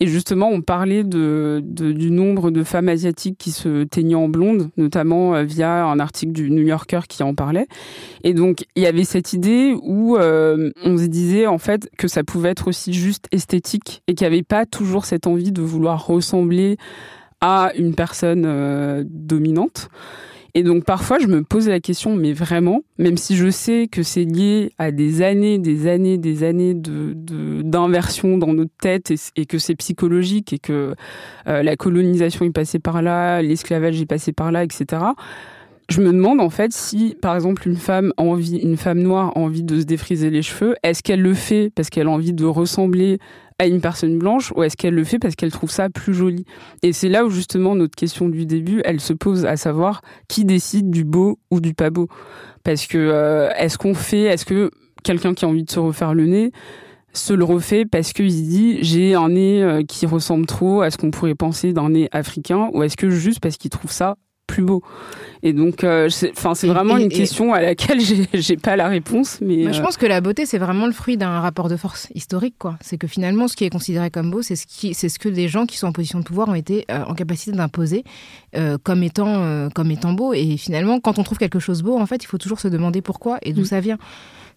Et 0.00 0.06
justement, 0.06 0.48
on 0.48 0.60
parlait 0.62 1.04
de, 1.04 1.62
du 1.64 2.10
nombre 2.10 2.50
de 2.50 2.64
femmes 2.64 2.88
asiatiques 2.88 3.38
qui 3.38 3.50
se 3.50 3.84
teignaient 3.84 4.14
en 4.14 4.28
blonde, 4.28 4.70
notamment 4.76 5.34
euh, 5.34 5.44
via 5.44 5.84
un 5.84 6.00
article 6.00 6.32
du 6.32 6.50
New 6.50 6.66
Yorker 6.66 7.00
qui 7.08 7.22
en 7.22 7.34
parlait. 7.34 7.66
Et 8.24 8.34
donc, 8.34 8.64
il 8.76 8.82
y 8.82 8.86
avait 8.86 9.04
cette 9.04 9.32
idée 9.32 9.74
où 9.82 10.16
euh, 10.16 10.70
on 10.84 10.98
se 10.98 11.06
disait 11.06 11.46
en 11.46 11.58
fait 11.58 11.88
que 11.96 12.08
ça 12.08 12.24
pouvait 12.24 12.50
être 12.50 12.68
aussi 12.68 12.92
juste 12.92 13.26
esthétique 13.32 14.02
et 14.08 14.14
qu'il 14.14 14.26
n'y 14.26 14.34
avait 14.34 14.42
pas 14.42 14.66
toujours 14.66 15.04
cette 15.04 15.26
envie 15.26 15.52
de 15.52 15.62
vouloir 15.62 16.06
ressembler 16.06 16.76
à 17.46 17.72
une 17.76 17.94
personne 17.94 18.44
euh, 18.46 19.04
dominante. 19.06 19.90
Et 20.54 20.62
donc 20.62 20.84
parfois, 20.84 21.18
je 21.18 21.26
me 21.26 21.42
pose 21.42 21.68
la 21.68 21.78
question, 21.78 22.16
mais 22.16 22.32
vraiment, 22.32 22.80
même 22.96 23.18
si 23.18 23.36
je 23.36 23.50
sais 23.50 23.86
que 23.86 24.02
c'est 24.02 24.24
lié 24.24 24.72
à 24.78 24.92
des 24.92 25.20
années, 25.20 25.58
des 25.58 25.86
années, 25.86 26.16
des 26.16 26.42
années 26.42 26.72
de 26.72 27.12
d'inversion 27.62 28.38
dans 28.38 28.54
notre 28.54 28.74
tête 28.80 29.12
et, 29.36 29.44
que 29.44 29.58
c'est 29.58 29.74
psychologique 29.74 30.54
et 30.54 30.58
que 30.58 30.94
euh, 31.48 31.62
la 31.62 31.76
colonisation 31.76 32.46
est 32.46 32.50
passée 32.50 32.78
par 32.78 33.02
là, 33.02 33.42
l'esclavage 33.42 34.00
est 34.00 34.06
passé 34.06 34.32
par 34.32 34.50
là, 34.50 34.64
etc. 34.64 35.02
Je 35.90 36.00
me 36.00 36.12
demande 36.12 36.40
en 36.40 36.50
fait 36.50 36.72
si, 36.72 37.14
par 37.20 37.34
exemple, 37.34 37.68
une 37.68 37.76
femme 37.76 38.14
envie, 38.16 38.56
une 38.56 38.78
femme 38.78 39.00
noire 39.00 39.32
a 39.34 39.38
envie 39.38 39.64
de 39.64 39.80
se 39.80 39.84
défriser 39.84 40.30
les 40.30 40.40
cheveux, 40.40 40.76
est-ce 40.82 41.02
qu'elle 41.02 41.20
le 41.20 41.34
fait 41.34 41.70
parce 41.74 41.90
qu'elle 41.90 42.06
a 42.06 42.10
envie 42.10 42.32
de 42.32 42.46
ressembler 42.46 43.18
à 43.58 43.66
une 43.66 43.80
personne 43.80 44.18
blanche 44.18 44.52
ou 44.56 44.62
est-ce 44.62 44.76
qu'elle 44.76 44.94
le 44.94 45.04
fait 45.04 45.18
parce 45.18 45.36
qu'elle 45.36 45.52
trouve 45.52 45.70
ça 45.70 45.88
plus 45.90 46.14
joli? 46.14 46.44
Et 46.82 46.92
c'est 46.92 47.08
là 47.08 47.24
où 47.24 47.30
justement 47.30 47.74
notre 47.74 47.94
question 47.94 48.28
du 48.28 48.46
début, 48.46 48.80
elle 48.84 49.00
se 49.00 49.12
pose 49.12 49.46
à 49.46 49.56
savoir 49.56 50.02
qui 50.28 50.44
décide 50.44 50.90
du 50.90 51.04
beau 51.04 51.38
ou 51.50 51.60
du 51.60 51.74
pas 51.74 51.90
beau. 51.90 52.08
Parce 52.64 52.86
que 52.86 52.98
euh, 52.98 53.50
est-ce 53.56 53.78
qu'on 53.78 53.94
fait, 53.94 54.22
est-ce 54.22 54.44
que 54.44 54.70
quelqu'un 55.02 55.34
qui 55.34 55.44
a 55.44 55.48
envie 55.48 55.64
de 55.64 55.70
se 55.70 55.78
refaire 55.78 56.14
le 56.14 56.26
nez 56.26 56.52
se 57.12 57.32
le 57.32 57.44
refait 57.44 57.84
parce 57.84 58.12
qu'il 58.12 58.26
dit 58.26 58.78
j'ai 58.82 59.14
un 59.14 59.28
nez 59.28 59.62
euh, 59.62 59.82
qui 59.82 60.04
ressemble 60.06 60.46
trop 60.46 60.82
à 60.82 60.90
ce 60.90 60.98
qu'on 60.98 61.10
pourrait 61.12 61.36
penser 61.36 61.72
d'un 61.72 61.90
nez 61.90 62.08
africain 62.10 62.70
ou 62.72 62.82
est-ce 62.82 62.96
que 62.96 63.08
juste 63.08 63.40
parce 63.40 63.56
qu'il 63.56 63.70
trouve 63.70 63.92
ça 63.92 64.16
plus 64.46 64.62
beau. 64.62 64.82
Et 65.42 65.52
donc, 65.52 65.84
euh, 65.84 66.08
enfin, 66.32 66.54
c'est 66.54 66.66
vraiment 66.66 66.96
une 66.96 67.10
question 67.10 67.52
à 67.52 67.60
laquelle 67.60 68.00
j'ai 68.34 68.56
pas 68.56 68.76
la 68.76 68.88
réponse. 68.88 69.38
Mais 69.40 69.72
je 69.72 69.80
euh, 69.80 69.82
pense 69.82 69.96
que 69.96 70.06
la 70.06 70.20
beauté, 70.20 70.46
c'est 70.46 70.58
vraiment 70.58 70.86
le 70.86 70.92
fruit 70.92 71.16
d'un 71.16 71.40
rapport 71.40 71.68
de 71.68 71.76
force 71.76 72.08
historique, 72.14 72.54
quoi. 72.58 72.76
C'est 72.80 72.96
que 72.96 73.06
finalement, 73.06 73.48
ce 73.48 73.56
qui 73.56 73.64
est 73.64 73.70
considéré 73.70 74.10
comme 74.10 74.30
beau, 74.30 74.42
c'est 74.42 74.56
ce 74.56 74.66
qui, 74.66 74.94
c'est 74.94 75.08
ce 75.08 75.18
que 75.18 75.28
les 75.28 75.48
gens 75.48 75.66
qui 75.66 75.76
sont 75.76 75.88
en 75.88 75.92
position 75.92 76.18
de 76.18 76.24
pouvoir 76.24 76.48
ont 76.48 76.54
été 76.54 76.84
euh, 76.90 77.04
en 77.04 77.14
capacité 77.14 77.52
d'imposer 77.52 78.04
comme 78.84 79.02
étant, 79.02 79.68
comme 79.74 79.90
étant 79.90 80.12
beau. 80.12 80.32
Et 80.32 80.56
finalement, 80.56 81.00
quand 81.00 81.18
on 81.18 81.24
trouve 81.24 81.38
quelque 81.38 81.58
chose 81.58 81.82
beau, 81.82 81.98
en 81.98 82.06
fait, 82.06 82.22
il 82.22 82.26
faut 82.26 82.38
toujours 82.38 82.60
se 82.60 82.68
demander 82.68 83.02
pourquoi 83.02 83.38
et 83.42 83.52
d'où 83.52 83.62
mm. 83.62 83.66
ça 83.66 83.80
vient. 83.80 83.98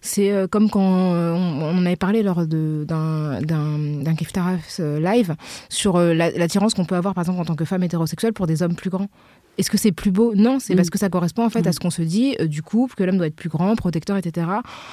C'est 0.00 0.32
comme 0.50 0.70
quand 0.70 0.80
on, 0.80 1.86
avait 1.86 1.96
parlé 1.96 2.22
lors 2.22 2.46
d'un 2.46 3.40
d'un 3.40 4.14
Kiftaras 4.16 4.78
live 4.78 5.34
sur 5.68 5.98
l'attirance 5.98 6.74
qu'on 6.74 6.84
peut 6.84 6.96
avoir, 6.96 7.14
par 7.14 7.22
exemple, 7.22 7.40
en 7.40 7.44
tant 7.44 7.56
que 7.56 7.64
femme 7.64 7.82
hétérosexuelle 7.82 8.32
pour 8.32 8.46
des 8.46 8.62
hommes 8.62 8.74
plus 8.74 8.90
grands. 8.90 9.08
Est-ce 9.58 9.70
que 9.70 9.76
c'est 9.76 9.92
plus 9.92 10.12
beau? 10.12 10.34
Non, 10.36 10.60
c'est 10.60 10.76
parce 10.76 10.86
mm. 10.86 10.90
que 10.90 10.98
ça 10.98 11.08
correspond 11.08 11.44
en 11.44 11.50
fait 11.50 11.66
à 11.66 11.70
mm. 11.70 11.72
ce 11.72 11.80
qu'on 11.80 11.90
se 11.90 12.02
dit 12.02 12.36
euh, 12.40 12.46
du 12.46 12.62
couple, 12.62 12.94
que 12.94 13.02
l'homme 13.02 13.18
doit 13.18 13.26
être 13.26 13.36
plus 13.36 13.48
grand, 13.48 13.74
protecteur, 13.74 14.16
etc. 14.16 14.46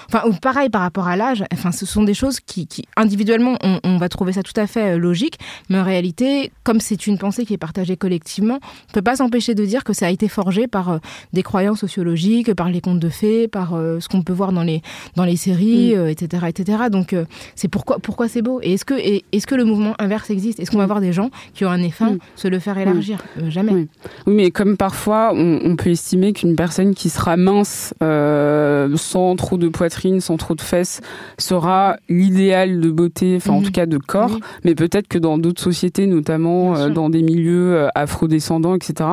Enfin, 0.10 0.24
ou 0.28 0.34
pareil 0.34 0.70
par 0.70 0.82
rapport 0.82 1.08
à 1.08 1.16
l'âge. 1.16 1.44
Enfin, 1.54 1.72
ce 1.72 1.86
sont 1.86 2.04
des 2.04 2.16
choses 2.16 2.40
qui, 2.40 2.68
individuellement, 2.98 3.58
on, 3.62 3.98
va 3.98 4.10
trouver 4.10 4.34
ça 4.34 4.44
tout 4.44 4.60
à 4.60 4.68
fait 4.68 4.96
euh, 4.96 4.98
logique, 4.98 5.38
mais 5.70 5.80
en 5.80 5.84
réalité, 5.84 6.52
comme 6.64 6.80
c'est 6.80 7.08
une 7.08 7.18
pensée 7.18 7.46
qui 7.46 7.54
est 7.54 7.60
partagée 7.60 7.96
collectivement, 7.96 8.60
on 8.90 8.94
peut 8.94 9.02
pas 9.04 9.16
s'empêcher 9.18 9.54
de 9.54 9.64
dire 9.66 9.84
que 9.84 9.94
ça 9.94 10.08
a 10.08 10.10
été 10.10 10.28
forgé 10.28 10.68
par 10.68 10.90
euh, 10.90 10.98
des 11.32 11.44
croyances 11.44 11.80
sociologiques, 11.80 12.54
par 12.56 12.70
les 12.70 12.82
contes 12.82 13.00
de 13.00 13.10
fées, 13.10 13.48
par 13.48 13.70
ce 13.72 14.08
qu'on 14.08 14.24
peut 14.24 14.34
voir 14.34 14.52
dans 14.52 14.64
les 14.64 14.82
dans 15.16 15.26
les 15.26 15.36
séries, 15.36 15.92
etc., 15.92 16.44
mm. 16.44 16.48
etc. 16.48 16.78
Donc, 16.92 17.16
c'est 17.56 17.68
pourquoi 17.68 18.00
pourquoi 18.00 18.28
c'est 18.28 18.42
beau? 18.42 18.60
Et 18.62 18.74
est-ce 18.74 18.86
que 18.86 18.94
est-ce 18.96 19.48
que 19.48 19.56
le 19.56 19.66
mouvement 19.66 19.96
inverse 20.00 20.30
existe? 20.30 20.60
Est-ce 20.60 20.72
qu'on 20.72 20.78
va 20.78 20.86
voir 20.86 21.02
des 21.02 21.14
gens 21.14 21.30
qui 21.54 21.66
ont 21.66 21.70
un 21.70 21.78
nez 21.78 21.92
fin 21.92 22.18
se 22.36 22.48
le 22.48 22.60
faire 22.60 22.78
élargir? 22.78 23.24
Jamais. 23.50 23.72
Oui. 23.74 23.88
oui, 24.28 24.34
mais 24.34 24.52
comme 24.52 24.78
parfois 24.78 25.32
on, 25.34 25.76
peut 25.76 25.90
estimer 25.90 26.34
qu'une 26.34 26.56
personne 26.56 26.94
qui 26.94 27.10
sera 27.10 27.38
mince, 27.38 27.94
euh, 28.02 28.96
sans 28.96 29.36
trop 29.36 29.58
de 29.58 29.68
poitrine, 29.68 30.22
sans 30.22 30.38
trop 30.38 30.56
de 30.56 30.62
fesses, 30.62 31.02
sera 31.38 31.98
l'idéal 32.10 32.80
de 32.80 32.90
beauté, 32.92 33.36
enfin 33.38 33.54
en 33.54 33.62
tout 33.62 33.72
cas 33.72 33.86
de 33.86 33.98
corps, 33.98 34.40
mais 34.64 34.76
peut-être 34.76 35.08
que 35.08 35.18
dans 35.18 35.38
d'autres 35.38 35.62
sociétés, 35.62 36.08
notamment 36.08 36.76
euh, 36.76 36.90
dans 36.90 37.10
des 37.10 37.22
milieux 37.22 37.76
euh, 37.76 37.88
afrodescendants, 37.96 38.76
etc., 38.76 39.10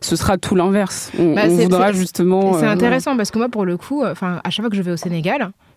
ce 0.00 0.16
sera 0.16 0.38
tout 0.38 0.54
l'inverse. 0.54 1.12
On, 1.18 1.34
bah, 1.34 1.48
voudra 1.48 1.92
justement. 1.92 2.54
C'est 2.54 2.66
intéressant 2.66 3.16
parce 3.16 3.30
que 3.30 3.38
moi, 3.38 3.48
pour 3.48 3.64
le 3.64 3.76
coup, 3.76 4.04
enfin 4.04 4.40
à 4.44 4.50
chaque 4.50 4.64
fois 4.64 4.70
que 4.70 4.76
je 4.76 4.82
vais 4.82 4.92
au 4.92 4.96
Sénégal, 4.96 5.16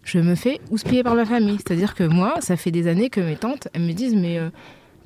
je 0.04 0.20
me 0.20 0.36
fais 0.36 0.60
houspiller 0.72 1.04
par 1.04 1.16
ma 1.16 1.26
famille. 1.26 1.58
C'est-à-dire 1.58 1.96
que 1.96 2.04
moi, 2.04 2.36
ça 2.40 2.56
fait 2.58 2.72
des 2.72 2.88
années 2.88 3.10
que 3.10 3.22
mes 3.22 3.36
tantes, 3.36 3.68
elles 3.74 3.82
me 3.82 3.94
disent, 3.94 4.16
mais 4.16 4.40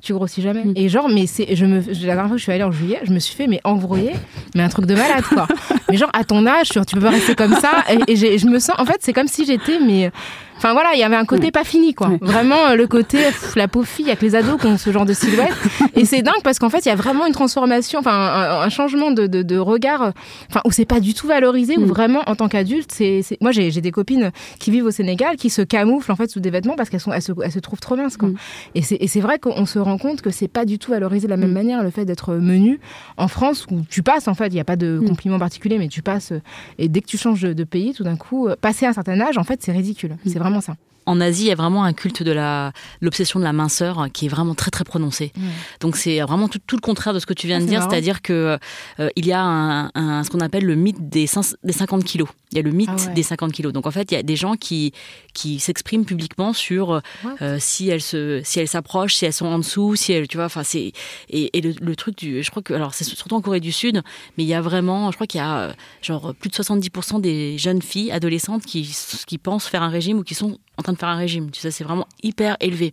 tu 0.04 0.12
grossis 0.12 0.42
jamais. 0.42 0.64
Mm. 0.64 0.72
Et 0.76 0.88
genre, 0.88 1.08
mais 1.08 1.26
c'est, 1.26 1.56
je 1.56 1.64
me, 1.64 1.80
la 1.80 1.94
dernière 1.94 2.26
fois 2.26 2.32
que 2.32 2.38
je 2.38 2.42
suis 2.42 2.52
allée 2.52 2.62
en 2.62 2.70
juillet, 2.70 3.00
je 3.02 3.12
me 3.12 3.18
suis 3.18 3.34
fait 3.34 3.46
mais 3.46 3.60
embrouiller, 3.64 4.12
mais 4.54 4.62
un 4.62 4.68
truc 4.68 4.86
de 4.86 4.94
malade 4.94 5.24
quoi. 5.24 5.48
mais 5.88 5.96
genre 5.96 6.10
à 6.12 6.24
ton 6.24 6.46
âge, 6.46 6.68
tu 6.68 6.94
peux 6.94 7.00
pas 7.00 7.10
rester 7.10 7.34
comme 7.34 7.54
ça. 7.54 7.84
Et, 8.06 8.12
et 8.12 8.38
je 8.38 8.46
me 8.46 8.58
sens, 8.58 8.76
en 8.78 8.84
fait, 8.84 8.98
c'est 9.00 9.12
comme 9.12 9.28
si 9.28 9.44
j'étais 9.44 9.80
mais 9.80 10.12
Enfin 10.56 10.72
voilà, 10.72 10.90
il 10.94 11.00
y 11.00 11.02
avait 11.02 11.16
un 11.16 11.24
côté 11.24 11.50
pas 11.50 11.64
fini 11.64 11.94
quoi. 11.94 12.10
Vraiment 12.20 12.68
euh, 12.68 12.74
le 12.76 12.86
côté 12.86 13.18
la 13.56 13.68
pauvre 13.68 13.86
fille 13.86 14.06
avec 14.06 14.22
les 14.22 14.34
ados 14.34 14.60
qui 14.60 14.66
ont 14.66 14.78
ce 14.78 14.90
genre 14.90 15.04
de 15.04 15.12
silhouette. 15.12 15.52
Et 15.94 16.04
c'est 16.04 16.22
dingue 16.22 16.42
parce 16.42 16.58
qu'en 16.58 16.70
fait 16.70 16.84
il 16.86 16.88
y 16.88 16.92
a 16.92 16.94
vraiment 16.94 17.26
une 17.26 17.32
transformation, 17.32 17.98
enfin 17.98 18.60
un, 18.62 18.68
changement 18.68 19.10
de, 19.10 19.26
de, 19.26 19.58
regard, 19.58 20.02
euh, 20.02 20.10
enfin 20.50 20.60
où 20.64 20.70
c'est 20.70 20.84
pas 20.84 21.00
du 21.00 21.14
tout 21.14 21.26
valorisé, 21.26 21.76
où 21.76 21.82
mm. 21.82 21.88
vraiment 21.88 22.22
en 22.26 22.34
tant 22.36 22.48
qu'adulte, 22.48 22.90
c'est 22.92 23.22
moi 23.40 23.52
j'ai 23.52 23.70
des 23.70 23.90
copines 23.90 24.30
qui 24.58 24.70
vivent 24.70 24.86
au 24.86 24.90
Sénégal 24.90 25.36
qui 25.36 25.50
se 25.50 25.62
camouflent 25.62 26.12
en 26.12 26.16
fait 26.16 26.30
sous 26.30 26.40
des 26.40 26.50
vêtements 26.50 26.76
parce 26.76 26.90
qu'elles 26.90 27.00
sont 27.00 27.12
elles 27.12 27.22
se, 27.22 27.32
elles 27.42 27.52
se, 27.52 27.58
trouvent 27.58 27.80
trop 27.80 27.96
minces 27.96 28.16
quoi. 28.16 28.28
Mm. 28.28 28.36
Et 28.74 29.08
c'est 29.08 29.20
vrai 29.20 29.38
qu'on 29.38 29.66
se 29.66 29.78
rend 29.78 29.98
compte 29.98 30.22
que 30.22 30.30
c'est 30.30 30.48
pas 30.48 30.64
du 30.64 30.78
tout 30.78 30.92
valorisé 30.92 31.26
de 31.26 31.30
la 31.30 31.36
même 31.36 31.50
mm. 31.50 31.54
manière 31.54 31.82
le 31.82 31.90
fait 31.90 32.04
d'être 32.04 32.34
menu 32.34 32.80
en 33.16 33.28
France 33.28 33.66
où 33.70 33.82
tu 33.88 34.02
passes 34.02 34.28
en 34.28 34.34
fait, 34.34 34.48
il 34.48 34.54
n'y 34.54 34.60
a 34.60 34.64
pas 34.64 34.76
de 34.76 35.00
compliment 35.06 35.38
particulier, 35.38 35.78
mais 35.78 35.88
tu 35.88 36.02
passes 36.02 36.32
et 36.78 36.88
dès 36.88 37.00
que 37.00 37.06
tu 37.06 37.18
changes 37.18 37.42
de 37.42 37.64
pays, 37.64 37.92
tout 37.94 38.04
d'un 38.04 38.16
coup, 38.16 38.48
euh, 38.48 38.56
passer 38.60 38.86
un 38.86 38.92
certain 38.92 39.20
âge, 39.20 39.38
en 39.38 39.44
fait 39.44 39.62
c'est 39.62 39.72
ridicule. 39.72 40.16
C'est 40.26 40.38
vraiment 40.44 40.60
ça 40.60 40.76
en 41.06 41.20
Asie, 41.20 41.44
il 41.44 41.48
y 41.48 41.52
a 41.52 41.54
vraiment 41.54 41.84
un 41.84 41.92
culte 41.92 42.22
de 42.22 42.32
la 42.32 42.72
l'obsession 43.00 43.38
de 43.38 43.44
la 43.44 43.52
minceur 43.52 44.08
qui 44.12 44.26
est 44.26 44.28
vraiment 44.28 44.54
très 44.54 44.70
très 44.70 44.84
prononcé. 44.84 45.32
Donc 45.80 45.96
c'est 45.96 46.20
vraiment 46.20 46.48
tout, 46.48 46.60
le 46.72 46.80
contraire 46.80 47.14
de 47.14 47.18
ce 47.18 47.26
que 47.26 47.34
tu 47.34 47.46
viens 47.46 47.58
de 47.58 47.64
ah, 47.64 47.68
dire, 47.68 47.82
c'est-à-dire 47.82 48.22
que 48.22 48.58
euh, 49.00 49.08
il 49.16 49.26
y 49.26 49.32
a 49.32 49.42
un, 49.42 50.24
ce 50.24 50.30
qu'on 50.30 50.40
appelle 50.40 50.64
le 50.64 50.74
mythe 50.74 51.08
des, 51.08 51.26
des 51.62 51.72
50 51.72 52.04
kilos. 52.04 52.28
Il 52.52 52.56
y 52.56 52.60
a 52.60 52.62
le 52.62 52.70
mythe 52.70 52.90
ah 52.90 53.10
des 53.10 53.22
50 53.22 53.52
kilos. 53.52 53.72
Donc 53.72 53.86
en 53.86 53.90
fait, 53.90 54.10
il 54.12 54.14
y 54.14 54.18
a 54.18 54.22
des 54.22 54.36
gens 54.36 54.54
qui 54.54 54.92
qui 55.32 55.58
s'expriment 55.58 56.04
publiquement 56.04 56.52
sur 56.52 57.00
euh, 57.42 57.56
si 57.58 57.88
elles 57.88 58.02
se 58.02 58.40
si 58.44 58.60
elles 58.60 58.68
s'approchent, 58.68 59.14
si 59.14 59.24
elles 59.24 59.32
sont 59.32 59.46
en 59.46 59.58
dessous, 59.58 59.96
si 59.96 60.12
elles 60.12 60.28
tu 60.28 60.36
vois, 60.36 60.46
enfin 60.46 60.62
c'est 60.62 60.92
et, 61.28 61.50
le, 61.60 61.96
truc 61.96 62.16
du 62.16 62.42
je 62.42 62.50
crois 62.50 62.62
que 62.62 62.74
alors 62.74 62.94
c'est 62.94 63.04
surtout 63.04 63.34
en 63.34 63.40
Corée 63.40 63.60
du 63.60 63.72
Sud, 63.72 64.02
mais 64.36 64.44
il 64.44 64.48
y 64.48 64.54
a 64.54 64.60
vraiment 64.60 65.10
je 65.10 65.16
crois 65.16 65.26
qu'il 65.26 65.38
y 65.38 65.44
a 65.44 65.58
euh, 65.58 65.72
genre 66.02 66.34
plus 66.34 66.50
de 66.50 66.54
70% 66.54 67.20
des 67.20 67.58
jeunes 67.58 67.82
filles 67.82 68.10
adolescentes 68.12 68.64
qui 68.64 68.96
qui 69.26 69.38
pensent 69.38 69.66
faire 69.66 69.82
un 69.82 69.88
régime 69.88 70.18
ou 70.18 70.22
qui 70.22 70.34
sont 70.34 70.58
en 70.76 70.82
train 70.82 70.92
de 70.92 70.98
faire 70.98 71.08
un 71.08 71.16
régime. 71.16 71.50
Tu 71.50 71.60
sais, 71.60 71.70
c'est 71.70 71.84
vraiment 71.84 72.06
hyper 72.22 72.56
élevé. 72.60 72.92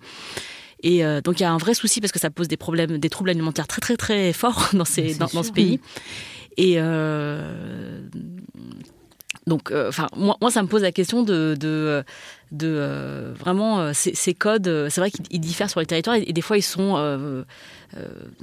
Et 0.83 1.05
euh, 1.05 1.21
donc 1.21 1.39
il 1.39 1.43
y 1.43 1.45
a 1.45 1.51
un 1.51 1.57
vrai 1.57 1.73
souci 1.73 2.01
parce 2.01 2.11
que 2.11 2.19
ça 2.19 2.29
pose 2.29 2.47
des 2.47 2.57
problèmes, 2.57 2.97
des 2.97 3.09
troubles 3.09 3.29
alimentaires 3.29 3.67
très 3.67 3.81
très 3.81 3.97
très 3.97 4.33
forts 4.33 4.69
dans, 4.73 4.85
ces, 4.85 5.15
dans, 5.15 5.27
ce 5.27 5.51
pays. 5.51 5.79
Et 6.57 6.75
euh, 6.77 8.01
donc, 9.47 9.71
euh, 9.71 9.89
enfin, 9.89 10.07
moi, 10.15 10.37
moi, 10.41 10.51
ça 10.51 10.61
me 10.61 10.67
pose 10.67 10.81
la 10.81 10.91
question 10.91 11.23
de, 11.23 11.55
de, 11.59 12.03
de 12.51 13.33
vraiment 13.39 13.93
ces, 13.93 14.13
ces, 14.13 14.33
codes. 14.33 14.87
C'est 14.89 15.01
vrai 15.01 15.11
qu'ils 15.11 15.39
diffèrent 15.39 15.69
sur 15.69 15.79
les 15.79 15.85
territoires 15.85 16.17
et, 16.17 16.33
des 16.33 16.41
fois 16.41 16.57
ils 16.57 16.63
sont 16.63 16.95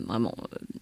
vraiment 0.06 0.34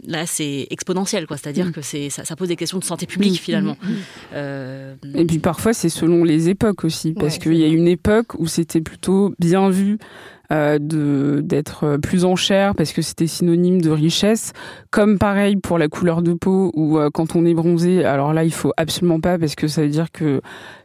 là 0.04 0.26
c'est 0.26 0.66
exponentiel 0.70 1.26
quoi 1.26 1.36
c'est-à-dire 1.36 1.66
mm. 1.66 1.72
que 1.72 1.80
c'est 1.82 2.10
ça, 2.10 2.36
pose 2.36 2.48
des 2.48 2.56
questions 2.56 2.78
de 2.78 2.84
santé 2.84 3.06
publique 3.06 3.34
mm. 3.34 3.44
finalement 3.44 3.76
mm. 3.82 4.96
et 5.14 5.24
puis 5.24 5.38
parfois 5.38 5.72
c'est 5.72 5.88
selon 5.88 6.24
les 6.24 6.48
époques 6.48 6.84
aussi 6.84 7.12
parce 7.12 7.38
qu'il 7.38 7.54
y 7.54 7.64
a 7.64 7.68
une 7.68 7.86
époque 7.86 8.34
où 8.38 8.46
c'était 8.46 8.80
plutôt 8.80 9.34
bien 9.38 9.70
vu 9.70 9.98
euh, 10.52 10.78
de 10.78 11.40
d'être 11.42 11.96
plus 11.96 12.24
en 12.24 12.36
chair 12.36 12.76
parce 12.76 12.92
que 12.92 13.02
c'était 13.02 13.26
synonyme 13.26 13.80
de 13.80 13.90
richesse. 13.90 14.52
Comme 14.92 15.18
pareil 15.18 15.56
pour 15.56 15.76
la 15.76 15.88
couleur 15.88 16.22
de 16.22 16.34
peau 16.34 16.70
ou 16.74 16.98
euh, 16.98 17.10
quand 17.12 17.34
on 17.34 17.44
est 17.44 17.54
bronzé, 17.54 18.04
alors 18.04 18.32
là 18.32 18.44
il 18.44 18.52
faut 18.52 18.72
absolument 18.76 19.18
pas 19.18 19.40
parce 19.40 19.56
que 19.56 19.66
ça 19.66 19.82
veut 19.82 19.88
dire 19.88 20.12
que 20.12 20.40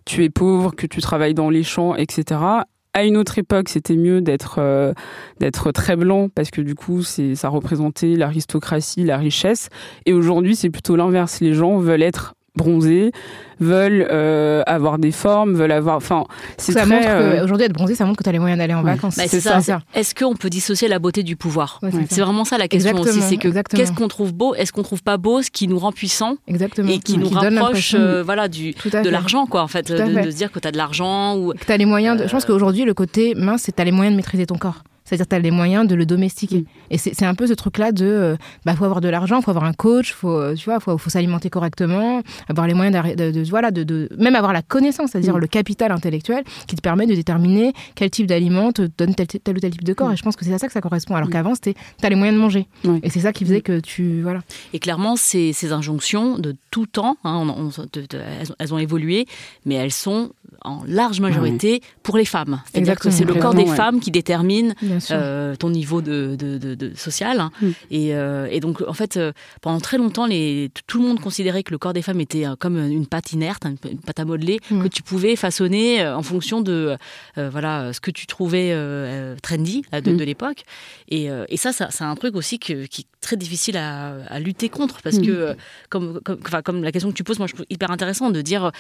tu 0.06 0.24
es 0.24 0.30
pauvre, 0.30 0.76
que 0.76 0.88
tu 0.88 1.02
travailles 1.02 1.34
dans 1.34 1.50
les 1.50 1.64
champs, 1.64 1.96
etc. 1.96 2.40
À 2.94 3.06
une 3.06 3.16
autre 3.16 3.38
époque, 3.38 3.70
c'était 3.70 3.96
mieux 3.96 4.22
d'être 4.22 4.56
euh, 4.58 4.94
d'être 5.40 5.72
très 5.72 5.96
blanc 5.96 6.28
parce 6.34 6.52
que 6.52 6.62
du 6.62 6.76
coup, 6.76 7.04
c'est 7.04 7.36
ça 7.36 7.48
représentait 7.48 8.16
l'aristocratie, 8.16 9.04
la 9.04 9.18
richesse. 9.18 9.70
Et 10.06 10.14
aujourd'hui, 10.14 10.56
c'est 10.56 10.70
plutôt 10.70 10.96
l'inverse. 10.96 11.40
Les 11.40 11.54
gens 11.54 11.78
veulent 11.78 12.04
être 12.04 12.36
bronzés, 12.56 13.12
veulent 13.60 14.08
euh, 14.12 14.64
avoir 14.66 14.98
des 14.98 15.12
formes, 15.12 15.54
veulent 15.54 15.72
avoir. 15.72 15.96
Enfin, 15.96 16.26
c'est 16.58 16.74
ça 16.74 16.86
montre 16.86 17.08
euh, 17.08 17.44
aujourd'hui 17.44 17.66
être 17.66 17.74
bronzé, 17.74 17.96
ça 17.96 18.06
montre 18.06 18.18
que 18.18 18.24
tu 18.24 18.30
as 18.30 18.34
les 18.34 18.40
moyens 18.40 18.60
d'aller 18.60 18.74
en 18.74 18.82
vacances. 18.82 19.16
Bah, 19.16 19.24
c'est 19.28 19.40
ça. 19.40 19.62
ça. 19.62 19.82
Est-ce 19.94 20.14
qu'on 20.14 20.36
peut 20.36 20.50
dissocier 20.50 20.88
la 20.88 21.00
beauté 21.00 21.24
du 21.24 21.36
pouvoir? 21.36 21.80
C'est 22.10 22.22
vraiment 22.22 22.44
ça 22.44 22.58
la 22.58 22.68
question 22.68 23.00
aussi. 23.00 23.22
C'est 23.22 23.38
que 23.38 23.50
qu'est-ce 23.64 23.94
qu'on 23.94 24.08
trouve 24.08 24.34
beau 24.34 24.54
Est-ce 24.56 24.74
qu'on 24.74 24.84
trouve 24.84 25.04
pas 25.04 25.18
beau 25.18 25.42
ce 25.42 25.50
qui 25.50 25.68
nous 25.68 25.80
rend 25.80 25.92
puissant? 25.92 26.36
Et 26.48 27.00
qui 27.00 27.18
nous 27.18 27.30
rapproche, 27.30 27.96
euh, 27.98 28.24
voilà, 28.24 28.48
du 28.48 28.72
de 28.72 29.10
l'argent 29.10 29.46
quoi 29.46 29.62
en 29.62 29.68
fait, 29.68 29.92
de, 29.92 29.98
se 29.98 30.36
dire 30.36 30.52
que 30.52 30.60
tu 30.60 30.68
as 30.68 30.72
de 30.72 30.78
l'argent 30.78 31.38
ou 31.38 31.54
que 31.54 31.66
tu 31.66 31.72
as 31.72 31.78
les 31.78 31.86
moyens. 31.86 32.20
De... 32.20 32.28
Je 32.28 32.32
pense 32.32 32.46
qu'aujourd'hui 32.46 32.84
le 32.84 32.94
côté 32.94 33.34
mince, 33.36 33.64
c'est 33.64 33.76
tu 33.76 33.82
as 33.82 33.86
les 33.86 33.92
moyens 33.92 34.14
de 34.14 34.18
maîtriser 34.18 34.46
ton 34.46 34.58
corps. 34.58 34.84
C'est-à-dire, 35.04 35.28
tu 35.28 35.36
as 35.36 35.40
les 35.40 35.52
moyens 35.52 35.88
de 35.88 35.96
le 35.96 36.06
domestiquer. 36.06 36.66
Et 36.90 36.98
c'est 36.98 37.14
c'est 37.14 37.26
un 37.26 37.34
peu 37.36 37.48
ce 37.48 37.54
truc-là 37.54 37.92
de, 37.92 38.06
euh, 38.06 38.36
bah, 38.66 38.76
faut 38.76 38.86
avoir 38.86 39.02
de 39.02 39.10
l'argent, 39.10 39.42
faut 39.42 39.50
avoir 39.52 39.66
un 39.66 39.74
coach, 39.74 40.14
faut, 40.14 40.30
euh, 40.38 40.56
tu 40.56 40.66
vois, 40.66 40.80
faut, 40.80 40.98
faut 40.98 41.10
s'alimenter 41.10 41.50
correctement, 41.50 42.22
avoir 42.48 42.68
les 42.68 42.74
moyens 42.74 43.16
de, 43.16 43.32
de- 43.32 43.50
voilà, 43.50 43.72
de, 43.72 43.84
de- 43.84 44.10
même 44.18 44.36
avoir 44.36 44.54
la 44.54 44.62
connaissance, 44.62 45.12
c'est-à-dire 45.12 45.38
le 45.38 45.48
capital 45.48 45.92
intellectuel 45.92 46.44
qui 46.68 46.76
te 46.76 46.82
permet 46.82 47.08
de 47.08 47.16
déterminer 47.16 47.74
quel 47.96 48.10
type 48.10 48.28
d'aliment 48.28 48.72
te 48.72 48.84
donne 48.98 49.16
tel, 49.16 49.28
tel 49.28 49.58
ou 49.58 49.60
tel 49.60 49.72
type 49.72 49.84
de 49.84 49.94
corps. 49.94 50.12
Et 50.12 50.16
je 50.16 50.24
pense 50.24 50.36
que 50.36 50.46
c'est 50.46 50.54
à 50.54 50.58
ça 50.60 50.68
que 50.68 50.74
ça 50.74 50.82
correspond. 50.82 51.16
Alors 51.16 51.30
qu'avant, 51.30 51.56
c'était, 51.56 51.76
t'as 52.00 52.10
les 52.10 52.16
moyens 52.16 52.38
de 52.38 52.42
manger. 52.42 52.68
Et 53.04 53.10
c'est 53.10 53.22
ça 53.22 53.34
qui 53.34 53.44
faisait 53.44 53.62
que 53.62 53.80
tu, 53.80 54.22
voilà. 54.22 54.42
Et 54.74 54.80
clairement, 54.80 55.16
ces, 55.16 55.52
ces 55.54 55.72
injonctions 55.72 56.38
de 56.38 56.56
tout 56.70 56.86
temps, 56.86 57.18
hein, 57.24 57.44
on- 57.48 57.50
on- 57.50 57.68
de- 57.94 58.02
de- 58.08 58.20
elles, 58.40 58.52
ont, 58.52 58.56
elles 58.60 58.74
ont 58.74 58.78
évolué, 58.78 59.26
mais 59.66 59.76
elles 59.76 59.92
sont 59.92 60.32
en 60.64 60.84
large 60.86 61.20
majorité 61.20 61.82
pour 62.04 62.18
les 62.18 62.26
femmes. 62.26 62.62
C'est-à-dire 62.72 63.00
que 63.00 63.10
c'est 63.10 63.26
le 63.26 63.34
corps 63.36 63.54
des 63.54 63.64
ouais. 63.64 63.76
femmes 63.76 64.00
qui 64.00 64.12
détermine 64.12 64.76
euh, 65.12 65.56
ton 65.56 65.70
niveau 65.70 66.02
de, 66.02 66.36
de- 66.38 66.58
de- 66.58 66.76
de 66.76 66.96
social. 66.96 67.40
hein. 67.40 67.52
Mm. 67.62 67.70
Et, 67.92 68.16
euh, 68.16 68.48
et 68.52 68.60
donc, 68.60 68.82
en 68.88 68.94
fait, 68.94 69.18
euh, 69.18 69.32
pendant 69.62 69.80
très 69.80 69.98
longtemps, 69.98 70.26
les, 70.26 70.70
tout 70.88 71.00
le 71.02 71.08
monde 71.08 71.20
considérait 71.20 71.64
que 71.64 71.72
le 71.72 71.78
corps 71.78 71.94
des 71.94 72.02
femmes 72.02 72.22
était 72.22 72.46
comme 72.60 72.78
une 72.78 73.08
pâte 73.08 73.34
inerte, 73.34 73.66
une, 73.66 73.78
une 73.90 74.00
pâte 74.00 74.20
à 74.20 74.26
modeler, 74.26 74.60
Mm. 74.70 74.84
que 74.84 74.88
tu 74.88 75.02
pouvais 75.04 75.36
façonner 75.36 76.06
en 76.08 76.22
fonction 76.24 76.62
de 76.62 76.96
voilà, 77.36 77.92
ce 77.94 78.00
que 78.00 78.12
tu 78.12 78.28
trouvais 78.28 78.76
trendy 79.42 79.84
là, 79.92 80.02
de, 80.02 80.12
Mm. 80.12 80.18
de 80.18 80.24
l'époque. 80.24 80.64
Et, 81.10 81.30
et 81.50 81.58
ça, 81.58 81.72
ça 81.74 81.88
c'est 81.92 82.04
un 82.04 82.16
truc 82.16 82.36
aussi 82.36 82.60
que- 82.60 82.86
qui 82.86 83.02
est 83.02 83.06
très 83.22 83.36
difficile 83.38 83.78
à, 83.78 84.16
à 84.28 84.40
lutter 84.40 84.70
contre, 84.70 85.02
parce 85.02 85.20
que, 85.20 85.56
comme, 85.90 86.20
comme, 86.24 86.40
enfin, 86.46 86.62
comme 86.62 86.84
la 86.84 86.92
question 86.92 87.10
que 87.10 87.16
tu 87.16 87.24
poses, 87.24 87.38
moi, 87.40 87.48
je 87.48 87.54
trouve 87.54 87.66
hyper 87.70 87.92
intéressant 87.92 88.30
de 88.32 88.42
dire... 88.42 88.72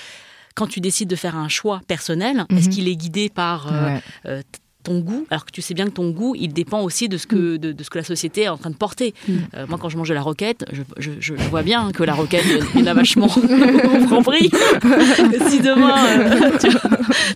Quand 0.56 0.68
tu 0.68 0.80
décides 0.80 1.10
de 1.10 1.16
faire 1.16 1.36
un 1.38 1.47
choix 1.49 1.82
personnel, 1.88 2.45
est-ce 2.49 2.68
Mhm. 2.68 2.74
qu'il 2.74 2.88
est 2.88 2.95
guidé 2.95 3.30
par 3.30 3.68
euh, 3.72 3.86
Ouais. 3.88 4.02
euh, 4.28 4.41
ton 4.84 4.97
goût, 4.99 5.28
alors 5.30 5.45
que 5.45 5.52
tu 5.52 5.62
sais 5.62 5.76
bien 5.76 5.86
que 5.86 5.91
ton 5.91 6.10
goût, 6.10 6.34
il 6.36 6.54
dépend 6.54 6.82
aussi 6.82 7.08
de 7.08 7.16
ce 7.18 7.28
que, 7.28 7.58
de, 7.58 7.72
de 7.72 7.84
ce 7.84 7.91
que 7.91 7.99
la 7.99 8.04
société 8.04 8.41
est 8.41 8.47
en 8.49 8.58
train 8.58 8.72
de 8.72 8.76
porter. 8.76 9.14
Mm. 9.28 9.34
Euh, 9.56 9.66
moi, 9.68 9.78
quand 9.80 9.89
je 9.89 9.97
mange 9.97 10.10
de 10.10 10.16
la 10.16 10.24
roquette, 10.24 10.66
je, 10.72 10.82
je- 10.97 11.12
je 11.20 11.36
vois 11.52 11.62
bien 11.62 11.91
que 11.91 12.02
la 12.02 12.14
roquette, 12.16 12.43
il 12.74 12.80
y 12.80 12.84
en 12.84 12.88
a 12.88 12.93
vachement 12.95 13.28
prix. 14.26 14.49
si 15.49 15.60
demain, 15.60 15.95
euh, 16.08 16.58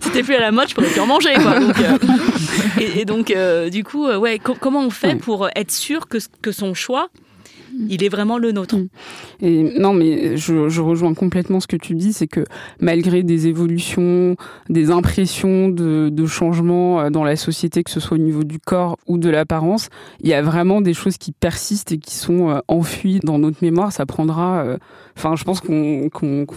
c'était 0.02 0.22
plus 0.24 0.34
à 0.34 0.40
la 0.40 0.50
mode, 0.50 0.68
je 0.68 0.74
pourrais 0.74 0.88
plus 0.88 1.00
en 1.00 1.06
manger. 1.06 1.34
Quoi. 1.34 1.60
Donc, 1.60 1.78
euh, 1.80 1.98
et, 2.80 3.00
et 3.00 3.04
donc, 3.04 3.32
du 3.70 3.84
coup, 3.84 4.08
ouais, 4.08 4.40
co- 4.40 4.56
comment 4.58 4.80
on 4.84 4.90
fait 4.90 5.14
pour 5.14 5.48
être 5.54 5.70
sûr 5.70 6.08
que, 6.08 6.18
que 6.42 6.50
son 6.50 6.74
choix, 6.74 7.10
il 7.88 8.04
est 8.04 8.08
vraiment 8.08 8.38
le 8.38 8.52
nôtre 8.52 8.76
Mm. 8.76 8.88
Et 9.40 9.78
non, 9.78 9.92
mais 9.92 10.36
je, 10.36 10.68
je 10.68 10.80
rejoins 10.80 11.14
complètement 11.14 11.60
ce 11.60 11.66
que 11.66 11.76
tu 11.76 11.94
dis, 11.94 12.12
c'est 12.12 12.26
que 12.26 12.44
malgré 12.80 13.22
des 13.22 13.46
évolutions, 13.46 14.36
des 14.68 14.90
impressions 14.90 15.68
de, 15.68 16.08
de 16.10 16.26
changement 16.26 17.00
euh, 17.00 17.10
dans 17.10 17.24
la 17.24 17.36
société, 17.36 17.82
que 17.82 17.90
ce 17.90 18.00
soit 18.00 18.16
au 18.16 18.20
niveau 18.20 18.44
du 18.44 18.58
corps 18.58 18.96
ou 19.06 19.18
de 19.18 19.30
l'apparence, 19.30 19.88
il 20.20 20.28
y 20.28 20.34
a 20.34 20.42
vraiment 20.42 20.80
des 20.80 20.94
choses 20.94 21.18
qui 21.18 21.32
persistent 21.32 21.92
et 21.92 21.98
qui 21.98 22.14
sont 22.14 22.50
euh, 22.50 22.58
enfuies 22.68 23.20
dans 23.22 23.38
notre 23.38 23.58
mémoire. 23.62 23.92
Ça 23.92 24.06
prendra, 24.06 24.64
euh, 24.64 24.78
enfin, 25.16 25.34
je 25.36 25.44
pense 25.44 25.60
qu'on 25.60 26.08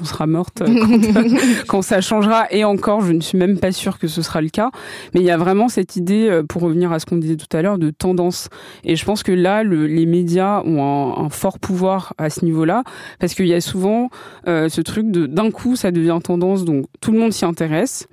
sera 0.04 0.28
morte 0.28 0.62
euh, 0.62 0.68
quand, 1.68 1.82
ça 1.82 2.02
changera. 2.02 2.46
Et 2.52 2.64
encore, 2.64 3.02
je 3.02 3.14
ne 3.14 3.22
suis 3.22 3.38
même 3.38 3.58
pas 3.60 3.72
sûre 3.72 4.00
que 4.00 4.08
ce 4.08 4.22
sera 4.22 4.42
le 4.42 4.50
cas. 4.50 4.72
Mais 5.14 5.22
il 5.22 5.26
y 5.26 5.32
a 5.32 5.38
vraiment 5.38 5.68
cette 5.70 5.96
idée, 5.96 6.28
euh, 6.30 6.44
pour 6.44 6.62
revenir 6.62 6.92
à 6.92 7.00
ce 7.00 7.06
qu'on 7.06 7.18
disait 7.18 7.36
tout 7.38 7.56
à 7.56 7.62
l'heure, 7.62 7.78
de 7.78 7.90
tendance. 7.90 8.50
Et 8.84 8.96
je 8.96 9.06
pense 9.06 9.24
que 9.24 9.32
là, 9.32 9.64
le- 9.64 9.88
les 9.88 10.06
médias 10.06 10.62
ont 10.64 10.84
un, 10.84 11.26
un 11.26 11.30
fort 11.30 11.60
pouvoir 11.60 12.14
à 12.18 12.30
ce 12.30 12.44
niveau-là, 12.46 12.84
parce 13.20 13.34
qu'il 13.34 13.48
y 13.48 13.54
a 13.54 13.62
souvent 13.62 14.10
euh, 14.48 14.70
ce 14.70 14.82
truc 14.82 15.10
de 15.12 15.26
d'un 15.26 15.52
coup, 15.52 15.76
ça 15.76 15.92
devient 15.92 16.20
tendance, 16.24 16.66
donc 16.66 16.86
tout 17.02 17.12
le 17.12 17.20
monde 17.20 17.32
s'y 17.34 17.46
intéresse. 17.46 18.08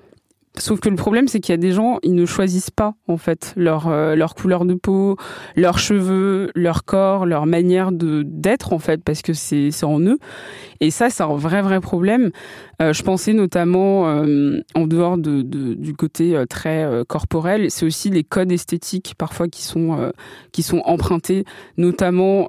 Sauf 0.59 0.81
que 0.81 0.89
le 0.89 0.97
problème, 0.97 1.29
c'est 1.29 1.41
qu'il 1.41 1.53
y 1.53 1.55
a 1.55 1.59
des 1.59 1.73
gens, 1.73 1.99
ils 2.03 2.15
ne 2.15 2.25
choisissent 2.25 2.71
pas 2.71 2.95
en 3.09 3.19
fait 3.19 3.53
leur 3.57 3.89
euh, 3.89 4.15
leur 4.15 4.35
couleur 4.35 4.65
de 4.65 4.75
peau, 4.75 5.17
leurs 5.55 5.79
cheveux, 5.79 6.51
leur 6.55 6.85
corps, 6.85 7.27
leur 7.27 7.47
manière 7.47 7.93
de 7.93 8.23
d'être 8.25 8.73
en 8.73 8.79
fait, 8.79 9.03
parce 9.05 9.23
que 9.23 9.33
c'est 9.33 9.71
c'est 9.71 9.87
en 9.87 10.01
eux. 10.01 10.19
Et 10.81 10.91
ça, 10.91 11.11
c'est 11.11 11.23
un 11.23 11.37
vrai 11.37 11.61
vrai 11.63 11.81
problème. 11.81 12.31
Euh, 12.83 12.93
je 12.93 13.03
pensais 13.03 13.33
notamment 13.33 14.09
euh, 14.09 14.61
en 14.75 14.87
dehors 14.87 15.17
de, 15.17 15.43
de- 15.43 15.75
du 15.75 15.95
côté 15.95 16.37
euh, 16.37 16.45
très 16.45 16.87
corporel, 17.09 17.71
c'est 17.71 17.87
aussi 17.87 18.11
les 18.11 18.23
codes 18.25 18.53
esthétiques 18.53 19.15
parfois 19.17 19.49
qui 19.49 19.63
sont 19.63 20.13
qui 20.53 20.63
sont 20.63 20.83
empruntés, 20.85 21.45
notamment 21.77 22.49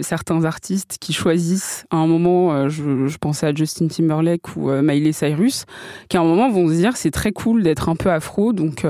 certains 0.00 0.44
artistes 0.44 0.98
qui 1.00 1.12
choisissent 1.12 1.86
à 1.90 1.96
un 1.96 2.06
moment, 2.06 2.68
je, 2.68 3.16
pensais 3.18 3.46
à 3.46 3.54
Justin 3.54 3.88
Timberlake 3.88 4.56
ou 4.56 4.70
Miley 4.70 5.12
Cyrus, 5.12 5.64
qui 6.08 6.16
à 6.16 6.20
un 6.20 6.24
moment 6.24 6.50
vont 6.50 6.68
se 6.68 6.74
dire 6.74 6.96
c'est 6.96 7.10
très 7.10 7.32
cool 7.32 7.62
d'être 7.62 7.88
un 7.88 7.96
peu 7.96 8.10
afro, 8.10 8.52
donc 8.52 8.84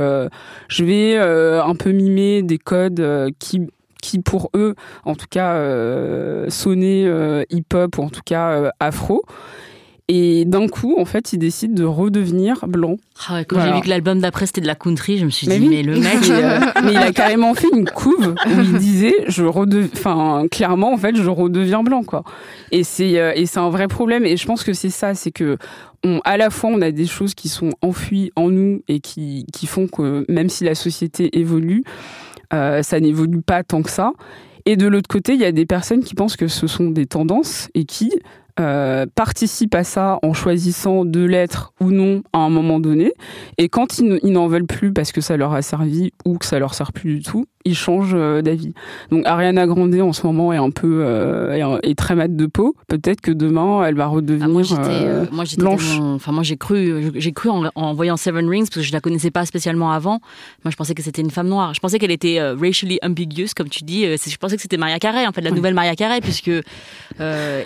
je 0.68 0.84
vais 0.84 1.16
un 1.18 1.74
peu 1.74 1.90
mimer 1.92 2.42
des 2.42 2.58
codes 2.58 3.32
qui 3.38 3.60
qui 4.04 4.18
pour 4.20 4.50
eux, 4.54 4.74
en 5.06 5.14
tout 5.14 5.26
cas, 5.30 5.54
euh, 5.54 6.50
sonnaient 6.50 7.06
euh, 7.06 7.42
hip-hop 7.48 7.96
ou 7.96 8.02
en 8.02 8.10
tout 8.10 8.20
cas 8.24 8.70
afro. 8.78 9.24
Et 10.08 10.44
d'un 10.44 10.68
coup, 10.68 10.96
en 10.98 11.06
fait, 11.06 11.32
ils 11.32 11.38
décident 11.38 11.72
de 11.74 11.84
redevenir 11.84 12.66
blancs. 12.68 12.98
Ah 13.26 13.36
ouais, 13.36 13.44
Quand 13.46 13.56
Voilà. 13.56 13.70
j'ai 13.70 13.76
vu 13.78 13.84
que 13.84 13.88
l'album 13.88 14.20
d'après 14.20 14.44
c'était 14.44 14.60
de 14.60 14.66
la 14.66 14.74
country, 14.74 15.16
je 15.16 15.24
me 15.24 15.30
suis 15.30 15.46
Mais 15.48 15.58
dit, 15.58 15.68
oui. 15.68 15.76
mais 15.76 15.82
le 15.82 15.98
mec. 15.98 16.18
Euh, 16.30 16.60
mais 16.84 16.92
il 16.92 16.96
a 16.98 17.10
carrément 17.12 17.54
fait 17.54 17.68
une 17.74 17.88
couve 17.88 18.34
où 18.46 18.60
il 18.60 18.74
disait, 18.78 19.14
je 19.28 19.44
enfin, 19.44 20.44
clairement, 20.50 20.92
en 20.92 20.98
fait, 20.98 21.16
je 21.16 21.28
redeviens 21.30 21.82
blanc, 21.82 22.02
quoi. 22.02 22.22
Et 22.70 22.84
c'est, 22.84 23.18
euh, 23.18 23.32
et 23.34 23.46
c'est 23.46 23.60
un 23.60 23.70
vrai 23.70 23.88
problème. 23.88 24.26
Et 24.26 24.36
je 24.36 24.44
pense 24.46 24.62
que 24.62 24.74
c'est 24.74 24.90
ça, 24.90 25.14
c'est 25.14 25.30
que, 25.30 25.56
on, 26.04 26.20
à 26.24 26.36
la 26.36 26.50
fois, 26.50 26.68
on 26.70 26.82
a 26.82 26.90
des 26.90 27.06
choses 27.06 27.34
qui 27.34 27.48
sont 27.48 27.70
enfuies 27.80 28.30
en 28.36 28.50
nous 28.50 28.82
et 28.88 29.00
qui, 29.00 29.46
qui 29.54 29.66
font 29.66 29.86
que, 29.86 30.26
même 30.28 30.50
si 30.50 30.64
la 30.64 30.74
société 30.74 31.38
évolue, 31.38 31.82
euh, 32.52 32.82
ça 32.82 33.00
n'évolue 33.00 33.40
pas 33.40 33.62
tant 33.64 33.82
que 33.82 33.90
ça. 33.90 34.12
Et 34.66 34.76
de 34.76 34.86
l'autre 34.86 35.08
côté, 35.08 35.32
il 35.32 35.40
y 35.40 35.44
a 35.46 35.52
des 35.52 35.66
personnes 35.66 36.02
qui 36.04 36.14
pensent 36.14 36.36
que 36.36 36.48
ce 36.48 36.66
sont 36.66 36.90
des 36.90 37.06
tendances 37.06 37.68
et 37.74 37.84
qui 37.84 38.10
euh, 38.60 39.06
participent 39.14 39.74
à 39.74 39.84
ça 39.84 40.18
en 40.22 40.32
choisissant 40.32 41.04
de 41.04 41.24
l'être 41.24 41.72
ou 41.80 41.90
non 41.90 42.22
à 42.32 42.38
un 42.38 42.50
moment 42.50 42.78
donné. 42.80 43.12
Et 43.58 43.68
quand 43.68 43.98
ils, 43.98 44.18
n'en 44.32 44.46
veulent 44.48 44.66
plus 44.66 44.92
parce 44.92 45.10
que 45.12 45.20
ça 45.20 45.36
leur 45.36 45.52
a 45.54 45.62
servi 45.62 46.12
ou 46.24 46.38
que 46.38 46.46
ça 46.46 46.58
leur 46.58 46.74
sert 46.74 46.92
plus 46.92 47.16
du 47.16 47.22
tout, 47.22 47.46
ils 47.64 47.74
changent 47.74 48.12
euh, 48.14 48.42
d'avis. 48.42 48.74
Donc 49.10 49.26
Ariana 49.26 49.66
Grande 49.66 49.94
en 49.94 50.12
ce 50.12 50.26
moment 50.26 50.52
est 50.52 50.58
un 50.58 50.70
peu 50.70 51.02
euh, 51.04 51.78
est, 51.82 51.94
très 51.98 52.14
mate 52.14 52.36
de 52.36 52.46
peau. 52.46 52.76
Peut-être 52.88 53.20
que 53.22 53.30
demain 53.30 53.84
elle 53.86 53.94
va 53.94 54.06
redevenir 54.06 54.44
Ah, 54.46 54.48
moi 54.48 54.62
euh, 54.62 54.76
euh, 54.78 55.26
moi 55.32 55.44
blanche. 55.56 55.98
enfin 56.00 56.30
moi 56.32 56.42
j'ai 56.42 56.56
cru, 56.56 57.10
j'ai 57.14 57.32
cru 57.32 57.48
en, 57.48 57.64
en 57.74 57.94
voyant 57.94 58.16
Seven 58.16 58.48
Rings 58.48 58.64
parce 58.66 58.76
que 58.76 58.82
je 58.82 58.92
la 58.92 59.00
connaissais 59.00 59.30
pas 59.30 59.46
spécialement 59.46 59.92
avant. 59.92 60.20
Moi 60.64 60.70
je 60.70 60.76
pensais 60.76 60.94
que 60.94 61.02
c'était 61.02 61.22
une 61.22 61.30
femme 61.30 61.48
noire. 61.48 61.72
Je 61.74 61.80
pensais 61.80 61.98
qu'elle 61.98 62.10
était 62.10 62.38
euh, 62.38 62.54
racially 62.54 62.98
ambiguous 63.02 63.48
comme 63.56 63.68
tu 63.70 63.82
dis. 63.84 64.04
Je 64.04 64.36
pensais 64.36 64.56
que 64.56 64.62
c'était 64.62 64.76
Maria 64.76 64.98
Carey 64.98 65.26
en 65.26 65.32
fait, 65.32 65.40
la 65.40 65.50
Ouais. 65.50 65.56
nouvelle 65.56 65.74
Maria 65.74 65.94
Carey 65.96 66.20
puisque 66.20 66.50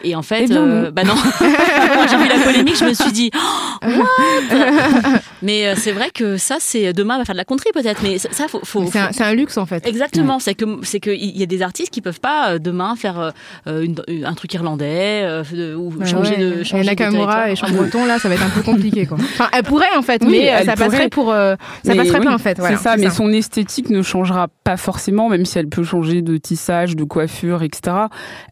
et 0.04 0.14
en 0.14 0.22
fait, 0.22 0.44
Eh 0.44 0.46
bien, 0.48 0.77
non. 0.84 0.90
bah 0.92 1.04
non. 1.04 1.14
Quand 1.38 2.08
j'ai 2.08 2.16
vu 2.16 2.28
la 2.28 2.44
polémique, 2.44 2.76
je 2.78 2.84
me 2.84 2.94
suis 2.94 3.12
dit 3.12 3.30
oh, 3.34 3.86
what? 3.86 5.20
Mais 5.42 5.66
euh, 5.68 5.74
c'est 5.76 5.92
vrai 5.92 6.10
que 6.12 6.36
ça 6.36 6.56
c'est 6.58 6.92
demain 6.92 7.18
va 7.18 7.24
faire 7.24 7.34
de 7.34 7.38
la 7.38 7.44
country 7.44 7.70
peut-être. 7.72 8.02
Mais 8.02 8.18
ça 8.18 8.28
ça, 8.32 8.48
faut, 8.48 8.60
faut, 8.64 8.84
C'est 8.90 9.22
un, 9.22 9.34
luxe 9.34 9.56
en 9.56 9.66
fait. 9.66 9.86
Exactement, 9.86 10.38
c'est 10.38 10.54
que 10.54 10.64
c'est 10.82 11.00
que 11.00 11.10
il 11.10 11.36
y 11.38 11.42
a 11.42 11.46
des 11.46 11.62
artistes 11.62 11.90
qui 11.90 12.00
peuvent 12.00 12.20
pas 12.20 12.50
euh, 12.52 12.58
demain 12.58 12.96
faire 12.96 13.32
euh, 13.66 13.82
une- 13.82 14.24
un 14.24 14.34
truc 14.34 14.52
irlandais 14.54 15.22
euh, 15.24 15.74
ou 15.76 15.92
Ouais, 15.98 16.06
changer 16.06 16.32
ouais. 16.32 16.36
de 16.38 16.60
Et 16.60 16.64
changer 16.64 16.82
de 16.84 16.88
Nakamura 16.88 17.50
et. 17.50 17.56
Chambreton, 17.56 18.04
là, 18.04 18.18
ça 18.18 18.28
va 18.28 18.34
être 18.34 18.44
un 18.44 18.50
peu 18.50 18.62
compliqué, 18.62 19.06
quoi. 19.06 19.16
Enfin, 19.34 19.48
elle 19.52 19.62
pourrait, 19.62 19.96
en 19.96 20.02
fait, 20.02 20.22
Oui, 20.24 20.30
mais 20.30 20.50
euh, 20.52 20.56
elle 20.58 20.66
ça 20.66 20.74
passerait 20.76 21.08
pourrait. 21.08 21.08
pour. 21.08 21.32
euh, 21.32 21.54
ça 21.84 21.92
Mais 21.94 21.96
passerait 21.96 22.18
oui, 22.20 22.24
pas, 22.26 22.34
en 22.34 22.38
fait. 22.38 22.58
Voilà, 22.58 22.76
c'est 22.76 22.82
ça, 22.82 22.96
mais 22.96 23.10
son 23.10 23.32
esthétique 23.32 23.90
ne 23.90 24.02
changera 24.02 24.48
pas 24.64 24.76
forcément, 24.76 25.28
même 25.28 25.44
si 25.44 25.58
elle 25.58 25.68
peut 25.68 25.82
changer 25.84 26.22
de 26.22 26.36
tissage, 26.36 26.94
de 26.96 27.04
coiffure, 27.04 27.62
etc. 27.62 27.96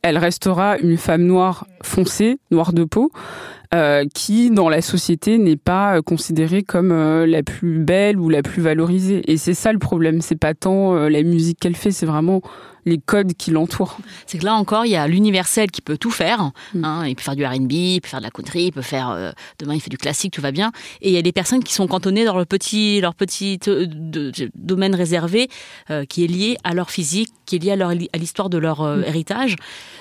Elle 0.03 0.18
restera 0.18 0.77
une 0.79 0.97
femme 0.97 1.22
noire 1.24 1.66
foncée, 1.83 2.16
noire 2.51 2.73
de 2.73 2.85
peau, 2.85 3.11
euh, 3.75 4.05
qui, 4.14 4.51
dans 4.51 4.69
la 4.69 4.81
société, 4.81 5.39
n'est 5.39 5.57
pas 5.57 5.97
euh, 5.97 6.03
considérée 6.03 6.62
comme 6.62 6.93
euh, 6.93 7.27
la 7.27 7.43
plus 7.43 7.79
belle 7.79 8.19
ou 8.19 8.29
la 8.29 8.43
plus 8.43 8.62
valorisée. 8.62 9.23
Et 9.31 9.37
c'est 9.37 9.55
ça 9.55 9.73
le 9.73 9.79
problème. 9.79 10.21
C'est 10.21 10.37
pas 10.37 10.55
tant 10.55 10.95
la 11.09 11.23
musique 11.23 11.59
qu'elle 11.61 11.77
fait, 11.77 11.91
c'est 11.91 12.07
vraiment 12.07 12.41
les 12.87 12.99
codes 12.99 13.34
qui 13.34 13.51
l'entourent. 13.51 13.99
C'est 14.26 14.39
que 14.39 14.45
là 14.45 14.55
encore, 14.55 14.87
il 14.87 14.93
y 14.93 14.97
a 14.97 15.07
l'universel 15.09 15.70
qui 15.70 15.82
peut 15.82 15.99
tout 15.99 16.11
faire. 16.11 16.53
Mm. 16.72 16.84
hein. 16.84 17.07
il 17.07 17.14
peut 17.16 17.22
faire 17.22 17.37
du 17.37 17.45
R&B, 17.45 17.72
il 17.72 18.01
peut 18.01 18.09
faire 18.09 18.20
de 18.20 18.24
la 18.24 18.30
country, 18.30 18.66
il 18.66 18.72
peut 18.72 18.80
faire 18.80 19.11
euh, 19.11 19.32
demain 19.59 19.74
il 19.74 19.80
fait 19.80 19.91
du 19.91 19.99
classique, 19.99 20.32
tout 20.32 20.41
va 20.41 20.53
bien. 20.53 20.72
Et 21.03 21.09
il 21.11 21.14
y 21.14 21.18
a 21.18 21.22
des 21.22 21.32
personnes 21.32 21.62
qui 21.64 21.74
sont 21.74 21.87
cantonnées 21.87 22.24
dans 22.24 22.34
leur 22.37 22.47
petit 22.47 23.01
leur 23.01 23.14
petit 23.14 23.59
euh, 23.68 23.87
de- 23.89 24.30
de- 24.30 24.51
domaine 24.55 24.95
réservé 24.95 25.49
euh, 25.91 26.05
qui 26.05 26.24
est 26.24 26.28
lié 26.28 26.57
à 26.64 26.72
leur 26.74 26.91
physique, 26.91 27.30
qui 27.45 27.57
est 27.57 27.59
lié 27.59 27.72
à 27.72 27.76
leur 27.76 27.91
à 27.91 28.18
l'histoire 28.18 28.49
de 28.49 28.59
leur 28.59 28.82
Mm. 28.82 29.05
héritage 29.07 29.57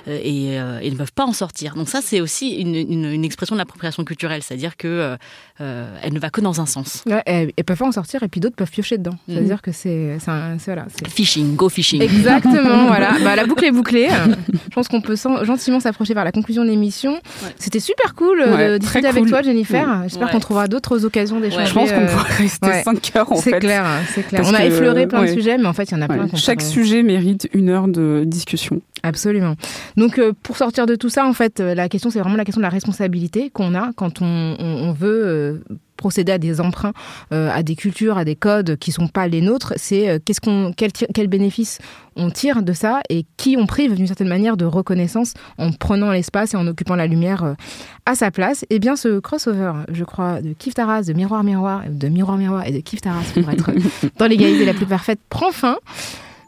et 0.08 0.56
ils 0.84 0.92
ne 0.94 0.96
peuvent 0.98 1.14
pas 1.14 1.26
en 1.26 1.34
sortir. 1.34 1.74
Donc 1.76 1.90
ça 1.90 2.02
c'est 2.02 2.22
aussi 2.22 2.50
une, 2.52 2.76
une- 2.76 3.06
une 3.12 3.26
expression 3.26 3.56
de 3.56 3.60
l'appropriation 3.60 4.04
culturelle, 4.06 4.44
c'est-à-dire 4.44 4.78
que 4.78 5.18
elle 5.60 6.14
ne 6.14 6.20
va 6.20 6.30
que 6.30 6.42
dans 6.42 6.62
un 6.62 6.66
sens. 6.66 7.02
Ouais, 7.08 7.24
elles, 7.26 7.52
elles 7.58 7.64
peuvent 7.64 7.78
pas 7.78 7.88
en 7.88 7.92
sortir 7.92 8.22
et 8.24 8.28
puis 8.28 8.40
d'autres 8.40 8.56
peuvent 8.56 8.70
piocher 8.70 8.98
dedans. 8.98 9.18
Mhm. 9.28 9.36
C'est-à-dire 9.36 9.62
que 9.62 9.72
c'est. 9.72 10.18
c'est 10.20 10.30
un- 10.32 10.60
c'est- 10.60 10.66
Voilà, 10.74 10.88
c'est- 10.96 11.08
Fishing, 11.10 11.56
go 11.56 11.70
fishing. 11.70 12.02
Exactement, 12.02 12.54
Exactement, 12.76 12.88
voilà. 12.88 13.12
Bah, 13.24 13.36
la 13.36 13.46
boucle 13.46 13.66
est 13.66 13.72
bouclée. 13.72 14.10
Je 14.52 14.70
pense 14.74 14.88
qu'on 14.88 15.02
peut 15.02 15.16
gentiment 15.44 15.80
s'approcher 15.80 16.14
vers 16.14 16.26
la 16.26 16.32
conclusion 16.32 16.64
de 16.64 16.70
l'émission. 16.70 17.20
C'était 17.58 17.80
super 17.80 18.16
cool 18.16 18.42
euh, 18.42 18.74
de 18.74 18.78
discuter 18.78 19.08
avec 19.08 19.26
toi, 19.26 19.42
Jennifer. 19.42 20.04
J'espère 20.04 20.32
qu'on 20.32 20.40
trouvera 20.40 20.68
d'autres 20.68 21.06
occasions 21.06 21.40
d'échanger. 21.40 21.66
Je 21.66 21.74
pense 21.74 21.92
qu'on 21.92 22.06
pourrait 22.06 22.34
rester 22.34 22.84
5 22.84 23.16
heures 23.16 23.32
en 23.32 23.36
fait. 23.36 23.52
C'est 23.52 23.60
clair, 23.60 23.86
c'est 24.14 24.28
clair. 24.28 24.42
On 24.46 24.54
a 24.54 24.66
effleuré 24.66 25.08
plein 25.08 25.24
de 25.24 25.28
sujets, 25.28 25.58
mais 25.58 25.68
en 25.68 25.74
fait, 25.74 25.92
il 25.92 25.96
y 25.96 25.98
en 25.98 26.02
a 26.02 26.08
plein. 26.08 26.28
Chaque 26.36 26.62
sujet 26.62 27.04
mérite 27.04 27.50
une 27.54 27.70
heure 27.70 27.88
de 27.88 28.24
discussion. 28.26 28.82
Absolument. 29.04 29.56
Donc, 29.98 30.18
euh, 30.18 30.34
pour 30.42 30.58
sortir 30.58 30.88
de 30.88 30.96
tout 30.96 31.10
ça, 31.10 31.28
en 31.28 31.34
fait, 31.34 31.60
euh, 31.60 31.76
la 31.76 31.90
question, 31.90 32.10
c'est 32.10 32.20
vraiment 32.20 32.38
la 32.38 32.46
question 32.46 32.60
de 32.60 32.66
la 32.66 32.70
responsabilité 32.70 33.52
qu'on 33.52 33.76
a 33.76 33.92
quand 33.96 34.22
on, 34.22 34.94
veut 34.94 35.64
procéder 35.96 36.32
à 36.32 36.38
des 36.38 36.62
emprunts, 36.62 36.94
euh, 37.32 37.50
à 37.52 37.64
des 37.64 37.76
cultures, 37.76 38.18
à 38.18 38.26
des 38.26 38.36
codes 38.36 38.78
qui 38.78 38.92
sont 38.92 39.08
pas 39.08 39.28
les 39.28 39.42
nôtres, 39.42 39.74
c'est 39.78 40.10
euh, 40.10 40.20
qu'est-ce 40.24 40.42
qu'on, 40.42 40.74
quel, 40.76 40.92
quel, 40.92 41.28
bénéfice 41.28 41.80
on 42.16 42.30
tire 42.30 42.64
de 42.64 42.74
ça 42.74 43.02
et 43.10 43.26
qui 43.38 43.58
on 43.60 43.66
prive 43.66 43.96
d'une 43.96 44.08
certaine 44.08 44.28
manière 44.28 44.58
de 44.58 44.66
reconnaissance 44.66 45.34
en 45.58 45.72
prenant 45.72 46.12
l'espace 46.12 46.54
et 46.54 46.58
en 46.58 46.68
occupant 46.68 46.96
la 46.96 47.08
lumière 47.08 47.44
euh, 47.44 47.54
à 48.06 48.16
sa 48.16 48.32
place. 48.32 48.64
Et 48.64 48.76
eh 48.76 48.80
bien 48.80 48.96
ce 48.96 49.20
crossover, 49.20 49.74
je 49.92 50.04
crois, 50.04 50.42
de 50.42 50.54
Kif 50.54 50.74
Taras, 50.74 51.04
de 51.04 51.14
Miroir 51.14 51.44
Miroir, 51.44 51.84
de 51.90 52.08
Miroir 52.08 52.38
Miroir 52.38 52.66
et 52.68 52.72
de 52.72 52.80
Kif 52.80 53.02
Taras 53.02 53.24
pour 53.34 53.50
être 53.50 53.72
dans 54.18 54.28
l'égalité 54.28 54.66
la 54.66 54.74
plus 54.74 54.86
parfaite 54.86 55.20
prend 55.30 55.52
fin. 55.52 55.78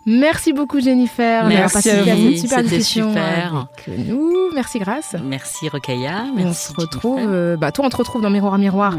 Merci 0.09 0.53
beaucoup 0.53 0.79
Jennifer 0.79 1.43
participé 1.43 2.09
à, 2.09 2.15
cette 2.15 2.37
super 2.37 2.63
discussion 2.63 3.09
super. 3.09 3.67
avec 3.85 4.07
nous. 4.07 4.31
Merci 4.55 4.79
Grâce. 4.79 5.17
Merci 5.21 5.67
Rokhaya. 5.67 6.23
Merci 6.33 6.47
on 6.47 6.53
se 6.53 6.81
retrouve, 6.81 7.19
euh, 7.29 7.57
bah 7.57 7.73
toi 7.73 7.85
on 7.85 7.89
te 7.89 7.97
retrouve 7.97 8.21
dans 8.21 8.29
Miroir 8.29 8.57
Miroir 8.57 8.93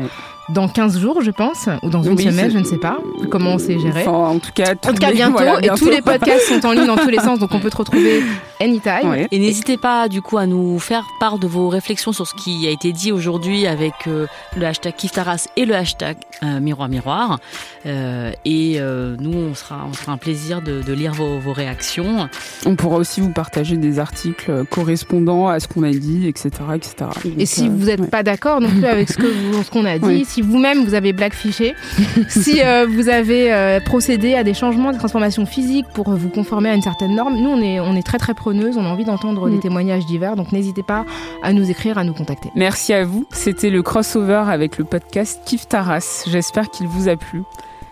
dans 0.50 0.68
15 0.68 0.98
jours 0.98 1.22
je 1.22 1.30
pense, 1.30 1.68
ou 1.82 1.88
dans 1.88 2.02
une 2.02 2.18
semaine, 2.18 2.50
je 2.50 2.58
ne 2.58 2.64
sais 2.64 2.78
pas 2.78 2.98
comment 3.30 3.54
on 3.54 3.58
s'est 3.58 3.78
géré. 3.78 4.06
en 4.06 4.38
tout 4.38 4.52
cas, 4.54 4.72
en 4.72 4.92
tout 4.92 4.94
cas 4.94 5.12
bientôt, 5.12 5.58
et 5.62 5.68
tous 5.76 5.88
les 5.88 6.02
podcasts 6.02 6.46
sont 6.48 6.66
en 6.66 6.72
ligne 6.72 6.86
dans 6.86 6.96
tous 6.96 7.08
les 7.08 7.18
sens, 7.18 7.38
donc 7.38 7.54
on 7.54 7.60
peut 7.60 7.70
te 7.70 7.76
retrouver 7.76 8.22
anytime. 8.60 9.26
Et 9.30 9.38
n'hésitez 9.38 9.76
pas 9.76 10.08
du 10.08 10.20
coup 10.22 10.36
à 10.38 10.46
nous 10.46 10.78
faire 10.78 11.06
part 11.20 11.38
de 11.38 11.46
vos 11.46 11.68
réflexions 11.68 12.12
sur 12.12 12.26
ce 12.26 12.34
qui 12.34 12.66
a 12.66 12.70
été 12.70 12.92
dit 12.92 13.12
aujourd'hui 13.12 13.66
avec 13.66 13.94
euh, 14.06 14.26
le 14.56 14.66
hashtag 14.66 14.94
Kiftaras 14.94 15.48
et 15.56 15.64
le 15.64 15.74
hashtag 15.74 16.16
euh, 16.42 16.60
Miroir 16.60 16.88
Miroir. 16.88 17.38
et 17.84 18.80
nous 18.80 19.38
on 19.38 19.54
sera, 19.54 19.86
on 19.88 19.92
sera 19.92 20.12
un 20.12 20.18
plaisir 20.18 20.62
de, 20.62 20.82
de 20.82 20.92
lire 20.98 21.14
vos, 21.14 21.52
réactions. 21.52 22.28
On 22.66 22.76
pourra 22.76 22.96
aussi 22.96 23.20
vous 23.20 23.30
partager 23.30 23.76
des 23.76 23.98
articles 23.98 24.64
correspondant 24.70 25.48
à 25.48 25.60
ce 25.60 25.68
qu'on 25.68 25.82
a 25.82 25.90
dit, 25.90 26.26
etc. 26.28 26.50
etc. 26.74 27.10
et 27.38 27.46
si 27.46 27.68
vous 27.68 27.86
n'êtes 27.86 28.10
pas 28.10 28.22
d'accord 28.22 28.60
non 28.60 28.68
plus 28.68 28.84
avec 28.84 29.08
ce 29.08 29.70
qu'on 29.70 29.84
a 29.84 29.98
dit, 29.98 30.24
si 30.24 30.42
vous-même 30.42 30.84
vous 30.84 30.94
avez 30.94 31.12
blackfishé, 31.12 31.74
si 32.28 32.60
euh, 32.62 32.86
vous 32.88 33.08
avez 33.08 33.52
euh, 33.52 33.80
procédé 33.80 34.34
à 34.34 34.44
des 34.44 34.54
changements, 34.54 34.92
des 34.92 34.98
transformations 34.98 35.46
physiques 35.46 35.86
pour 35.94 36.10
vous 36.10 36.28
conformer 36.28 36.70
à 36.70 36.74
une 36.74 36.82
certaine 36.82 37.14
norme, 37.14 37.36
nous 37.36 37.50
on 37.50 37.62
est, 37.62 37.80
on 37.80 37.96
est 37.96 38.02
très 38.02 38.18
très 38.18 38.34
preneuses, 38.34 38.76
on 38.76 38.84
a 38.84 38.88
envie 38.88 39.04
d'entendre 39.04 39.48
des 39.48 39.56
mm. 39.56 39.60
témoignages 39.60 40.06
divers, 40.06 40.36
donc 40.36 40.52
n'hésitez 40.52 40.82
pas 40.82 41.04
à 41.42 41.52
nous 41.52 41.70
écrire, 41.70 41.98
à 41.98 42.04
nous 42.04 42.14
contacter. 42.14 42.50
Merci 42.54 42.92
à 42.92 43.04
vous, 43.04 43.26
c'était 43.30 43.70
le 43.70 43.82
crossover 43.82 44.44
avec 44.48 44.78
le 44.78 44.84
podcast 44.84 45.40
Kif 45.46 45.68
Taras, 45.68 46.24
j'espère 46.26 46.70
qu'il 46.70 46.86
vous 46.86 47.08
a 47.08 47.16
plu. 47.16 47.42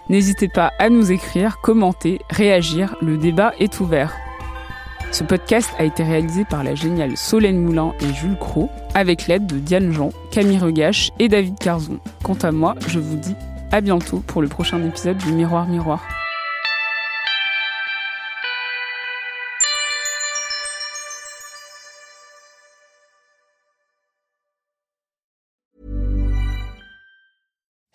N'hésitez 0.09 0.49
pas 0.49 0.73
à 0.79 0.89
nous 0.89 1.11
écrire, 1.11 1.61
commenter, 1.61 2.21
réagir, 2.31 2.97
le 3.03 3.19
débat 3.19 3.53
est 3.59 3.81
ouvert. 3.81 4.15
Ce 5.11 5.25
podcast 5.25 5.71
a 5.79 5.85
été 5.85 6.03
réalisé 6.03 6.45
par 6.45 6.63
la 6.63 6.75
géniale 6.75 7.17
Solène 7.17 7.61
Moulin 7.63 7.93
et 8.01 8.13
Jules 8.13 8.39
Cros, 8.39 8.71
avec 8.95 9.27
l'aide 9.27 9.47
de 9.47 9.59
Diane 9.59 9.93
Jean, 9.93 10.11
Camille 10.31 10.59
Regache 10.59 11.11
et 11.19 11.29
David 11.29 11.59
Carzon. 11.59 11.99
Quant 12.23 12.39
à 12.43 12.53
moi, 12.53 12.75
je 12.89 12.99
vous 12.99 13.17
dis 13.17 13.35
à 13.73 13.81
bientôt 13.81 14.23
pour 14.27 14.43
le 14.43 14.49
prochain 14.49 14.85
épisode 14.85 15.17
du 15.19 15.33
Miroir 15.33 15.67
Miroir. 15.67 16.16